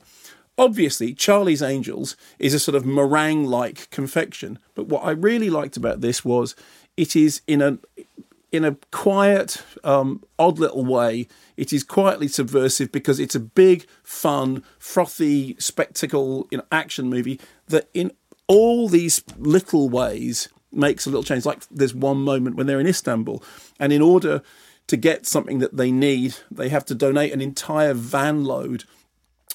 [0.60, 5.78] Obviously, Charlie's Angels is a sort of meringue like confection, but what I really liked
[5.78, 6.54] about this was
[6.98, 7.78] it is in a
[8.52, 11.28] in a quiet, um, odd little way.
[11.56, 17.40] It is quietly subversive because it's a big, fun, frothy spectacle, you know, action movie
[17.68, 18.12] that in
[18.46, 21.46] all these little ways makes a little change.
[21.46, 23.42] Like there's one moment when they're in Istanbul,
[23.78, 24.42] and in order
[24.88, 28.84] to get something that they need, they have to donate an entire van load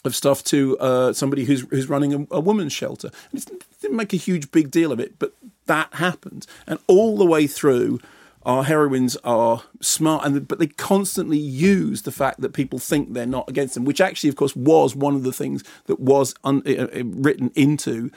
[0.05, 3.09] of stuff to uh, somebody who's who's running a, a woman's shelter.
[3.31, 5.33] And it didn't make a huge big deal of it, but
[5.65, 7.99] that happened, and all the way through.
[8.43, 13.25] Our heroines are smart, and but they constantly use the fact that people think they're
[13.25, 16.61] not against them, which actually, of course, was one of the things that was un,
[16.63, 18.11] uh, uh written into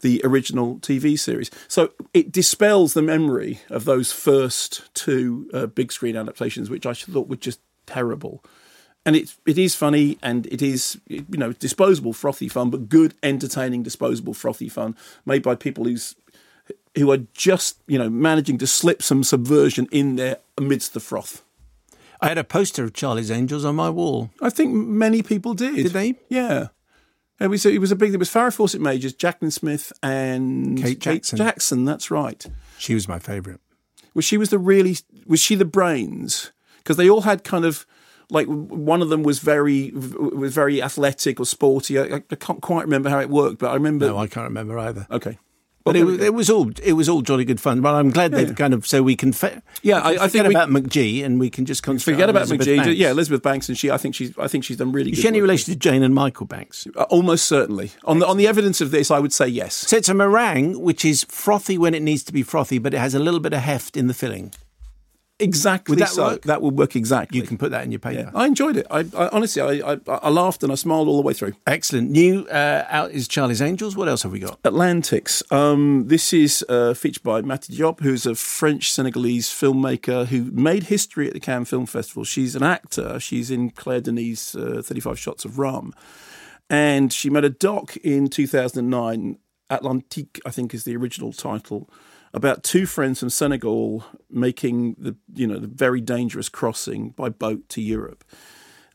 [0.00, 1.50] the original TV series.
[1.68, 6.94] So it dispels the memory of those first two uh, big screen adaptations, which I
[6.94, 8.42] thought were just terrible
[9.06, 13.14] and it's it is funny and it is you know disposable frothy fun, but good
[13.22, 16.14] entertaining disposable frothy fun made by people who's
[16.96, 21.42] who are just you know managing to slip some subversion in there amidst the froth.
[22.20, 24.30] I had a poster of Charlie's Angels on my wall.
[24.40, 25.76] I think many people did.
[25.76, 26.14] Did they?
[26.28, 26.68] Yeah.
[27.40, 28.14] It was, it was a big.
[28.14, 31.36] It was Farrah Fawcett Majors, Jaclyn Smith, and Kate Jackson.
[31.36, 31.84] Kate Jackson.
[31.84, 32.46] That's right.
[32.78, 33.60] She was my favourite.
[34.14, 34.96] Was she was the really?
[35.26, 36.52] Was she the brains?
[36.78, 37.86] Because they all had kind of
[38.30, 41.98] like one of them was very was very athletic or sporty.
[41.98, 44.06] I, I, can't quite remember how it worked, but I remember.
[44.06, 45.06] No, I can't remember either.
[45.10, 45.38] Okay.
[45.84, 47.82] But it, it, was all it was all jolly good fun.
[47.82, 48.38] But I'm glad yeah.
[48.38, 49.32] they've kind of so we can.
[49.32, 52.48] Fa- yeah, I, I think we, about McG and we can just concentrate forget about
[52.48, 52.76] Elizabeth McG.
[52.78, 52.98] Banks.
[52.98, 53.90] Yeah, Elizabeth Banks and she.
[53.90, 54.36] I think she's.
[54.38, 55.10] I think she's done really.
[55.10, 56.86] Is good she any relation to Jane and Michael Banks?
[56.96, 57.92] Uh, almost certainly.
[58.04, 59.74] On the on the evidence of this, I would say yes.
[59.74, 62.98] So it's a meringue which is frothy when it needs to be frothy, but it
[62.98, 64.54] has a little bit of heft in the filling.
[65.40, 66.22] Exactly Would that so.
[66.24, 66.42] work?
[66.42, 67.40] That would work exactly.
[67.40, 68.30] You can put that in your paper.
[68.32, 68.38] Yeah.
[68.40, 68.86] I enjoyed it.
[68.88, 71.54] I, I honestly, I, I, I laughed and I smiled all the way through.
[71.66, 72.10] Excellent.
[72.10, 73.96] New uh, out is Charlie's Angels.
[73.96, 74.60] What else have we got?
[74.64, 75.42] Atlantics.
[75.50, 80.84] Um, this is uh, featured by Mati Diop, who's a French Senegalese filmmaker who made
[80.84, 82.22] history at the Cannes Film Festival.
[82.22, 83.18] She's an actor.
[83.18, 85.92] She's in Claire Denis' uh, 35 Shots of Rum.
[86.70, 89.38] And she made a doc in 2009.
[89.70, 91.90] Atlantique, I think, is the original title
[92.34, 97.68] about two friends from Senegal making the you know the very dangerous crossing by boat
[97.70, 98.24] to Europe.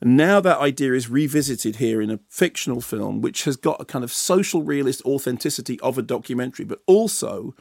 [0.01, 3.85] And now that idea is revisited here in a fictional film, which has got a
[3.85, 7.53] kind of social realist authenticity of a documentary, but also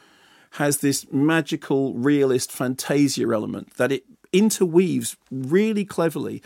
[0.51, 6.41] has this magical realist fantasia element that it interweaves really cleverly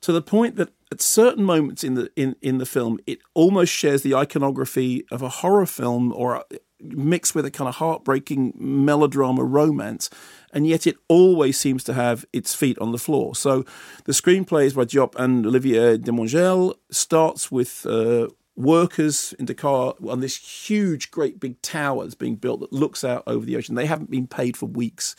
[0.00, 3.72] to the point that at certain moments in the in, in the film, it almost
[3.72, 6.44] shares the iconography of a horror film or
[6.80, 10.10] mixed with a kind of heartbreaking melodrama romance,
[10.52, 13.34] and yet it always seems to have its feet on the floor.
[13.34, 13.64] So
[14.04, 18.28] the screenplay is by Diop and Olivier Demangel, starts with uh,
[18.58, 23.22] workers in Dakar on this huge, great big tower that's being built that looks out
[23.26, 23.76] over the ocean.
[23.76, 25.14] They haven't been paid for weeks.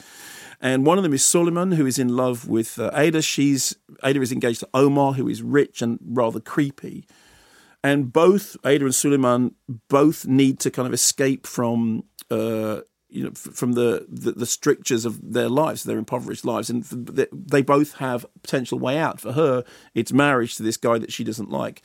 [0.62, 3.22] And one of them is Suleiman, who is in love with uh, Ada.
[3.22, 7.06] She's Ada is engaged to Omar, who is rich and rather creepy.
[7.84, 9.56] And both Ada and Suleiman
[9.88, 15.06] both need to kind of escape from uh, you know from the, the, the strictures
[15.06, 19.20] of their lives, their impoverished lives, and they both have potential way out.
[19.22, 21.82] For her, it's marriage to this guy that she doesn't like.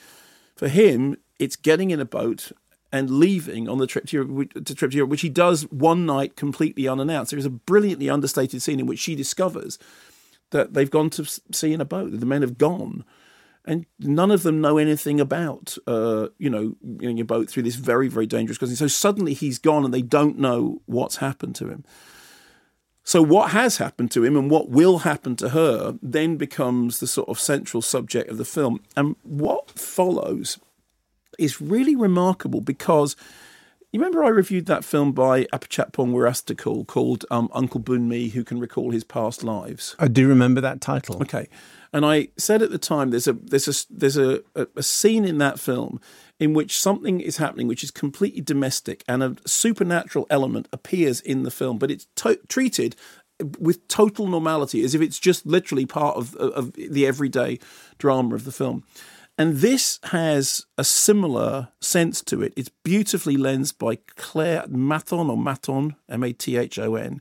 [0.57, 2.53] For him, it's getting in a boat
[2.93, 6.07] and leaving on the trip to Europe, to trip to Europe, which he does one
[6.07, 7.31] night completely unannounced.
[7.31, 9.79] There is a brilliantly understated scene in which she discovers
[10.51, 13.05] that they've gone to sea in a boat, that the men have gone,
[13.65, 17.77] and none of them know anything about, uh, you know, in your boat through this
[17.77, 18.77] very, very dangerous crossing.
[18.77, 21.85] So suddenly he's gone, and they don't know what's happened to him.
[23.07, 27.07] So, what has happened to him and what will happen to her then becomes the
[27.07, 28.81] sort of central subject of the film.
[28.97, 30.59] And what follows
[31.39, 33.15] is really remarkable because
[33.93, 38.59] you remember I reviewed that film by Apichatpong Weerasethakul called um, Uncle Boonmee Who Can
[38.59, 39.95] Recall His Past Lives?
[39.99, 41.23] I do remember that title.
[41.23, 41.49] Okay.
[41.95, 44.41] And I said at the time there's a there's a there's a,
[44.77, 46.01] a scene in that film
[46.41, 51.45] in which something is happening which is completely domestic and a supernatural element appears in
[51.45, 52.97] the film, but it's to- treated
[53.61, 57.61] with total normality as if it's just literally part of, of the everyday
[57.99, 58.83] drama of the film.
[59.39, 62.53] And this has a similar sense to it.
[62.57, 67.21] It's beautifully lensed by Claire Mathon or Maton, M A T H O N.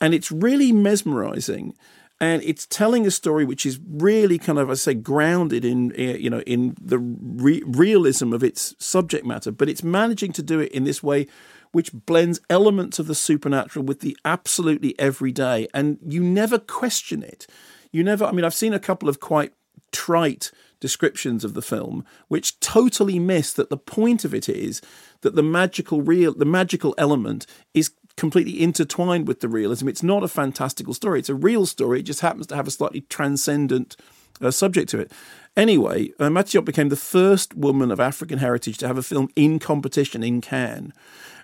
[0.00, 1.74] And it's really mesmerizing.
[2.20, 6.16] And it's telling a story which is really kind of, I say, grounded in, eh,
[6.16, 9.50] you know, in the re- realism of its subject matter.
[9.50, 11.26] But it's managing to do it in this way
[11.72, 15.68] which blends elements of the supernatural with the absolutely everyday.
[15.72, 17.46] And you never question it.
[17.92, 19.52] You never, I mean, I've seen a couple of quite
[19.92, 24.80] trite descriptions of the film, which totally miss that the point of it is
[25.20, 29.88] that the magical real the magical element is completely intertwined with the realism.
[29.88, 32.00] It's not a fantastical story; it's a real story.
[32.00, 33.96] It just happens to have a slightly transcendent
[34.40, 35.12] uh, subject to it.
[35.56, 39.28] Anyway, uh, Mati Diop became the first woman of African heritage to have a film
[39.34, 40.92] in competition in Cannes,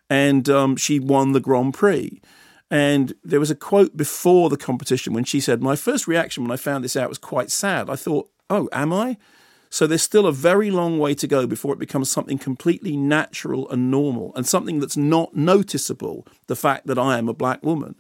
[0.09, 2.21] and um, she won the Grand Prix.
[2.71, 6.51] And there was a quote before the competition when she said, My first reaction when
[6.51, 7.89] I found this out was quite sad.
[7.89, 9.17] I thought, oh, am I?
[9.77, 13.69] So there's still a very long way to go before it becomes something completely natural
[13.69, 17.94] and normal and something that's not noticeable, the fact that I am a black woman.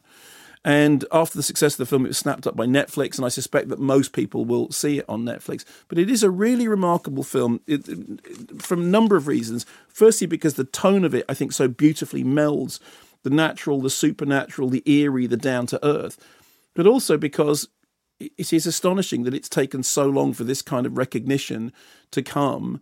[0.64, 3.28] And after the success of the film, it was snapped up by Netflix, and I
[3.28, 5.66] suspect that most people will see it on Netflix.
[5.88, 9.66] But it is a really remarkable film it, it, from a number of reasons.
[9.86, 12.80] Firstly, because the tone of it, I think, so beautifully melds
[13.22, 16.16] the natural, the supernatural, the eerie, the down to earth.
[16.74, 17.68] But also because
[18.18, 21.72] it is astonishing that it's taken so long for this kind of recognition
[22.10, 22.80] to come.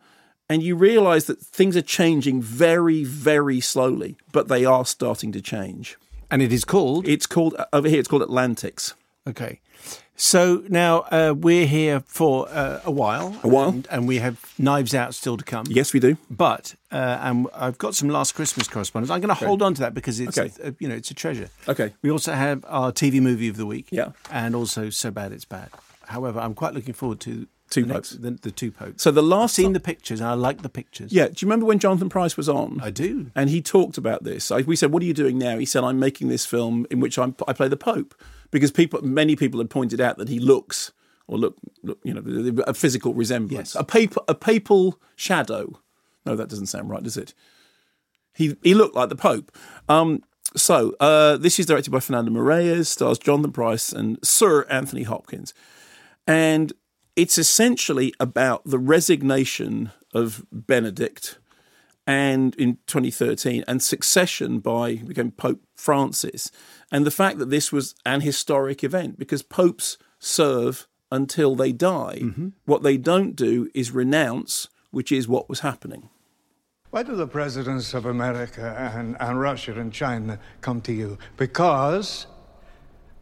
[0.48, 5.40] And you realize that things are changing very, very slowly, but they are starting to
[5.40, 5.96] change.
[6.30, 7.08] And it is called?
[7.08, 8.94] It's called, uh, over here, it's called Atlantics.
[9.26, 9.60] Okay.
[10.16, 13.36] So now uh, we're here for uh, a while.
[13.42, 13.70] A while.
[13.70, 15.66] And, and, we have Knives Out still to come.
[15.68, 16.16] Yes, we do.
[16.30, 19.10] But, uh, and I've got some Last Christmas correspondence.
[19.10, 19.46] I'm going to okay.
[19.46, 20.52] hold on to that because it's, okay.
[20.62, 21.48] a, you know, it's a treasure.
[21.68, 21.94] Okay.
[22.02, 23.88] We also have our TV movie of the week.
[23.90, 24.12] Yeah.
[24.30, 25.70] And also So Bad It's Bad.
[26.06, 27.94] However, I'm quite looking forward to Two the.
[27.94, 29.02] Next, the, the, two popes.
[29.02, 31.12] So the last I've seen the pictures and I like the pictures.
[31.12, 31.28] Yeah.
[31.28, 32.78] Do you remember when Jonathan Pryce was on?
[32.82, 33.30] I do.
[33.34, 34.52] And he talked about this.
[34.52, 37.00] I, we said, "What are you doing now?" He said, "I'm making this film in
[37.00, 38.14] which I'm, I play the Pope."
[38.54, 40.92] Because people, many people had pointed out that he looks
[41.26, 43.80] or look, look you know, a physical resemblance, yes.
[43.80, 45.80] a paper, a papal shadow.
[46.24, 47.34] No, that doesn't sound right, does it?
[48.32, 49.50] He he looked like the Pope.
[49.88, 50.22] Um,
[50.54, 55.52] so uh, this is directed by Fernando Meirelles, stars Jonathan Pryce and Sir Anthony Hopkins,
[56.24, 56.72] and
[57.16, 61.38] it's essentially about the resignation of Benedict
[62.06, 66.50] and in 2013 and succession by became Pope Francis
[66.92, 72.18] and the fact that this was an historic event because popes serve until they die.
[72.20, 72.48] Mm-hmm.
[72.64, 76.08] What they don't do is renounce, which is what was happening.
[76.90, 81.18] Why do the presidents of America and, and Russia and China come to you?
[81.36, 82.26] Because,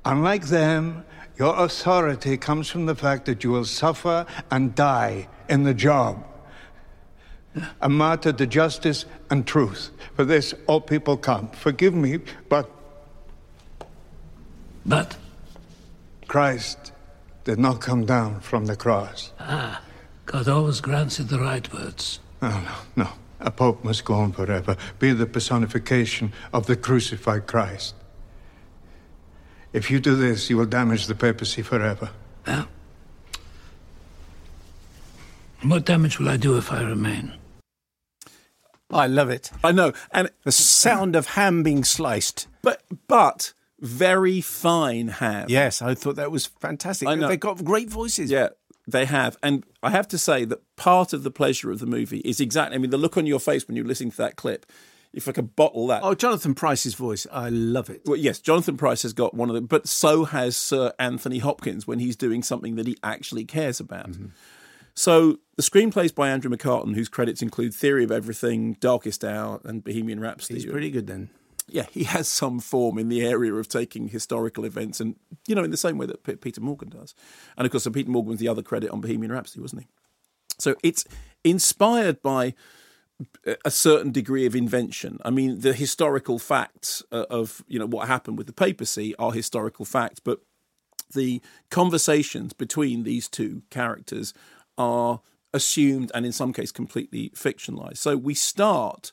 [0.05, 1.05] unlike them,
[1.39, 6.23] your authority comes from the fact that you will suffer and die in the job
[7.81, 9.91] a martyr to justice and truth.
[10.15, 11.49] For this, all people come.
[11.51, 12.71] Forgive me, but.
[14.85, 15.17] But?
[16.29, 16.93] Christ
[17.45, 19.33] did not come down from the cross.
[19.39, 19.83] Ah,
[20.27, 22.21] God always grants you the right words.
[22.41, 23.09] No, no, no.
[23.41, 27.95] A pope must go on forever, be the personification of the crucified Christ.
[29.73, 32.11] If you do this, you will damage the papacy forever.
[32.47, 32.69] Well,
[35.63, 37.35] what damage will I do if I remain?
[38.93, 39.51] I love it.
[39.65, 42.47] I know, and the sound of ham being sliced.
[42.63, 45.47] But but very fine ham.
[45.49, 47.09] Yes, I thought that was fantastic.
[47.09, 47.29] I know.
[47.29, 48.31] They've got great voices.
[48.31, 48.51] Yeah,
[48.87, 49.37] they have.
[49.43, 52.77] And I have to say that part of the pleasure of the movie is exactly,
[52.77, 54.67] I mean, the look on your face when you're listening to that clip,
[55.13, 56.03] if I could bottle that.
[56.03, 57.27] Oh, Jonathan Pryce's voice.
[57.33, 58.03] I love it.
[58.07, 61.87] Well, yes, Jonathan Pryce has got one of them, but so has Sir Anthony Hopkins
[61.87, 64.13] when he's doing something that he actually cares about.
[64.13, 64.27] Mm-hmm.
[64.95, 69.83] So the screenplays by Andrew McCarten, whose credits include Theory of Everything, Darkest Hour, and
[69.83, 70.61] Bohemian Rhapsody.
[70.61, 71.31] He's pretty good then.
[71.69, 75.17] Yeah, he has some form in the area of taking historical events and,
[75.47, 77.15] you know, in the same way that P- Peter Morgan does.
[77.57, 79.89] And of course, so Peter Morgan was the other credit on Bohemian Rhapsody, wasn't he?
[80.59, 81.05] So it's
[81.45, 82.55] inspired by
[83.65, 85.19] a certain degree of invention.
[85.25, 89.33] I mean, the historical facts uh, of, you know, what happened with the papacy are
[89.33, 90.41] historical facts, but
[91.15, 91.41] the
[91.71, 94.35] conversations between these two characters
[94.79, 95.21] are
[95.55, 97.99] assumed and in some case completely fictionalized.
[97.99, 99.13] So we start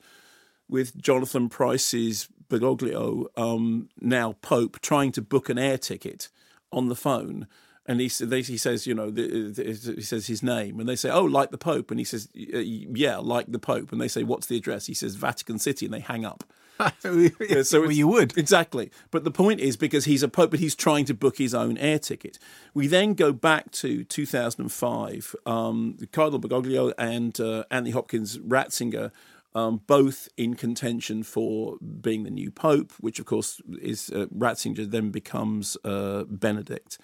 [0.69, 6.29] with Jonathan Pryce's Bergoglio, um, now Pope, trying to book an air ticket
[6.71, 7.47] on the phone.
[7.85, 11.49] And he, he says, you know, he says his name, and they say, "Oh, like
[11.49, 14.85] the Pope," and he says, "Yeah, like the Pope." And they say, "What's the address?"
[14.85, 16.43] He says, "Vatican City," and they hang up.
[17.03, 18.91] Yeah, so well, you would exactly.
[19.11, 21.77] But the point is because he's a pope, but he's trying to book his own
[21.77, 22.37] air ticket.
[22.73, 25.35] We then go back to 2005.
[25.45, 29.11] Um, Cardinal Bergoglio and uh, Anthony Hopkins Ratzinger.
[29.55, 34.89] Um, both in contention for being the new pope, which of course is uh, Ratzinger
[34.89, 36.99] then becomes uh, Benedict.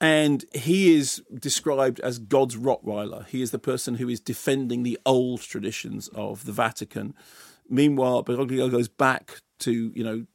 [0.00, 3.26] And he is described as God's Rottweiler.
[3.28, 7.14] He is the person who is defending the old traditions of the Vatican.
[7.72, 10.26] Meanwhile, Bergoglio goes back to, you know,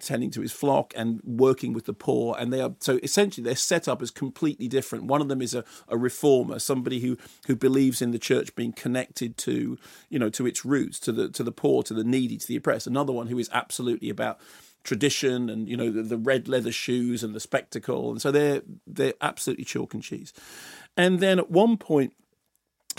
[0.00, 2.36] tending to his flock and working with the poor.
[2.38, 5.06] And they are so essentially they're set up as completely different.
[5.06, 7.16] One of them is a, a reformer, somebody who
[7.46, 9.76] who believes in the church being connected to,
[10.08, 12.56] you know, to its roots, to the to the poor, to the needy, to the
[12.56, 12.86] oppressed.
[12.86, 14.38] Another one who is absolutely about
[14.84, 18.10] tradition and you know the, the red leather shoes and the spectacle.
[18.12, 20.32] And so they're they're absolutely chalk and cheese.
[20.96, 22.12] And then at one point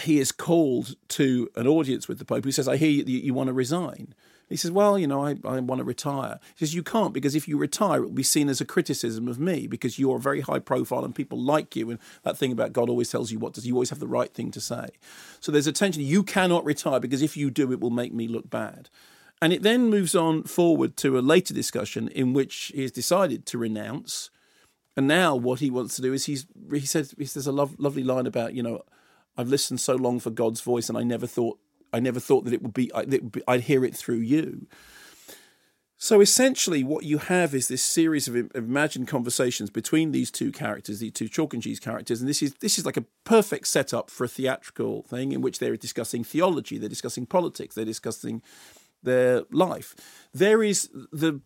[0.02, 3.34] he is called to an audience with the Pope who says, I hear you, you
[3.34, 4.14] want to resign.
[4.50, 6.40] He says, Well, you know, I, I want to retire.
[6.56, 9.28] He says, You can't because if you retire, it will be seen as a criticism
[9.28, 11.90] of me because you're very high profile and people like you.
[11.90, 14.32] And that thing about God always tells you what does, you always have the right
[14.34, 14.90] thing to say.
[15.40, 16.04] So there's a tension.
[16.04, 18.90] You cannot retire because if you do, it will make me look bad.
[19.42, 23.46] And it then moves on forward to a later discussion in which he has decided
[23.48, 24.30] to renounce.
[24.96, 27.78] And now what he wants to do is he's he says he says a lov-
[27.78, 28.84] lovely line about you know
[29.38, 31.60] I've listened so long for God's voice, and I never thought
[31.94, 34.68] I never thought that it would be, it would hear it through you.
[35.98, 40.99] So essentially, what you have is this series of imagined conversations between these two characters,
[40.99, 44.12] these two chalk and cheese characters, and this is this is like a perfect setup
[44.12, 48.41] for a theatrical thing in which they're discussing theology, they're discussing politics, they're discussing
[49.03, 49.95] their life.
[50.34, 51.40] There is the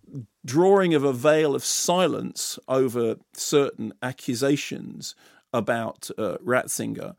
[0.43, 5.13] drawing of a veil of silence over certain accusations
[5.53, 7.15] about uh, Ratzinger.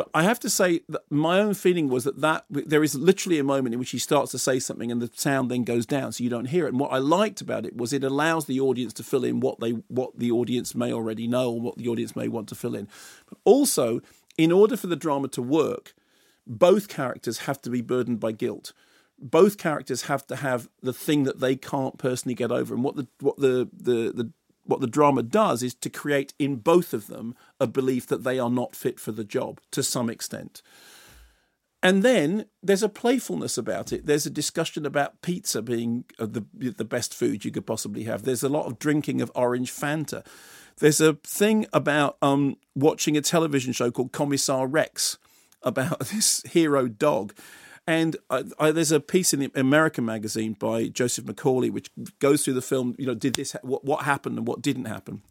[0.00, 3.38] But I have to say that my own feeling was that, that there is literally
[3.38, 6.12] a moment in which he starts to say something and the sound then goes down
[6.12, 6.70] so you don't hear it.
[6.70, 9.60] And what I liked about it was it allows the audience to fill in what
[9.60, 12.74] they what the audience may already know or what the audience may want to fill
[12.74, 12.88] in.
[13.28, 14.00] But also,
[14.38, 15.92] in order for the drama to work,
[16.46, 18.72] both characters have to be burdened by guilt
[19.22, 22.96] both characters have to have the thing that they can't personally get over and what
[22.96, 24.32] the what the the, the
[24.64, 28.38] what the drama does is to create in both of them a belief that they
[28.38, 30.62] are not fit for the job to some extent.
[31.82, 34.04] And then there's a playfulness about it.
[34.04, 38.24] There's a discussion about pizza being the the best food you could possibly have.
[38.24, 40.24] There's a lot of drinking of orange Fanta.
[40.78, 45.18] There's a thing about um, watching a television show called Kommissar Rex
[45.62, 47.34] about this hero dog.
[47.86, 52.44] And I, I, there's a piece in the American magazine by Joseph Macaulay which goes
[52.44, 52.94] through the film.
[52.98, 55.22] You know, did this what what happened and what didn't happen.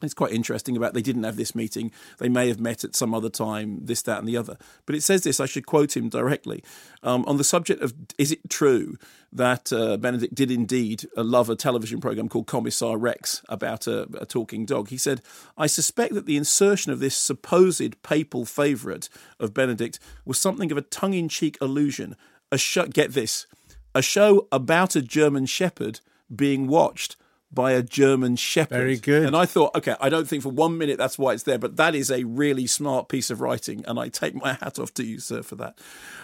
[0.00, 1.90] It's quite interesting about they didn't have this meeting.
[2.18, 4.56] They may have met at some other time, this, that, and the other.
[4.86, 6.62] But it says this, I should quote him directly.
[7.02, 8.96] Um, on the subject of is it true
[9.32, 14.24] that uh, Benedict did indeed love a television program called Kommissar Rex about a, a,
[14.24, 14.88] talking dog?
[14.88, 15.20] He said,
[15.56, 19.08] I suspect that the insertion of this supposed papal favourite
[19.40, 22.14] of Benedict was something of a tongue in cheek allusion.
[22.52, 23.46] A show, get this,
[23.94, 26.00] a show about a German shepherd
[26.34, 27.16] being watched
[27.50, 28.76] by a German shepherd.
[28.76, 29.24] Very good.
[29.24, 31.76] And I thought, okay, I don't think for one minute that's why it's there, but
[31.76, 35.04] that is a really smart piece of writing, and I take my hat off to
[35.04, 35.78] you, sir, for that.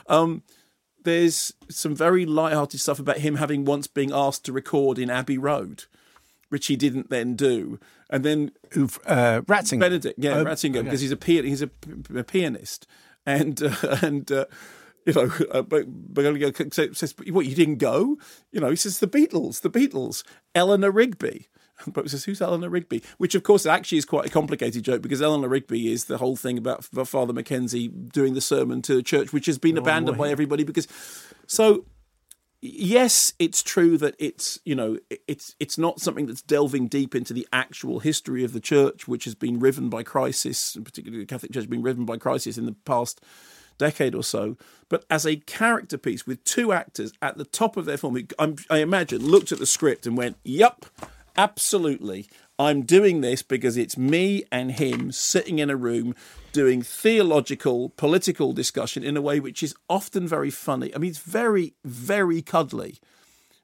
[0.07, 0.43] Um,
[1.05, 5.39] there's some very light-hearted stuff about him having once been asked to record in Abbey
[5.39, 5.85] Road,
[6.49, 7.79] which he didn't then do,
[8.11, 9.81] and then uh, Ratzinger.
[9.81, 10.83] Benedict, yeah, Oh, Ratzinger, okay.
[10.83, 11.71] because he's a he's a,
[12.15, 12.87] a pianist,
[13.27, 14.45] and uh, and uh,
[15.07, 18.17] you know, uh, but, but says, "What you didn't go?"
[18.53, 20.25] You know, he says, "The Beatles, the Beatles,
[20.55, 21.49] Eleanor Rigby."
[21.89, 25.21] But says, "Who's Eleanor Rigby?" Which, of course, actually is quite a complicated joke because
[25.21, 29.33] Eleanor Rigby is the whole thing about Father Mackenzie doing the sermon to the church,
[29.33, 30.87] which has been Oh, abandoned by everybody because.
[31.47, 31.85] So
[32.63, 34.99] yes, it's true that it's you know
[35.29, 39.25] it's it's not something that's delving deep into the actual history of the church, which
[39.25, 42.57] has been riven by crisis, and particularly the Catholic Church has been riven by crisis
[42.57, 43.21] in the past
[43.79, 44.57] decade or so.
[44.89, 48.57] But as a character piece with two actors at the top of their form, I'm,
[48.71, 50.87] I imagine looked at the script and went, "Yup,
[51.37, 52.29] absolutely."
[52.59, 56.15] I'm doing this because it's me and him sitting in a room
[56.53, 60.95] doing theological, political discussion in a way which is often very funny.
[60.95, 62.99] I mean, it's very, very cuddly,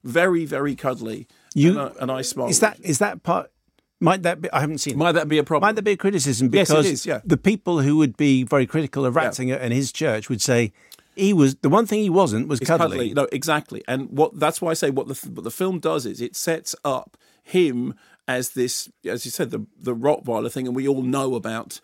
[0.03, 1.29] very, very cuddly.
[1.55, 2.49] You- and, I, and I smile.
[2.49, 3.53] Is that is that part?
[4.01, 4.51] Might that be?
[4.53, 4.95] I haven't seen.
[4.95, 4.97] it.
[4.97, 5.69] Might that be a problem?
[5.69, 6.49] Might that be a criticism?
[6.53, 7.21] Yes, it Because yeah.
[7.25, 10.73] the people who would be very critical of Ratzinger and his church would say
[11.17, 13.13] he was the one thing he wasn't was It's cuddly.
[13.13, 13.83] No, exactly.
[13.87, 16.75] And what that's why I say what the what the film does is it sets
[16.85, 17.95] up him
[18.27, 21.81] as this, as you said, the the Rottweiler thing, and we all know about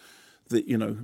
[0.49, 0.97] the you know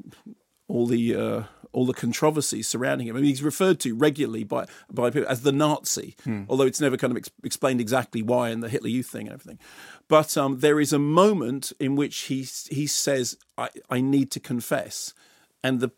[0.68, 3.16] all the uh, all the controversies surrounding him.
[3.16, 6.42] I mean, he's referred to regularly by by people as the Nazi, Hmm.
[6.48, 9.34] although it's never kind of ex- explained exactly why and the Hitler Youth thing and
[9.34, 9.58] everything.
[10.08, 14.40] But um, there is a moment in which he he says, "I I need to
[14.40, 15.14] confess,"
[15.62, 15.90] and the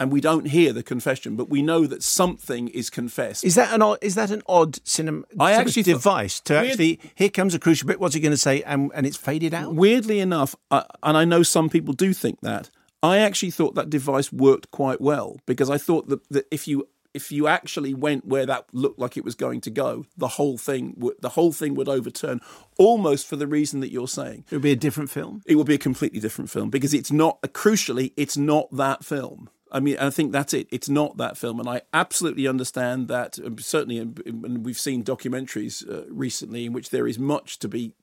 [0.00, 3.44] and we don't hear the confession, but we know that something is confessed.
[3.44, 7.00] Is that an odd, is that an odd cinema I actually device to Weird- actually
[7.14, 8.00] here comes a crucial bit?
[8.00, 8.62] What's he going to say?
[8.62, 9.74] And and it's faded out.
[9.74, 12.68] Weirdly enough, I, and I know some people do think that,
[13.02, 16.88] I actually thought that device worked quite well because I thought that, that if you
[17.14, 20.58] if you actually went where that looked like it was going to go, the whole
[20.58, 22.40] thing would the whole thing would overturn
[22.78, 24.44] almost for the reason that you're saying.
[24.50, 25.42] It would be a different film.
[25.46, 29.50] It would be a completely different film because it's not crucially it's not that film.
[29.74, 30.68] I mean, I think that's it.
[30.70, 33.38] It's not that film, and I absolutely understand that.
[33.38, 37.94] um, Certainly, and we've seen documentaries uh, recently in which there is much to be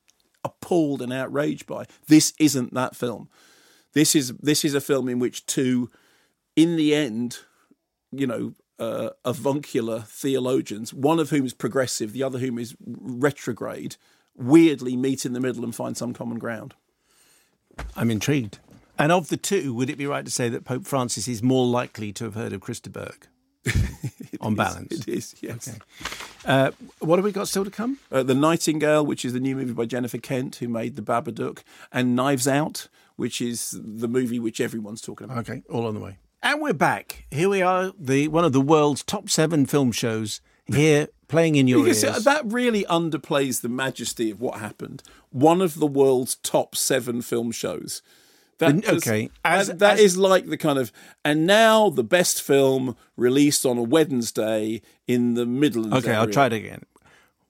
[0.43, 1.85] appalled and outraged by.
[2.07, 3.29] This isn't that film.
[3.93, 5.91] This is this is a film in which two,
[6.55, 7.37] in the end,
[8.11, 13.95] you know, uh, avuncular theologians, one of whom is progressive, the other whom is retrograde,
[14.35, 16.75] weirdly meet in the middle and find some common ground.
[17.95, 18.59] I'm intrigued.
[18.97, 21.65] And of the two, would it be right to say that Pope Francis is more
[21.65, 23.27] likely to have heard of Chris de Burgh?
[24.41, 24.91] on balance.
[24.91, 25.77] It is, yes.
[26.45, 27.99] Uh, what have we got still to come?
[28.11, 31.63] Uh, the Nightingale, which is the new movie by Jennifer Kent, who made The Babadook,
[31.91, 35.39] and Knives Out, which is the movie which everyone's talking about.
[35.39, 36.17] Okay, all on the way.
[36.41, 37.25] And we're back.
[37.31, 41.67] Here we are, the one of the world's top seven film shows here playing in
[41.67, 42.23] your Because ears.
[42.23, 45.03] that really underplays the majesty of what happened.
[45.31, 48.01] One of the world's top seven film shows.
[48.59, 50.91] That okay, as- that- that as- is like the kind of,
[51.25, 56.05] and now the best film released on a Wednesday in the middle Midlands.
[56.07, 56.83] Okay, I'll try it again.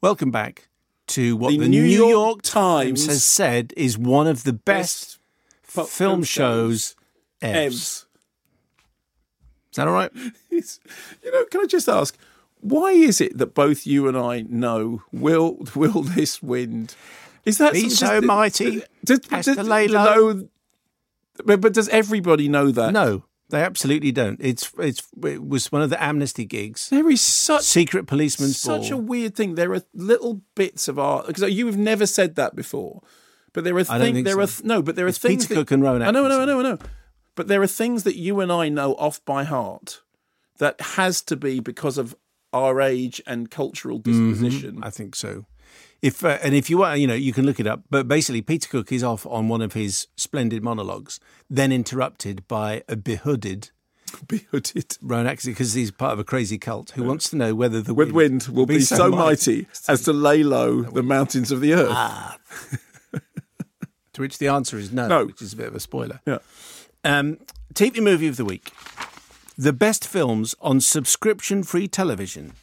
[0.01, 0.67] Welcome back
[1.07, 4.53] to what The the, New New, York York, Times has said is one of the
[4.53, 5.17] best,
[5.63, 6.95] fu- film shows
[7.41, 7.75] ever.
[9.79, 10.11] That all right?
[10.51, 10.79] It's,
[11.23, 12.17] you know, can I just ask,
[12.61, 16.95] why is it that both you and I know will will this wind?
[17.45, 20.33] Is that Be so does- mighty Does, as does- to lay low.
[20.33, 20.49] know-
[21.45, 22.91] but, but does everybody know that?
[22.91, 24.37] No, they absolutely don't.
[24.43, 26.89] It's it's it was one of the amnesty gigs.
[26.89, 29.55] There is such secret policeman's such a weird thing.
[29.55, 33.01] There are little bits of art because you have never said that before,
[33.53, 34.23] but there are things.
[34.25, 34.63] There so.
[34.63, 35.45] are no, but there are It's things.
[35.45, 36.77] Peter that- Cook and Rowan I know, I know, I know, I know.
[37.39, 40.01] But there are things that you and I know off by heart
[40.57, 42.13] that has to be because of
[42.51, 44.73] our age and cultural disposition.
[44.73, 44.83] Mm-hmm.
[44.83, 45.45] I think so.
[46.01, 47.83] If uh, and if you want, you know, you can look it up.
[47.89, 52.83] But basically, Peter Cook is off on one of his splendid monologues, then interrupted by
[52.89, 53.71] a behooded,
[54.27, 57.93] behooded Atkinson, because he's part of a crazy cult who wants to know whether the
[57.93, 61.87] wind, wind will be, so mighty as to lay low the mountains of the earth.
[61.89, 62.37] Ah.
[64.19, 65.25] To which the answer is no, No.
[65.27, 66.19] which is a bit of a spoiler.
[66.27, 66.39] Yeah.
[67.03, 67.37] Um,
[67.73, 68.71] TV movie of the week:
[69.57, 72.53] the best films on subscription-free television,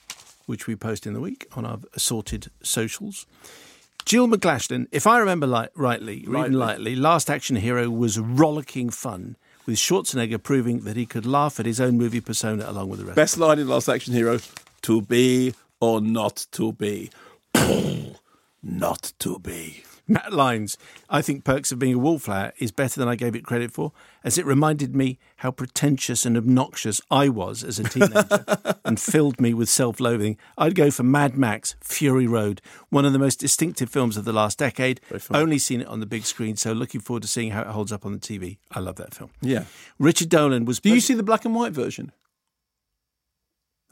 [0.46, 3.26] which we post in the week on our assorted socials.
[4.04, 6.54] Jill McGlashton, if I remember li- rightly, Rightly.
[6.54, 9.36] lightly, Last Action Hero was rollicking fun,
[9.66, 13.04] with Schwarzenegger proving that he could laugh at his own movie persona along with the
[13.06, 13.16] rest.
[13.16, 14.38] Best line in Last Action Hero:
[14.82, 17.10] "To be or not to be,
[18.62, 20.78] not to be." Matt Lines,
[21.10, 23.92] I think Perks of Being a Wallflower is better than I gave it credit for,
[24.22, 28.44] as it reminded me how pretentious and obnoxious I was as a teenager
[28.84, 30.38] and filled me with self loathing.
[30.56, 34.32] I'd go for Mad Max Fury Road, one of the most distinctive films of the
[34.32, 35.00] last decade.
[35.30, 37.90] Only seen it on the big screen, so looking forward to seeing how it holds
[37.90, 38.58] up on the TV.
[38.70, 39.30] I love that film.
[39.40, 39.64] Yeah.
[39.98, 40.78] Richard Dolan was.
[40.78, 42.12] Do you see the black and white version?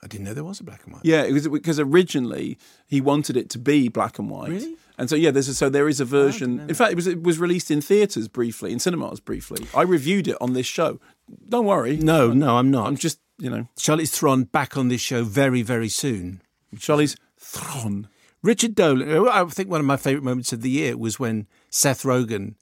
[0.03, 1.05] I didn't know there was a black and white.
[1.05, 4.51] Yeah, it was because originally he wanted it to be black and white.
[4.51, 4.77] Really?
[4.97, 6.61] And so yeah, there's a, so there is a version.
[6.61, 9.67] In fact, it was it was released in theaters briefly, in cinemas briefly.
[9.75, 11.01] I reviewed it on this show.
[11.49, 11.97] Don't worry.
[11.97, 12.87] No, no, I'm not.
[12.87, 16.43] I'm just you know Charlize Theron back on this show very, very soon.
[16.77, 18.09] Charlize Theron.
[18.43, 19.11] Richard Dolan.
[19.11, 22.55] Uh, I think one of my favourite moments of the year was when Seth Rogen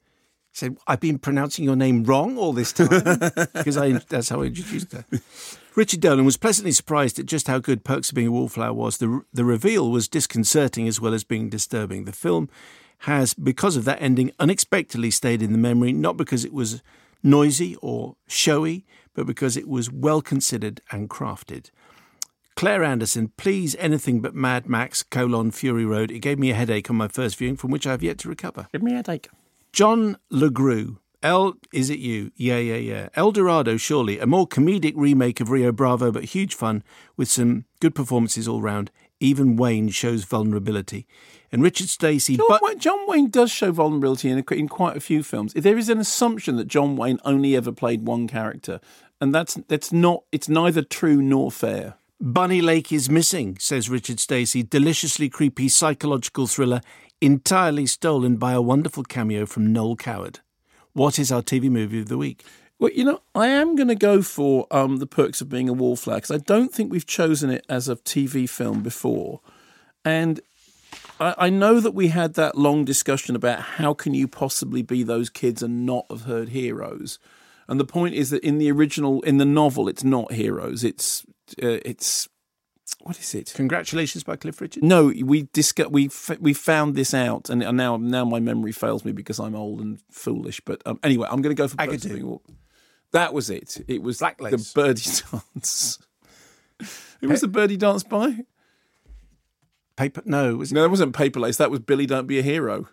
[0.53, 2.89] said, "I've been pronouncing your name wrong all this time,"
[3.53, 5.05] because I that's how I introduced her.
[5.75, 8.99] Richard Dolan was pleasantly surprised at just how good Perks of Being a Wallflower was.
[8.99, 12.05] The, the reveal was disconcerting as well as being disturbing.
[12.05, 12.47] The film
[12.99, 16.83] has, because of that ending, unexpectedly stayed in the memory, not because it was
[17.23, 18.85] noisy or showy,
[19.15, 21.71] but because it was well considered and crafted.
[22.55, 26.11] Claire Anderson, please anything but Mad Max colon Fury Road.
[26.11, 28.29] It gave me a headache on my first viewing, from which I have yet to
[28.29, 28.67] recover.
[28.71, 29.29] Give me a headache.
[29.73, 30.99] John LeGroux.
[31.23, 32.31] El, is it you?
[32.35, 33.09] Yeah, yeah, yeah.
[33.15, 34.19] El Dorado, surely.
[34.19, 36.83] A more comedic remake of Rio Bravo, but huge fun
[37.17, 38.91] with some good performances all round.
[39.19, 41.07] Even Wayne shows vulnerability.
[41.51, 42.37] And Richard Stacey.
[42.37, 45.53] John, Wayne, John Wayne does show vulnerability in, a, in quite a few films.
[45.53, 48.79] There is an assumption that John Wayne only ever played one character,
[49.19, 50.23] and that's that's not.
[50.31, 51.95] It's neither true nor fair.
[52.19, 54.63] Bunny Lake is missing, says Richard Stacey.
[54.63, 56.79] Deliciously creepy psychological thriller,
[57.23, 60.41] entirely stolen by a wonderful cameo from Noel Coward.
[60.91, 62.43] What is our TV movie of the week?
[62.79, 65.73] Well, you know, I am going to go for um, The Perks of Being a
[65.73, 69.39] Wallflower because I don't think we've chosen it as a TV film before.
[70.03, 70.41] And
[71.17, 75.01] I, I, know that we had that long discussion about how can you possibly be
[75.01, 77.19] those kids and not have heard heroes.
[77.69, 80.83] And the point is that in the original, in the novel, it's not heroes.
[80.83, 81.25] It's
[81.63, 82.27] uh, it's
[83.01, 83.53] what is it?
[83.55, 84.83] Congratulations by Cliff Richard.
[84.83, 89.03] No, we discuss, we f- we found this out, and now now my memory fails
[89.05, 90.61] me because I'm old and foolish.
[90.61, 92.39] But um, anyway, I'm going to go for Agadoo.
[93.11, 93.83] That was it.
[93.87, 95.01] It was Black the birdie
[95.55, 95.99] dance.
[97.21, 98.39] Who was the birdie dance by?
[99.95, 100.23] Paper?
[100.25, 100.75] No, was it?
[100.75, 101.57] No, that wasn't Paper Lace.
[101.57, 102.87] That was Billy Don't Be a Hero.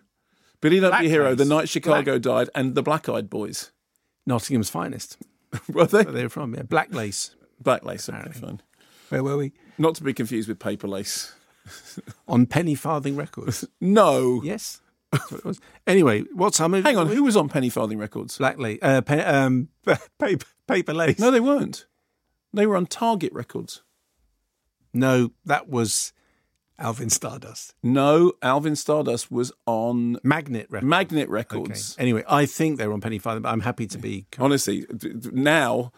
[0.61, 1.29] Billy Don't Black Be a Hero.
[1.29, 1.37] Lace.
[1.39, 3.71] The night Chicago Black- died, and the Black Eyed Boys.
[4.27, 5.17] Nottingham's finest.
[5.67, 6.03] Were they?
[6.03, 6.61] Where they were from, yeah.
[6.61, 7.35] Black Lace.
[7.59, 8.07] Black Lace.
[8.07, 8.61] Okay, fine.
[9.11, 9.51] Where were we?
[9.77, 11.33] Not to be confused with Paper Lace.
[12.27, 13.65] On Penny Farthing Records.
[13.81, 14.41] No.
[14.43, 14.81] yes.
[15.11, 15.59] That's what it was.
[15.85, 16.87] Anyway, what's our movie?
[16.87, 17.07] Hang on.
[17.07, 18.37] Who was on Penny Farthing Records?
[18.37, 18.79] Black Lace.
[18.81, 19.67] Uh, pe- um,
[20.19, 21.19] paper, paper Lace.
[21.19, 21.85] No, they weren't.
[22.53, 23.83] They were on Target Records.
[24.93, 26.13] No, that was
[26.79, 27.75] Alvin Stardust.
[27.83, 30.89] No, Alvin Stardust was on Magnet Records.
[30.89, 31.31] Magnet Okay.
[31.33, 31.95] Records.
[31.99, 34.27] Anyway, I think they were on Penny Farthing, but I'm happy to be.
[34.39, 34.85] Honestly,
[35.33, 35.91] now,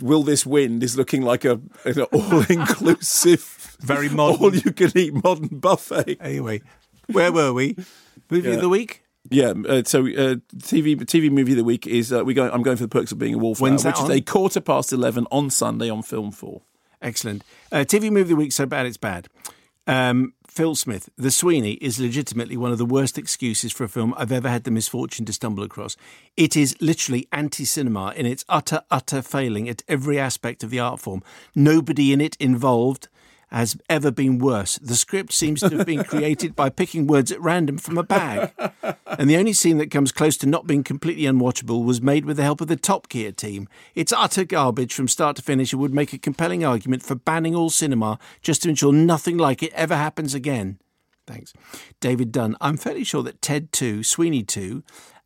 [0.00, 4.40] Will This Wind is looking like a an all-inclusive, Very modern.
[4.42, 6.18] all-you-can-eat modern buffet.
[6.20, 6.62] Anyway,
[7.06, 7.76] where were we?
[8.30, 8.54] Movie Yeah.
[8.56, 9.02] of the week?
[9.30, 12.48] Yeah, uh, so uh, TV TV movie of the week is uh, we go.
[12.50, 14.12] I'm going for the Perks of Being a Wallflower, When's which that is on?
[14.16, 16.62] a quarter past eleven on Sunday on Film Four.
[17.02, 17.42] Excellent.
[17.72, 19.26] Uh, TV movie of the week, so bad it's bad.
[19.88, 24.14] Um, Phil Smith, The Sweeney, is legitimately one of the worst excuses for a film
[24.16, 25.96] I've ever had the misfortune to stumble across.
[26.36, 30.80] It is literally anti cinema in its utter, utter failing at every aspect of the
[30.80, 31.22] art form.
[31.54, 33.08] Nobody in it involved
[33.56, 34.76] has ever been worse.
[34.78, 38.52] The script seems to have been created by picking words at random from a bag.
[39.06, 42.36] And the only scene that comes close to not being completely unwatchable was made with
[42.36, 43.68] the help of the Top Gear team.
[43.94, 47.54] It's utter garbage from start to finish and would make a compelling argument for banning
[47.54, 50.78] all cinema just to ensure nothing like it ever happens again.
[51.26, 51.52] Thanks.
[52.00, 52.56] David Dunn.
[52.60, 54.84] I'm fairly sure that Ted 2, Sweeney 2,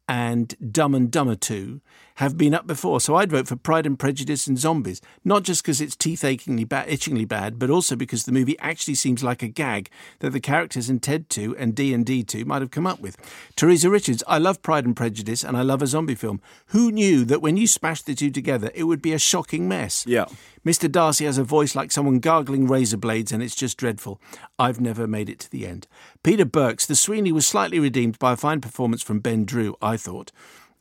[0.08, 1.80] and Dumb and Dumber 2
[2.20, 5.00] have been up before, so I'd vote for Pride and Prejudice and Zombies.
[5.24, 8.96] Not just because it's teeth achingly bad, itchingly bad, but also because the movie actually
[8.96, 9.88] seems like a gag
[10.18, 13.16] that the characters in Ted 2 and D&D 2 might have come up with.
[13.56, 16.42] Teresa Richards, I love Pride and Prejudice and I love a zombie film.
[16.66, 20.04] Who knew that when you smash the two together, it would be a shocking mess?
[20.06, 20.26] Yeah.
[20.62, 20.92] Mr.
[20.92, 24.20] Darcy has a voice like someone gargling razor blades, and it's just dreadful.
[24.58, 25.86] I've never made it to the end.
[26.22, 29.96] Peter Burks, the Sweeney was slightly redeemed by a fine performance from Ben Drew, I
[29.96, 30.32] thought.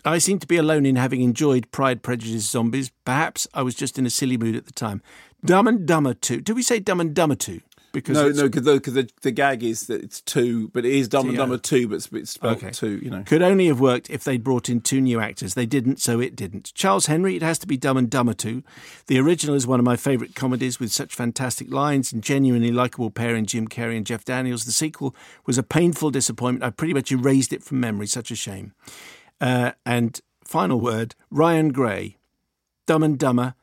[0.05, 2.91] I seem to be alone in having enjoyed Pride, Prejudice, Zombies.
[3.05, 5.01] Perhaps I was just in a silly mood at the time.
[5.43, 6.41] Dumb and Dumber 2.
[6.41, 7.61] Did we say Dumb and Dumber 2?
[7.91, 11.07] Because no, no, because the, the, the gag is that it's two, but it is
[11.07, 12.69] Dumb and Dumber two, but it's, it's spelled Okay.
[12.69, 12.99] two.
[13.01, 15.55] You know, Could only have worked if they'd brought in two new actors.
[15.55, 16.71] They didn't, so it didn't.
[16.75, 18.61] Charles Henry, it has to be Dumb and Dumber 2.
[19.07, 23.09] The original is one of my favourite comedies with such fantastic lines and genuinely likeable
[23.09, 24.65] pair in Jim Carrey and Jeff Daniels.
[24.65, 25.15] The sequel
[25.47, 26.63] was a painful disappointment.
[26.63, 28.05] I pretty much erased it from memory.
[28.05, 28.73] Such a shame.
[29.41, 32.17] Uh, and final word Ryan Gray,
[32.85, 33.55] Dumb and Dumber,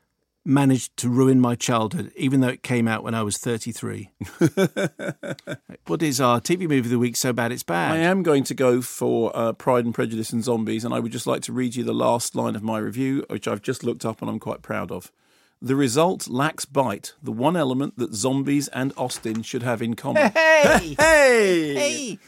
[0.47, 4.11] managed to ruin my childhood, even though it came out when I was 33.
[5.87, 7.93] what is our TV movie of the week so bad it's bad?
[7.93, 11.13] I am going to go for uh, Pride and Prejudice and Zombies, and I would
[11.13, 14.05] just like to read you the last line of my review, which I've just looked
[14.05, 15.11] up and I'm quite proud of.
[15.61, 20.31] The result lacks bite, the one element that zombies and Austin should have in common.
[20.31, 20.95] Hey!
[20.99, 21.75] hey!
[21.75, 22.19] Hey!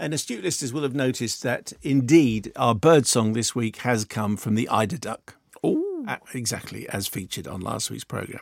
[0.00, 4.38] And astute listeners will have noticed that indeed our bird song this week has come
[4.38, 5.36] from the eider duck.
[5.62, 8.40] Oh, exactly as featured on last week's program.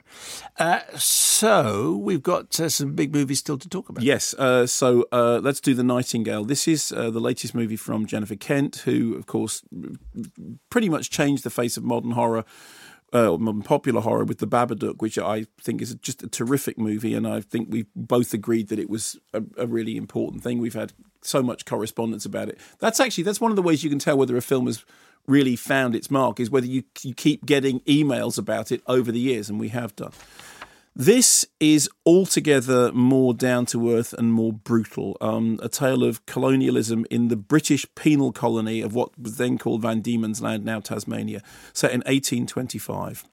[0.57, 4.05] Uh, so we've got uh, some big movies still to talk about.
[4.05, 4.35] Yes.
[4.35, 6.45] Uh, so uh, let's do The Nightingale.
[6.45, 9.65] This is uh, the latest movie from Jennifer Kent, who, of course,
[10.71, 12.45] pretty much changed the face of modern horror.
[13.11, 17.15] Uh, modern popular horror with the Babadook, which I think is just a terrific movie,
[17.15, 20.59] and I think we both agreed that it was a, a really important thing.
[20.59, 20.93] We've had
[21.23, 22.59] so much correspondence about it.
[22.79, 24.85] That's actually that's one of the ways you can tell whether a film has
[25.27, 29.21] really found its mark is whether you you keep getting emails about it over the
[29.21, 30.13] years, and we have done.
[30.97, 35.17] This is altogether more down to earth and more brutal.
[35.21, 39.83] Um, a tale of colonialism in the British penal colony of what was then called
[39.83, 41.41] Van Diemen's Land, now Tasmania,
[41.73, 43.25] set in 1825.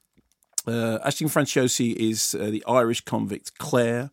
[0.68, 4.12] Uh, Aisling Franciosi is uh, the Irish convict Claire,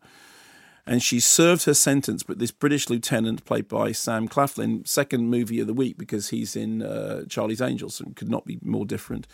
[0.85, 2.23] and she served her sentence.
[2.23, 6.55] But this British lieutenant, played by Sam Claflin, second movie of the week because he's
[6.55, 9.27] in uh, Charlie's Angels, and could not be more different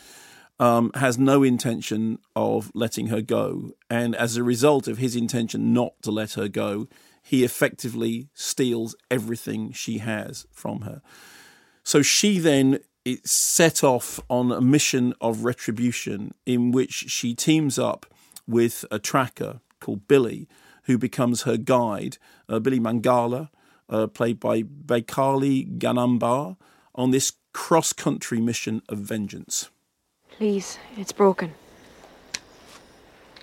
[0.60, 3.72] um, has no intention of letting her go.
[3.90, 6.88] And as a result of his intention not to let her go,
[7.24, 11.02] he effectively steals everything she has from her.
[11.84, 17.80] So she then is set off on a mission of retribution in which she teams
[17.80, 18.06] up
[18.46, 20.48] with a tracker called Billy,
[20.90, 22.18] who becomes her guide,
[22.50, 23.50] uh, Billy Mangala,
[23.90, 26.58] uh, played by Baykali Ganambarr,
[26.96, 29.70] on this cross country mission of vengeance.
[30.32, 31.54] Please, it's broken.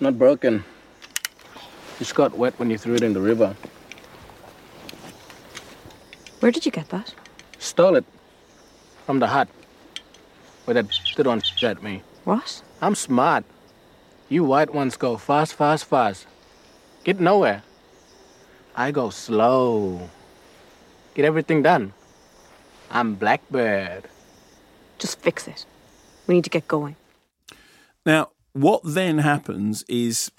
[0.01, 0.64] Not broken.
[2.01, 3.55] Just got wet when you threw it in the river.
[6.40, 7.14] Where did you get that?
[7.60, 8.05] Stole it.
[9.06, 9.48] From the hut.
[10.64, 12.02] Where that stood on at me.
[12.24, 12.60] What?
[12.82, 13.44] I'm smart.
[14.28, 16.27] You white ones go fast, fast, fast.
[17.07, 17.62] Get nowhere.
[18.74, 20.11] I go slow.
[21.15, 21.93] Get everything done.
[22.91, 24.09] I'm Blackbird.
[24.99, 25.66] Just fix it.
[26.27, 26.97] We need to get going.
[28.05, 30.33] Now, what then happens is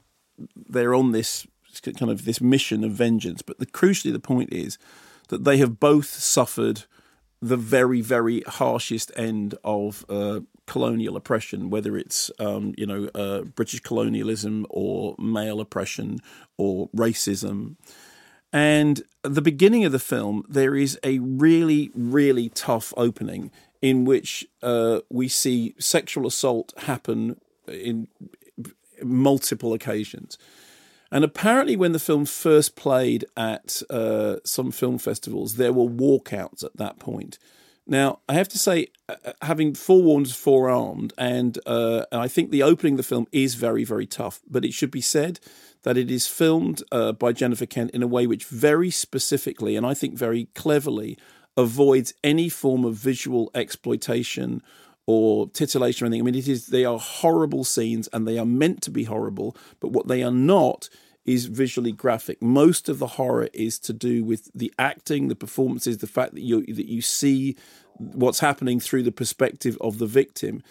[0.58, 1.48] they're on this
[1.84, 4.78] kind of this mission of vengeance, but the crucially the point is
[5.30, 6.84] that they have both suffered
[7.42, 13.42] the very, very harshest end of uh, colonial oppression, whether it's um, you know uh,
[13.42, 16.20] British colonialism or male oppression
[16.58, 17.76] or racism.
[18.54, 24.06] And at the beginning of the film, there is a really, really tough opening in
[24.06, 28.08] which uh, we see sexual assault happen in
[29.04, 30.38] multiple occasions.
[31.12, 36.64] And apparently, when the film first played at uh, some film festivals, there were walkouts
[36.64, 37.40] at that point.
[37.88, 42.94] Now, I have to say, uh, having forewarned, forearmed, and uh, I think the opening
[42.94, 44.42] of the film is very, very tough.
[44.50, 45.40] But it should be said
[45.84, 49.86] that it is filmed uh, by Jennifer Kent in a way which very specifically, and
[49.86, 51.18] I think very cleverly,
[51.56, 54.62] avoids any form of visual exploitation
[55.06, 56.22] or titillation or anything.
[56.22, 59.56] I mean, it is they are horrible scenes and they are meant to be horrible,
[59.80, 60.90] but what they are not
[61.28, 62.42] is visually graphic.
[62.42, 66.42] Most of the horror is to do with the acting, the performances, the fact that
[66.42, 67.56] you that you see
[67.98, 70.64] what's happening through the perspective of the victim.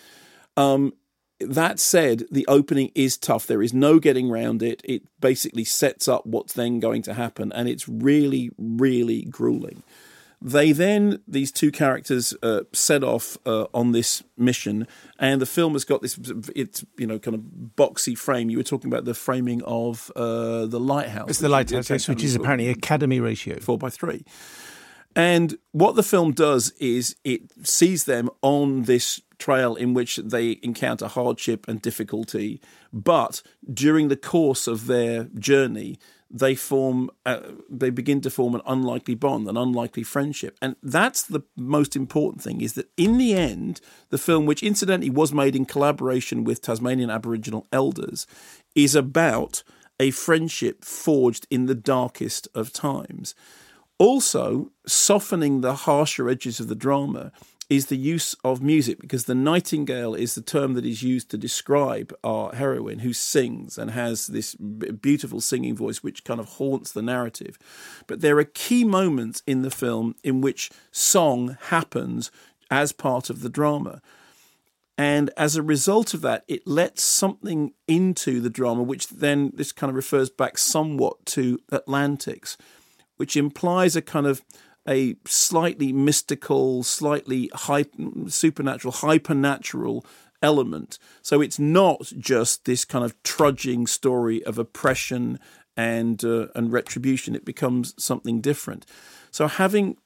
[0.57, 0.95] Um,
[1.39, 3.47] that said, the opening is tough.
[3.47, 4.81] There is no getting around it.
[4.85, 9.83] It basically sets up what's then going to happen, and it's really, really grueling.
[10.47, 14.87] They then, these two characters, uh, set off uh, on this mission,
[15.19, 16.17] and the film has got this,
[16.55, 17.41] it's, you know, kind of
[17.77, 18.49] boxy frame.
[18.49, 21.31] You were talking about the framing of uh, The Lighthouse.
[21.31, 23.59] It's the Lighthouse, yes, which is apparently Academy ratio.
[23.59, 24.25] Four by three.
[25.17, 30.61] And what the film does is it sees them on this trail in which they
[30.63, 32.61] encounter hardship and difficulty,
[32.93, 33.43] but
[33.75, 35.99] during the course of their journey,
[36.31, 37.41] they form, uh,
[37.71, 42.43] they begin to form an unlikely bond, an unlikely friendship, and that's the most important
[42.43, 42.61] thing.
[42.61, 43.81] Is that in the end,
[44.11, 48.27] the film, which incidentally was made in collaboration with Tasmanian Aboriginal elders,
[48.75, 49.63] is about
[49.99, 53.35] a friendship forged in the darkest of times.
[53.99, 57.33] Also, softening the harsher edges of the drama
[57.69, 61.39] is the use of music because the nightingale is the term that is used to
[61.39, 66.93] describe our heroine who sings and has this beautiful singing voice which kind of haunts
[66.93, 67.59] the narrative.
[68.07, 72.31] But there are key moments in the film in which song happens
[72.71, 74.01] as part of the drama.
[74.99, 79.73] And as a result of that, it lets something into the drama, which then this
[79.73, 82.57] kind of refers back somewhat to Atlantics,
[83.17, 84.43] which implies a kind of
[84.89, 90.05] a slightly mystical, slightly hyper, supernatural, hypernatural
[90.43, 90.99] element.
[91.23, 95.39] So it's not just this kind of trudging story of oppression
[95.77, 97.35] and uh, and retribution.
[97.35, 98.87] It becomes something different.
[99.31, 99.97] So having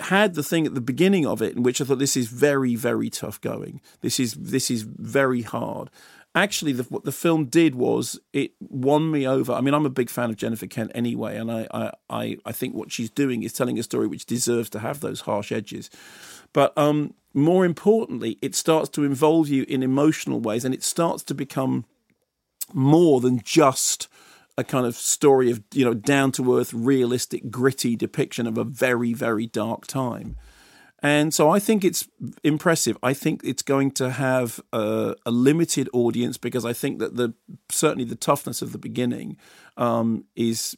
[0.00, 2.74] had the thing at the beginning of it in which I thought this is very
[2.74, 3.80] very tough going.
[4.00, 5.90] This is this is very hard
[6.34, 9.52] actually the, what the film did was it won me over.
[9.52, 12.74] I mean, I'm a big fan of Jennifer Kent anyway, and I, I, I think
[12.74, 15.90] what she's doing is telling a story which deserves to have those harsh edges.
[16.52, 21.22] But um, more importantly, it starts to involve you in emotional ways, and it starts
[21.24, 21.84] to become
[22.72, 24.08] more than just
[24.56, 28.64] a kind of story of you know down to earth, realistic, gritty depiction of a
[28.64, 30.36] very, very dark time.
[31.02, 32.06] And so I think it's
[32.44, 32.98] impressive.
[33.02, 37.32] I think it's going to have a, a limited audience because I think that the
[37.70, 39.38] certainly the toughness of the beginning
[39.76, 40.76] um, is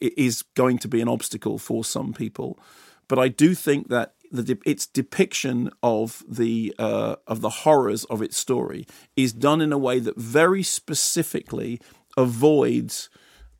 [0.00, 2.58] is going to be an obstacle for some people.
[3.06, 8.22] But I do think that the, its depiction of the uh, of the horrors of
[8.22, 8.86] its story
[9.16, 11.80] is done in a way that very specifically
[12.16, 13.10] avoids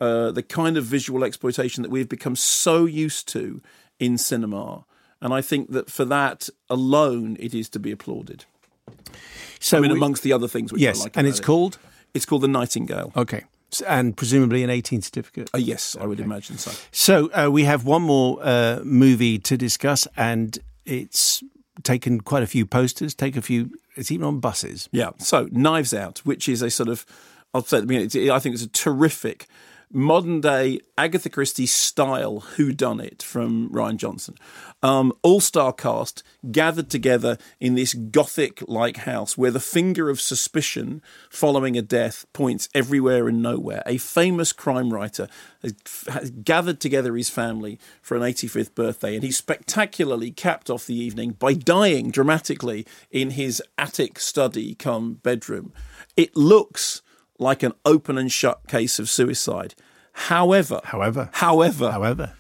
[0.01, 3.61] uh, the kind of visual exploitation that we've become so used to
[4.01, 4.85] in cinema.
[5.23, 8.45] And I think that for that alone, it is to be applauded.
[9.61, 11.45] So, I mean, we- amongst the other things, which yes, I like and it's it.
[11.45, 11.79] called
[12.13, 13.13] it's called the Nightingale.
[13.17, 13.45] Okay,
[13.87, 15.49] and presumably an 18 certificate.
[15.55, 16.73] Uh, yes, I would imagine so.
[16.91, 21.43] So uh, we have one more uh, movie to discuss, and it's
[21.85, 23.15] taken quite a few posters.
[23.15, 23.71] Take a few.
[23.95, 24.89] It's even on buses.
[24.91, 25.11] Yeah.
[25.19, 27.07] So Knives Out, which is a sort of,
[27.55, 29.47] I'll say, at the beginning, it's, I think it's a terrific
[29.95, 34.35] modern day Agatha Christie style Who Done It from Rian Johnson.
[34.83, 40.21] Um, All star cast gathered together in this gothic like house where the finger of
[40.21, 41.01] suspicion
[41.31, 43.83] following a death points everywhere and nowhere.
[43.87, 45.29] A famous crime writer
[45.63, 45.75] has,
[46.09, 50.99] has gathered together his family for an 85th birthday and he spectacularly capped off the
[50.99, 55.73] evening by dying dramatically in his attic study come bedroom.
[56.17, 57.03] It looks
[57.39, 59.75] like an open and shut case of suicide.
[60.13, 62.35] However, however, however, however,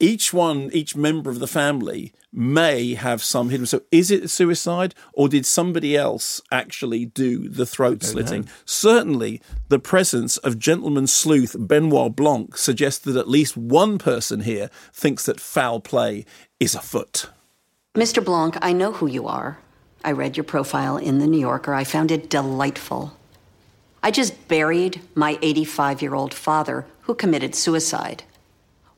[0.00, 3.66] each one, each member of the family may have some hidden.
[3.66, 8.42] So, is it a suicide, or did somebody else actually do the throat slitting?
[8.42, 8.48] know.
[8.64, 14.70] Certainly, the presence of gentleman sleuth Benoit Blanc suggests that at least one person here
[14.92, 16.24] thinks that foul play
[16.60, 17.28] is afoot.
[17.94, 18.24] Mr.
[18.24, 19.58] Blanc, I know who you are.
[20.04, 21.74] I read your profile in The New Yorker.
[21.74, 23.16] I found it delightful.
[24.02, 28.22] I just buried my 85 year old father who committed suicide.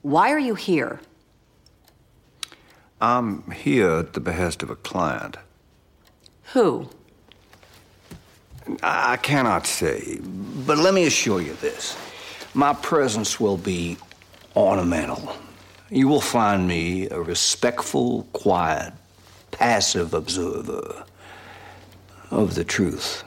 [0.02, 1.00] Why are you here?
[3.00, 5.36] I'm here at the behest of a client.
[6.52, 6.88] Who?
[8.82, 11.96] I cannot say, but let me assure you this.
[12.54, 13.96] My presence will be
[14.56, 15.36] ornamental.
[15.90, 18.92] You will find me a respectful, quiet,
[19.50, 21.04] passive observer
[22.30, 23.24] of the truth.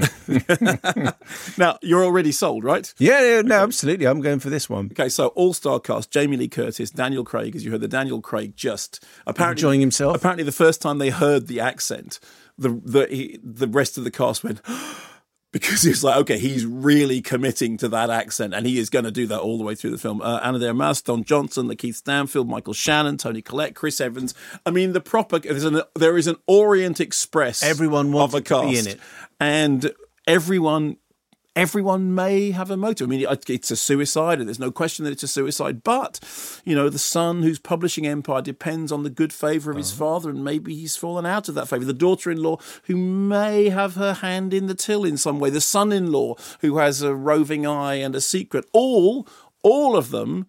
[1.58, 2.92] now, you're already sold, right?
[2.98, 4.06] Yeah, yeah, no, absolutely.
[4.06, 4.86] I'm going for this one.
[4.92, 7.80] Okay, so all star cast: Jamie Lee Curtis, Daniel Craig, as you heard.
[7.80, 10.16] The Daniel Craig just apparently Enjoying himself.
[10.16, 12.20] Apparently, the first time they heard the accent,
[12.58, 14.60] the the he, the rest of the cast went.
[15.52, 19.10] Because it's like, okay, he's really committing to that accent, and he is going to
[19.10, 20.22] do that all the way through the film.
[20.22, 24.34] Uh, Ana de Armas, Don Johnson, Lakeith Stanfield, Michael Shannon, Toni Collette, Chris Evans.
[24.64, 27.62] I mean, the proper there's an, there is an Orient Express.
[27.62, 29.00] Everyone wants of a to be cast, in it.
[29.42, 29.92] And
[30.28, 30.96] everyone
[31.54, 33.06] everyone may have a motive.
[33.06, 35.82] I mean, it's a suicide, and there's no question that it's a suicide.
[35.82, 36.20] But
[36.64, 39.98] you know, the son whose publishing empire depends on the good favor of his uh-huh.
[39.98, 41.84] father, and maybe he's fallen out of that favor.
[41.84, 45.50] The daughter-in-law who may have her hand in the till in some way.
[45.50, 48.64] The son-in-law who has a roving eye and a secret.
[48.72, 49.26] All,
[49.62, 50.46] all of them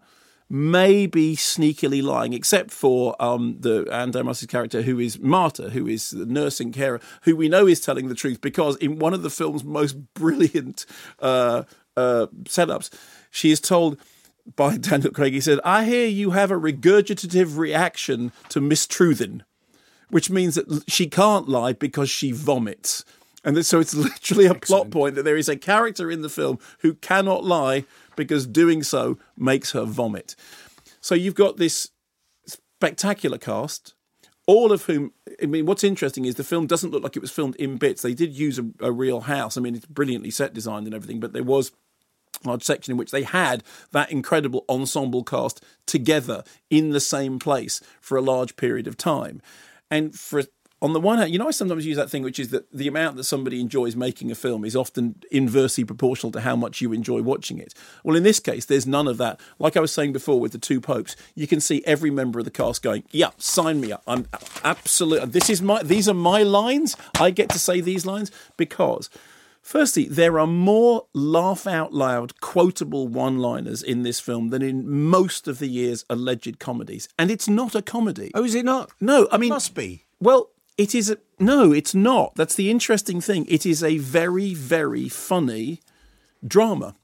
[0.54, 5.70] may be sneakily lying, except for um, the Ana de Armas's character, who is Marta,
[5.70, 9.12] who is the nursing carer, who we know is telling the truth because in one
[9.12, 10.86] of the film's most brilliant
[11.18, 11.64] uh,
[11.96, 12.90] uh, setups,
[13.32, 13.98] she is told
[14.54, 19.40] by Daniel Craig, he said, I hear you have a regurgitative reaction to Miss Truthen,
[20.10, 23.04] which means that she can't lie because she vomits.
[23.42, 26.60] And so it's literally a plot point that there is a character in the film
[26.78, 27.86] who cannot lie
[28.16, 30.36] because doing so makes her vomit.
[31.00, 31.90] So you've got this
[32.46, 33.94] spectacular cast,
[34.46, 35.12] all of whom.
[35.42, 38.02] I mean, what's interesting is the film doesn't look like it was filmed in bits.
[38.02, 39.56] They did use a, a real house.
[39.56, 41.72] I mean, it's brilliantly set designed and everything, but there was
[42.44, 43.62] a large section in which they had
[43.92, 49.40] that incredible ensemble cast together in the same place for a large period of time.
[49.90, 50.42] And for
[50.84, 52.86] on the one hand, you know, I sometimes use that thing, which is that the
[52.86, 56.92] amount that somebody enjoys making a film is often inversely proportional to how much you
[56.92, 57.72] enjoy watching it.
[58.04, 59.40] Well, in this case, there's none of that.
[59.58, 62.44] Like I was saying before with the two popes, you can see every member of
[62.44, 64.02] the cast going, "Yeah, sign me up.
[64.06, 64.26] I'm
[64.62, 65.30] absolutely.
[65.30, 65.82] This is my.
[65.82, 66.98] These are my lines.
[67.18, 69.08] I get to say these lines because."
[69.62, 74.86] Firstly, there are more laugh out loud, quotable one liners in this film than in
[74.86, 77.08] most of the year's alleged comedies.
[77.18, 78.30] And it's not a comedy.
[78.34, 78.90] Oh, is it not?
[79.00, 79.50] No, I mean.
[79.50, 80.04] It must be.
[80.20, 81.10] Well, it is.
[81.10, 82.34] A, no, it's not.
[82.36, 83.46] That's the interesting thing.
[83.48, 85.80] It is a very, very funny
[86.46, 86.94] drama.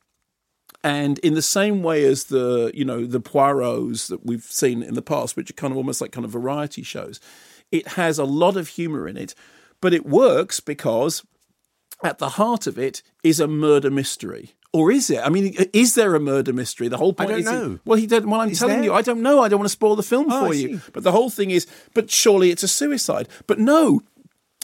[0.82, 4.94] And in the same way as the, you know, the Poirots that we've seen in
[4.94, 7.20] the past, which are kind of almost like kind of variety shows,
[7.70, 9.34] it has a lot of humour in it,
[9.80, 11.22] but it works because
[12.02, 14.55] at the heart of it is a murder mystery.
[14.72, 15.18] Or is it?
[15.18, 16.86] I mean, is there a murder mystery?
[16.88, 17.78] The whole point don't is know.
[17.84, 18.24] well, he did.
[18.24, 18.84] Well, I'm Is telling there?
[18.84, 19.42] you, I don't know.
[19.42, 20.80] I don't want to spoil the film Oh, for I you.
[20.92, 23.28] But the whole thing is, but surely it's a suicide.
[23.48, 24.02] But no,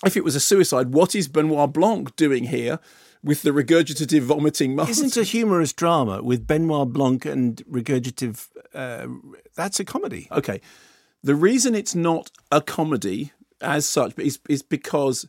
[0.04, 2.78] if it was a suicide, what is Benoit Blanc doing here
[3.24, 4.90] with the regurgitative vomiting mask?
[4.90, 8.46] Isn't a humorous drama with Benoit Blanc and regurgitative?
[8.72, 9.08] Uh,
[9.56, 10.28] that's a comedy.
[10.30, 10.60] Okay.
[11.24, 15.26] The reason it's not a comedy as such is, is because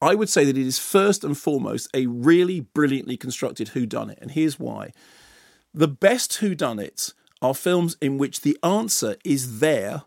[0.00, 4.20] I would say that it is first and foremost a really brilliantly constructed whodunit.
[4.20, 4.92] And here's why.
[5.74, 10.02] The best whodunits are films in which the answer is there,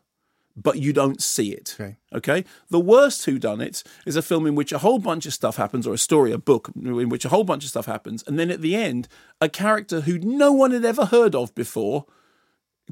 [0.56, 1.76] but you don't see it.
[1.80, 1.96] Okay.
[2.14, 2.46] Okay.
[2.70, 5.94] The worst whodunits is a film in which a whole bunch of stuff happens, or
[5.94, 8.62] a story, a book in which a whole bunch of stuff happens, and then at
[8.62, 9.08] the end,
[9.40, 12.06] a character who no one had ever heard of before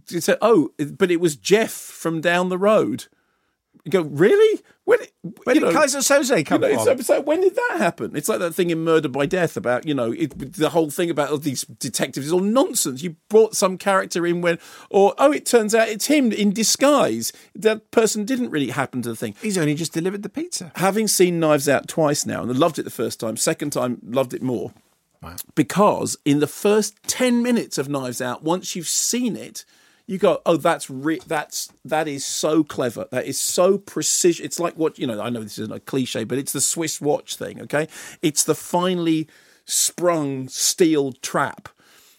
[0.10, 3.08] you say, "Oh, but it was Jeff from down the road."
[3.86, 4.62] You go, really?
[4.84, 5.00] When,
[5.44, 7.00] When did know, Keyser Söze come you know, along?
[7.00, 8.16] it's, like, when did that happen?
[8.16, 11.10] It's like that thing in Murder by Death about you know it, the whole thing
[11.10, 13.04] about all these detectives is all nonsense.
[13.04, 17.32] You brought some character in when, or oh, it turns out it's him in disguise.
[17.56, 19.36] That person didn't really happen to the thing.
[19.42, 20.72] He's only just delivered the pizza.
[20.76, 23.38] Having seen Knives Out twice now, and I loved it the first time.
[23.38, 24.74] Second time, loved it more
[25.22, 25.36] Wow.
[25.54, 29.66] because in the first 10 minutes of knives out once you've seen it
[30.10, 34.60] you go oh that's re- that's that is so clever that is so precision it's
[34.60, 37.36] like what you know i know this isn't a cliche but it's the swiss watch
[37.36, 37.88] thing okay
[38.22, 39.28] it's the finely
[39.66, 41.70] sprung steel trap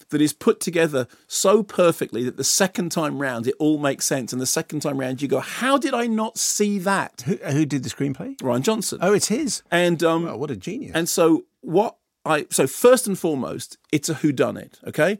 [0.09, 4.31] that is put together so perfectly that the second time round it all makes sense
[4.33, 7.65] and the second time round you go how did i not see that Who, who
[7.65, 8.37] did the screenplay?
[8.37, 9.63] rian johnson Oh, it's his.
[9.71, 10.91] and um Well, what a genius.
[10.95, 15.17] and so what I so first and foremost, it's a whodunit, okay?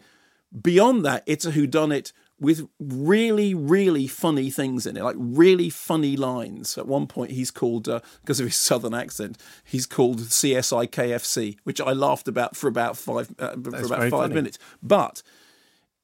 [0.61, 2.11] Beyond that, it's a whodunit
[2.41, 6.75] with really, really funny things in it, like really funny lines.
[6.75, 11.57] At one point, he's called uh, because of his southern accent, he's called CSI KFC,
[11.63, 14.33] which I laughed about for about five uh, for That's about five funny.
[14.33, 14.57] minutes.
[14.81, 15.21] But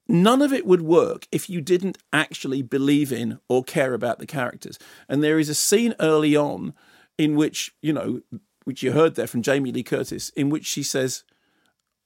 [0.08, 4.28] none of it would work if you didn't actually believe in or care about the
[4.28, 4.78] characters.
[5.10, 6.76] And there is a scene early on
[7.18, 8.22] in which, you know,
[8.64, 11.24] which you heard there from Jamie Lee Curtis, in which she says,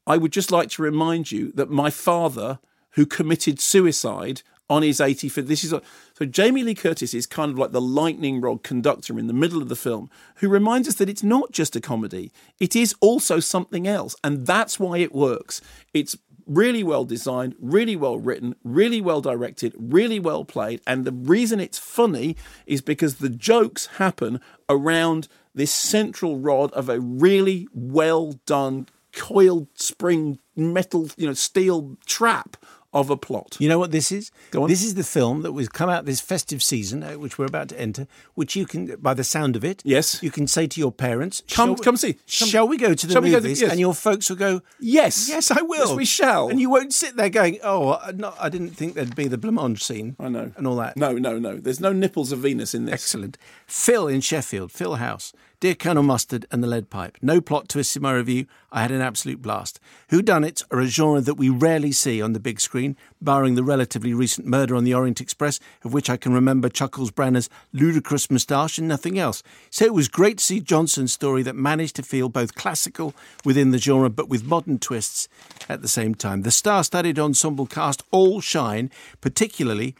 [0.07, 2.59] I would just like to remind you that my father,
[2.91, 5.81] who committed suicide on his 85th, this is a,
[6.13, 9.61] so Jamie Lee Curtis is kind of like the lightning rod conductor in the middle
[9.61, 13.41] of the film, who reminds us that it's not just a comedy, it is also
[13.41, 15.59] something else, and that's why it works.
[15.93, 21.11] It's really well designed, really well written, really well directed, really well played, and the
[21.11, 24.39] reason it's funny is because the jokes happen
[24.69, 31.97] around this central rod of a really well done coiled spring metal, you know, steel
[32.05, 32.55] trap
[32.93, 33.55] of a plot.
[33.59, 34.31] You know what this is?
[34.51, 34.69] Go on.
[34.69, 37.69] This is the film that was come out this festive season, uh, which we're about
[37.69, 38.05] to enter,
[38.35, 41.41] which you can, by the sound of it, yes, you can say to your parents,
[41.49, 42.13] Come- shall, come see.
[42.13, 43.61] Come- shall we go to the we go to- movies?
[43.61, 43.71] yes.
[43.71, 45.29] And your folks will go, Yes.
[45.29, 45.87] yes, I will.
[45.87, 46.49] Yes, we shall.
[46.49, 49.37] And you won't sit there going, oh, I- no, I didn't think there'd be the
[49.37, 50.15] blancmange scene.
[50.19, 50.51] I know.
[50.57, 50.97] And all that.
[50.97, 51.57] No, no, no.
[51.57, 52.93] There's no nipples of Venus in this.
[52.93, 53.37] Excellent.
[53.67, 55.31] Phil in Sheffield, Phil House.
[55.61, 57.19] Dear Colonel Mustard and the Lead Pipe.
[57.21, 58.47] No plot twists in my review.
[58.71, 59.79] I had an absolute blast.
[60.09, 64.11] Whodunits are a genre that we rarely see on the big screen, barring the relatively
[64.11, 68.79] recent Murder on the Orient Express, of which I can remember Chuckles Branagh's ludicrous moustache
[68.79, 69.43] and nothing else.
[69.69, 73.13] So it was great to see Johnson's story that managed to feel both classical
[73.45, 75.29] within the genre but with modern twists
[75.69, 76.41] at the same time.
[76.41, 78.89] The star studded ensemble cast all shine,
[79.21, 79.93] particularly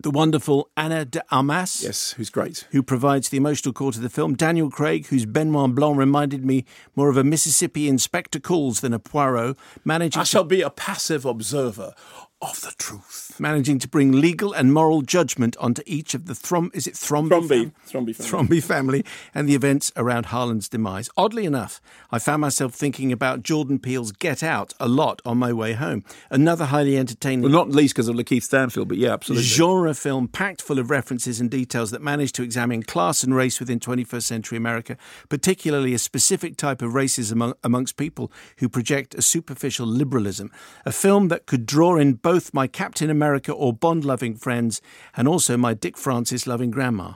[0.00, 1.82] the wonderful Ana de Armas.
[1.82, 2.66] Yes, who's great.
[2.70, 4.34] Who provides the emotional core to the film.
[4.34, 6.64] Daniel Craig, whose Benoit Blanc reminded me
[6.94, 11.24] more of a Mississippi Inspector Calls than a Poirot, managing I shall be a passive
[11.24, 11.94] observer
[12.40, 13.27] of the truth.
[13.40, 17.28] Managing to bring legal and moral judgment onto each of the Throm is it Thrombey
[17.28, 17.48] Thrombey.
[17.48, 17.72] fam-
[18.06, 18.58] Thrombey family.
[18.60, 19.04] Thrombey family
[19.34, 21.08] and the events around Harlan's demise.
[21.16, 25.52] Oddly enough, I found myself thinking about Jordan Peele's Get Out a lot on my
[25.52, 26.04] way home.
[26.30, 29.44] Another highly entertaining Well, not least because of Lakeith Stanfield, but yeah, absolutely.
[29.44, 33.60] genre film packed full of references and details that manage to examine class and race
[33.60, 34.96] within 21st century America,
[35.28, 40.50] particularly a specific type of racism among, amongst people who project a superficial liberalism.
[40.84, 44.80] A film that could draw in both my Captain America or Bond loving friends
[45.16, 47.14] and also my Dick Francis loving grandma.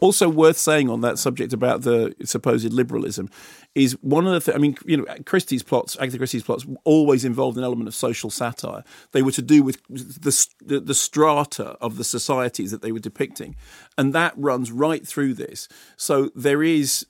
[0.00, 3.28] Also worth saying on that subject about the supposed liberalism
[3.74, 7.24] is one of the th- I mean, you know, Christie's plots, Agatha Christie's plots, always
[7.24, 8.82] involved an element of social satire.
[9.12, 12.98] They were to do with the the, the strata of the societies that they were
[12.98, 13.56] depicting,
[13.98, 15.68] and that runs right through this.
[15.98, 17.06] So there is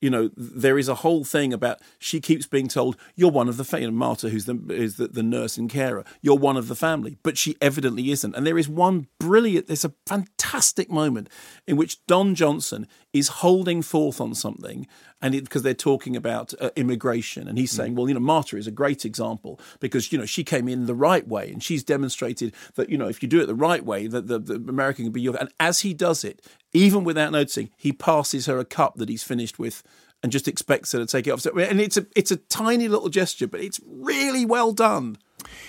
[0.00, 3.56] you know, there is a whole thing about she keeps being told you're one of
[3.56, 3.90] the family.
[3.90, 7.38] Marta, who's the is the, the nurse and carer, you're one of the family, but
[7.38, 8.34] she evidently isn't.
[8.34, 11.28] And there is one brilliant, there's a fantastic moment
[11.66, 14.86] in which Don Johnson is holding forth on something,
[15.22, 18.66] and because they're talking about uh, immigration, and he's saying, well, you know, Marta is
[18.66, 22.54] a great example because you know she came in the right way, and she's demonstrated
[22.74, 25.12] that you know if you do it the right way, that the, the American can
[25.12, 25.36] be your.
[25.36, 29.22] And as he does it, even without noticing, he passes her a cup that he's
[29.22, 29.82] finished with
[30.22, 31.40] and just expects her to take it off.
[31.40, 35.18] So, and it's a it's a tiny little gesture, but it's really well done.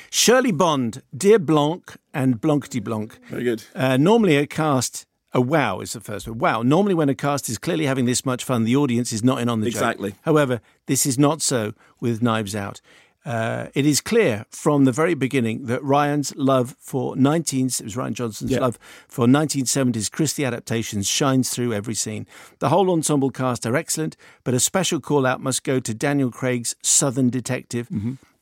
[0.09, 3.19] Shirley Bond, Dear Blanc, and Blancety Blanc.
[3.29, 3.63] Very good.
[3.75, 5.06] Uh, normally, a cast.
[5.37, 6.39] A wow is the first word.
[6.41, 6.63] Wow.
[6.63, 9.47] Normally, when a cast is clearly having this much fun, the audience is not in
[9.49, 9.75] on the joke.
[9.81, 10.15] Exactly.
[10.23, 12.81] However, this is not so with Knives Out.
[13.23, 17.95] Uh, it is clear from the very beginning that Rian's love for 19 it was
[17.95, 18.61] Rian Johnson's Yeah.
[18.61, 22.25] love for 1970s Christie adaptations shines through every scene.
[22.59, 24.15] The whole ensemble cast are excellent,
[24.45, 27.89] but a special call out must go to Daniel Craig's Southern detective.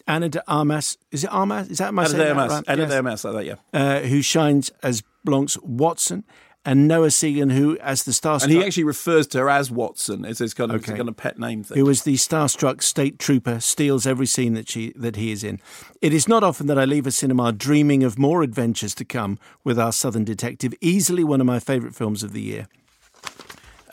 [0.08, 1.68] Ana de Armas, is it Armas?
[1.70, 2.52] Is that I Ana de Armas.
[2.52, 2.64] right?
[2.68, 3.56] Anna Yes de Armas, like that, yeah.
[3.74, 6.24] uh, who shines as Blanc's Watson,
[6.68, 10.26] and Noah Segan, who as the star And he actually refers to her as Watson.
[10.26, 10.98] It's his kind of, a Okay.
[10.98, 11.78] kind of pet name thing.
[11.78, 15.60] who was the starstruck state trooper, steals every scene that she that he is in.
[16.02, 19.38] It is not often that I leave a cinema dreaming of more adventures to come
[19.64, 20.74] with our Southern Detective.
[20.82, 22.68] Easily one of my favourite films of the year.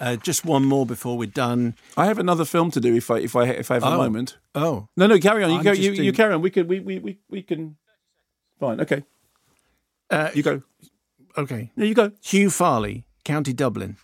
[0.01, 1.75] Uh, just one more before we're done.
[1.97, 3.97] I have another film to do if I if I if I have a Oh.
[3.99, 4.37] moment.
[4.55, 4.89] Oh.
[4.97, 5.51] no, no, carry on.
[5.51, 5.73] You I'm go.
[5.73, 6.43] You, you carry on.
[6.43, 6.67] We can.
[6.67, 7.77] We we we, we can.
[8.59, 8.81] Fine.
[8.81, 9.05] Okay.
[10.11, 10.63] Uh, you go.
[11.37, 11.71] Okay.
[11.77, 12.13] There you go.
[12.21, 13.97] Hugh Farley, County Dublin.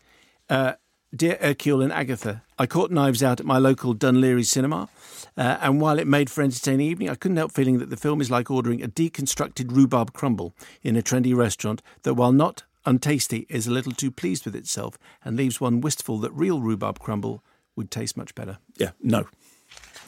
[0.49, 0.75] Uh,
[1.15, 4.91] Dear Hercule and Agatha, I caught Knives Out at my local Dun Laoghaire cinema,
[5.39, 8.21] uh, and while it made for entertaining evening, I couldn't help feeling that the film
[8.21, 13.47] is like ordering a deconstructed rhubarb crumble in a trendy restaurant that, while not untasty,
[13.49, 17.43] is a little too pleased with itself and leaves one wistful that real rhubarb crumble
[17.75, 18.59] would taste much better.
[18.77, 18.91] Yeah.
[19.01, 19.29] No.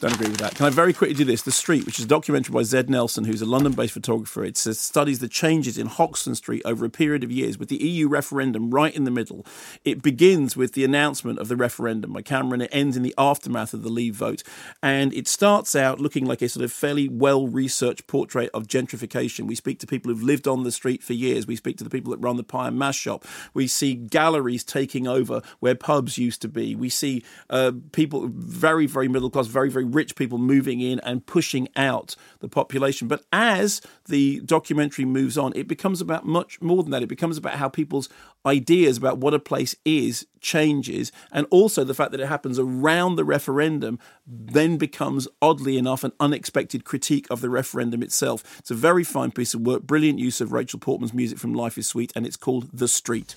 [0.01, 0.55] Don't agree with that.
[0.55, 1.43] Can I very quickly do this?
[1.43, 4.57] The Street, which is a documentary by Zed Nelson, who's a London based photographer, it
[4.57, 8.07] says, studies the changes in Hoxton Street over a period of years with the EU
[8.07, 9.45] referendum right in the middle.
[9.85, 12.61] It begins with the announcement of the referendum by Cameron.
[12.61, 14.41] It ends in the aftermath of the Leave vote.
[14.81, 19.45] And it starts out looking like a sort of fairly well researched portrait of gentrification.
[19.45, 21.45] We speak to people who've lived on the street for years.
[21.45, 23.23] We speak to the people that run the pie and mash shop.
[23.53, 26.73] We see galleries taking over where pubs used to be.
[26.73, 31.25] We see uh, people, very, very middle class, very, very rich people moving in and
[31.25, 33.07] pushing out the population.
[33.07, 37.03] But as the documentary moves on, it becomes about much more than that.
[37.03, 38.09] It becomes about how people's
[38.45, 43.15] ideas about what a place is changes, and also the fact that it happens around
[43.15, 48.59] the referendum then becomes, oddly enough, an unexpected critique of the referendum itself.
[48.59, 51.77] It's a very fine piece of work, brilliant use of Rachel Portman's music from Life
[51.77, 53.35] is Sweet, and it's called The Street.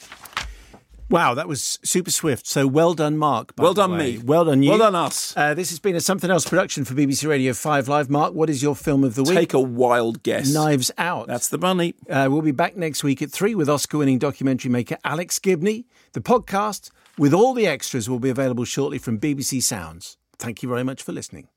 [1.10, 2.46] Wow, that was super swift.
[2.46, 3.52] So well done, Mark.
[3.58, 4.16] Well done, way.
[4.16, 4.18] me.
[4.18, 4.70] Well done, you.
[4.70, 5.36] Well done, us.
[5.36, 8.08] Uh, this has been a Something Else production for BBC Radio 5 Live.
[8.08, 9.34] Mark, what is your film of the week?
[9.34, 10.52] Take a wild guess.
[10.52, 11.26] Knives Out.
[11.26, 11.94] That's the bunny.
[12.08, 15.84] Uh, we'll be back next week at 3 with Oscar winning documentary maker Alex Gibney.
[16.12, 20.16] The podcast, with all the extras, will be available shortly from BBC Sounds.
[20.38, 21.48] Thank you very much for listening.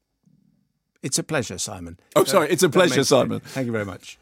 [1.02, 2.00] It's a pleasure, Simon.
[2.16, 3.40] Oh, sorry, it's a pleasure, Simon.
[3.40, 4.20] Thank you very much.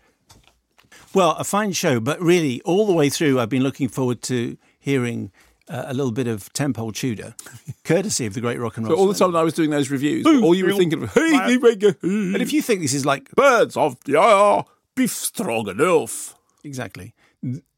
[1.13, 4.57] Well, a fine show, but really, all the way through, I've been looking forward to
[4.85, 5.31] hearing
[5.67, 7.33] uh, a little bit of Tenpole Tudor,
[7.83, 8.91] courtesy of the great rock and roll.
[8.91, 9.07] So roll.
[9.07, 11.57] all the time I was doing those reviews, all you were thinking of, hey,
[12.03, 14.63] and if you think this is like birds of the air,
[14.95, 16.35] beef stroganoff.
[16.63, 17.15] Exactly.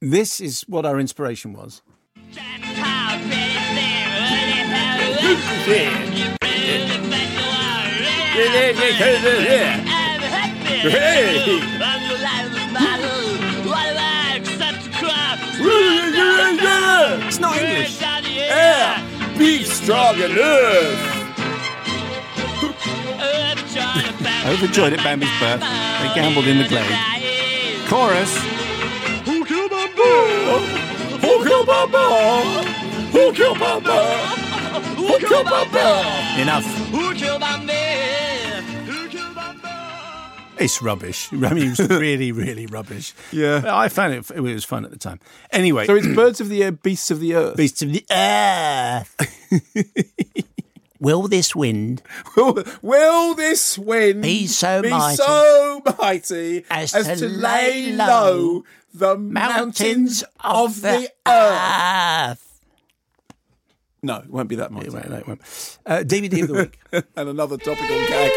[0.02, 1.82] This is what our inspiration was.
[16.38, 17.18] Hey!
[17.20, 18.00] That's not English.
[18.02, 21.16] Yeah, beef stroganoff.
[24.46, 26.86] Overjoyed at Bambi's birth, they gambled in the glade.
[27.90, 28.38] Chorus.
[29.26, 30.60] Who killed Bamba?
[31.22, 32.64] Who killed Bamba?
[33.12, 33.98] Who killed Bamba?
[34.96, 36.40] Who killed Bamba?
[36.40, 36.66] Enough.
[36.92, 37.77] Who killed Bamba?
[40.60, 41.30] It's rubbish.
[41.32, 43.14] I mean, it was really, really rubbish.
[43.32, 43.60] Yeah.
[43.60, 45.20] But I found it, it was fun at the time.
[45.52, 45.86] Anyway.
[45.86, 47.58] So it's birds of the air, beasts of the earth.
[47.58, 49.16] Beasts of the earth.
[51.00, 52.02] Will this wind
[52.36, 57.92] Will, will this wind Be so be mighty so mighty as as, to to, lay
[57.94, 58.64] low low
[58.96, 62.48] the mountains mountains of the earth?
[64.02, 64.86] No, it won't be that much.
[64.86, 65.42] It won't, no, it won't.
[65.86, 66.80] Uh, DVD of the week.
[67.16, 68.32] and another topical gag.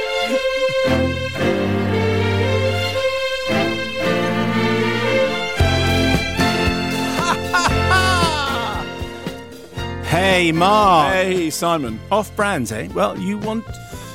[10.40, 11.12] Hey, Mark.
[11.12, 12.00] Hey, Simon.
[12.10, 12.88] Off brands, eh?
[12.94, 13.62] Well, you want.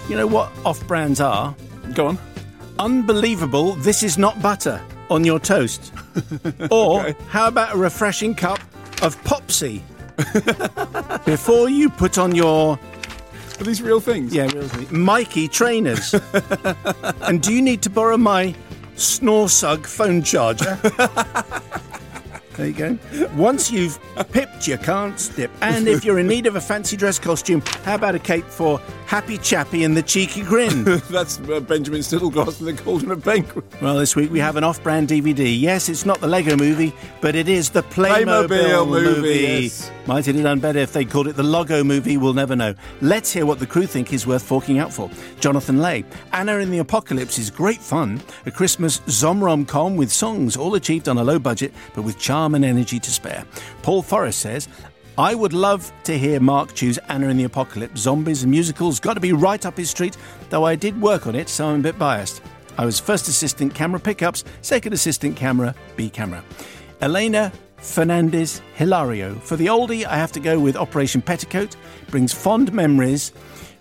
[0.10, 1.56] You know what off brands are?
[1.94, 2.18] Go on.
[2.80, 4.82] Unbelievable, this is not butter
[5.12, 5.94] on your toast.
[6.72, 8.58] or how about a refreshing cup
[9.04, 9.84] of Popsy
[11.26, 12.80] before you put on your.
[13.60, 14.34] Are these real things?
[14.34, 14.92] Yeah, real things.
[14.92, 16.16] Mikey trainers.
[17.22, 18.56] and do you need to borrow my
[18.96, 20.80] Snorsug phone charger?
[22.58, 22.98] There you go.
[23.36, 24.00] Once you've
[24.32, 25.52] pipped, you can't stip.
[25.62, 28.80] And if you're in need of a fancy dress costume, how about a cape for
[29.06, 30.84] Happy Chappy and the Cheeky Grin?
[31.10, 33.66] That's uh, Benjamin Stittleglass and the Golden of Banquet.
[33.82, 35.60] well, this week we have an off brand DVD.
[35.60, 39.92] Yes, it's not the Lego movie, but it is the Playmobil, Playmobil movie, yes.
[40.08, 42.16] Might it have done better if they called it the Logo movie?
[42.18, 42.76] We'll never know.
[43.02, 45.10] Let's hear what the crew think is worth forking out for.
[45.40, 46.06] Jonathan Lay.
[46.32, 48.22] Anna and the Apocalypse is great fun.
[48.46, 52.45] A Christmas Zomrom com with songs all achieved on a low budget, but with charm
[52.54, 53.46] and energy to spare.
[53.82, 54.68] Paul Forrest says,
[55.18, 58.02] I would love to hear Mark choose Anna and the Apocalypse.
[58.02, 60.18] Zombies and musicals got to be right up his street,
[60.50, 62.42] though I did work on it, so I'm a bit biased.
[62.78, 66.44] I was first assistant camera pickups, second assistant camera, B camera.
[67.02, 69.36] Elena Fernandez Hilario.
[69.36, 71.76] For the oldie, I have to go with Operation Petticoat.
[72.10, 73.32] Brings fond memories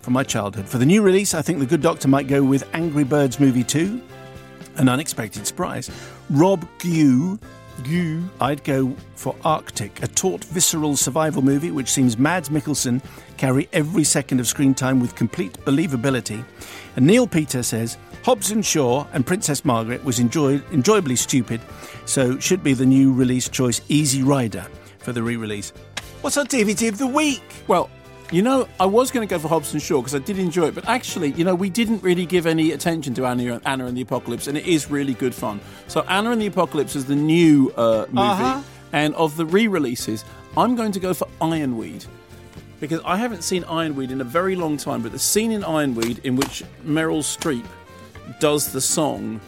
[0.03, 0.69] from my childhood.
[0.69, 3.65] For the new release, I think The Good Doctor might go with Angry Birds Movie
[3.65, 4.01] 2.
[4.77, 5.91] An unexpected surprise.
[6.31, 7.39] Rob Gue.
[7.83, 8.23] Gue.
[8.41, 13.03] I'd go for Arctic, a taut, visceral survival movie which seems Mads Mikkelsen
[13.37, 16.45] carry every second of screen time with complete believability.
[16.97, 21.61] And Neil Peter says Hobbs and Shaw and Princess Margaret was enjoyed, enjoyably stupid,
[22.07, 24.67] so should be the new release choice Easy Rider
[24.99, 25.73] for the re-release.
[26.23, 27.43] What's our DVD of the week?
[27.69, 27.91] Well,
[28.33, 30.67] you know, I was going to go for Hobbs and Shaw because I did enjoy
[30.69, 33.97] it, but actually, you know, we didn't really give any attention to Anna, Anna and
[33.97, 35.61] the Apocalypse, and it is really good fun.
[35.89, 38.63] So, Anna and the Apocalypse is the new uh, movie, Uh-huh.
[38.93, 40.25] and of the re-releases,
[40.57, 42.05] I'm going to go for Ironweed
[42.81, 45.03] because I haven't seen Ironweed in a very long time.
[45.03, 47.65] But the scene in Ironweed in which Meryl Streep
[48.41, 49.41] does the song.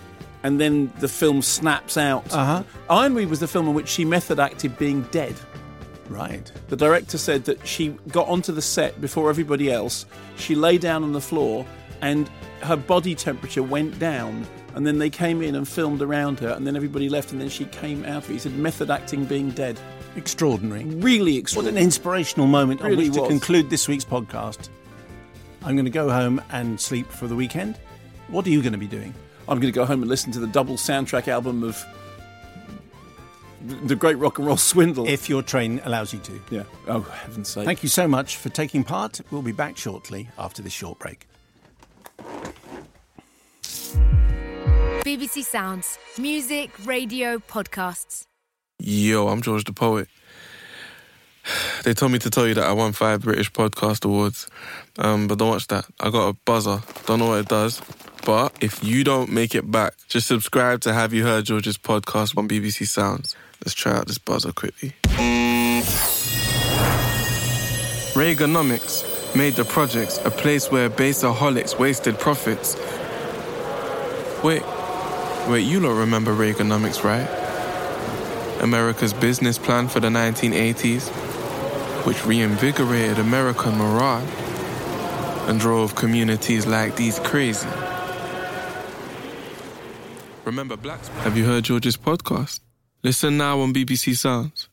[0.43, 2.32] And then the film snaps out.
[2.32, 2.62] Uh-huh.
[2.89, 5.35] Ironweed was the film in which she method acted being dead.
[6.08, 6.50] Right.
[6.68, 10.06] The director said that she got onto the set before everybody else.
[10.36, 11.66] She lay down on the floor
[12.00, 12.30] and
[12.62, 14.46] her body temperature went down.
[14.74, 17.48] And then they came in and filmed around her, and then everybody left, and then
[17.48, 18.34] she came out of it.
[18.34, 19.80] He said, method acting being dead.
[20.16, 20.84] Extraordinary.
[20.84, 21.76] Really extraordinary.
[21.76, 24.68] What an inspirational moment on Really which to conclude this week's podcast.
[25.62, 27.80] I'm going to go home and sleep for the weekend.
[28.28, 29.14] What are you going to be doing?
[29.48, 31.82] I'm going to go home and listen to the double soundtrack album of
[33.66, 35.09] The Great Rock and Roll Swindle.
[35.09, 36.40] If your train allows you to.
[36.51, 36.62] yeah.
[36.86, 37.64] Oh, heaven's sake.
[37.64, 39.20] Thank you so much for taking part.
[39.30, 41.26] We'll be back shortly after this short break.
[45.05, 45.98] BBC Sounds.
[46.18, 48.24] Music, radio, podcasts.
[48.78, 50.09] Yo, I'm George the Poet.
[51.84, 54.48] They told me to tell you that I won five British Podcast Awards,
[54.98, 55.86] um, but don't watch that.
[56.01, 56.82] I got a buzzer.
[57.06, 57.80] Don't know what it does.
[58.24, 62.36] But if you don't make it back, just subscribe to Have You Heard George's podcast
[62.36, 63.36] on BBC Sounds.
[63.64, 64.94] Let's try out this buzzer quickly.
[68.14, 69.04] Reaganomics
[69.36, 72.76] made the projects a place where baseaholics wasted profits.
[74.42, 74.62] Wait,
[75.48, 77.28] wait, you don't remember Reaganomics, right?
[78.62, 81.08] America's business plan for the 1980s,
[82.06, 84.26] which reinvigorated American morale
[85.48, 87.68] and drove communities like these crazy.
[90.44, 91.08] Remember blacks?
[91.24, 92.60] Have you heard George's podcast?
[93.06, 94.68] Listen now on BBC Sounds.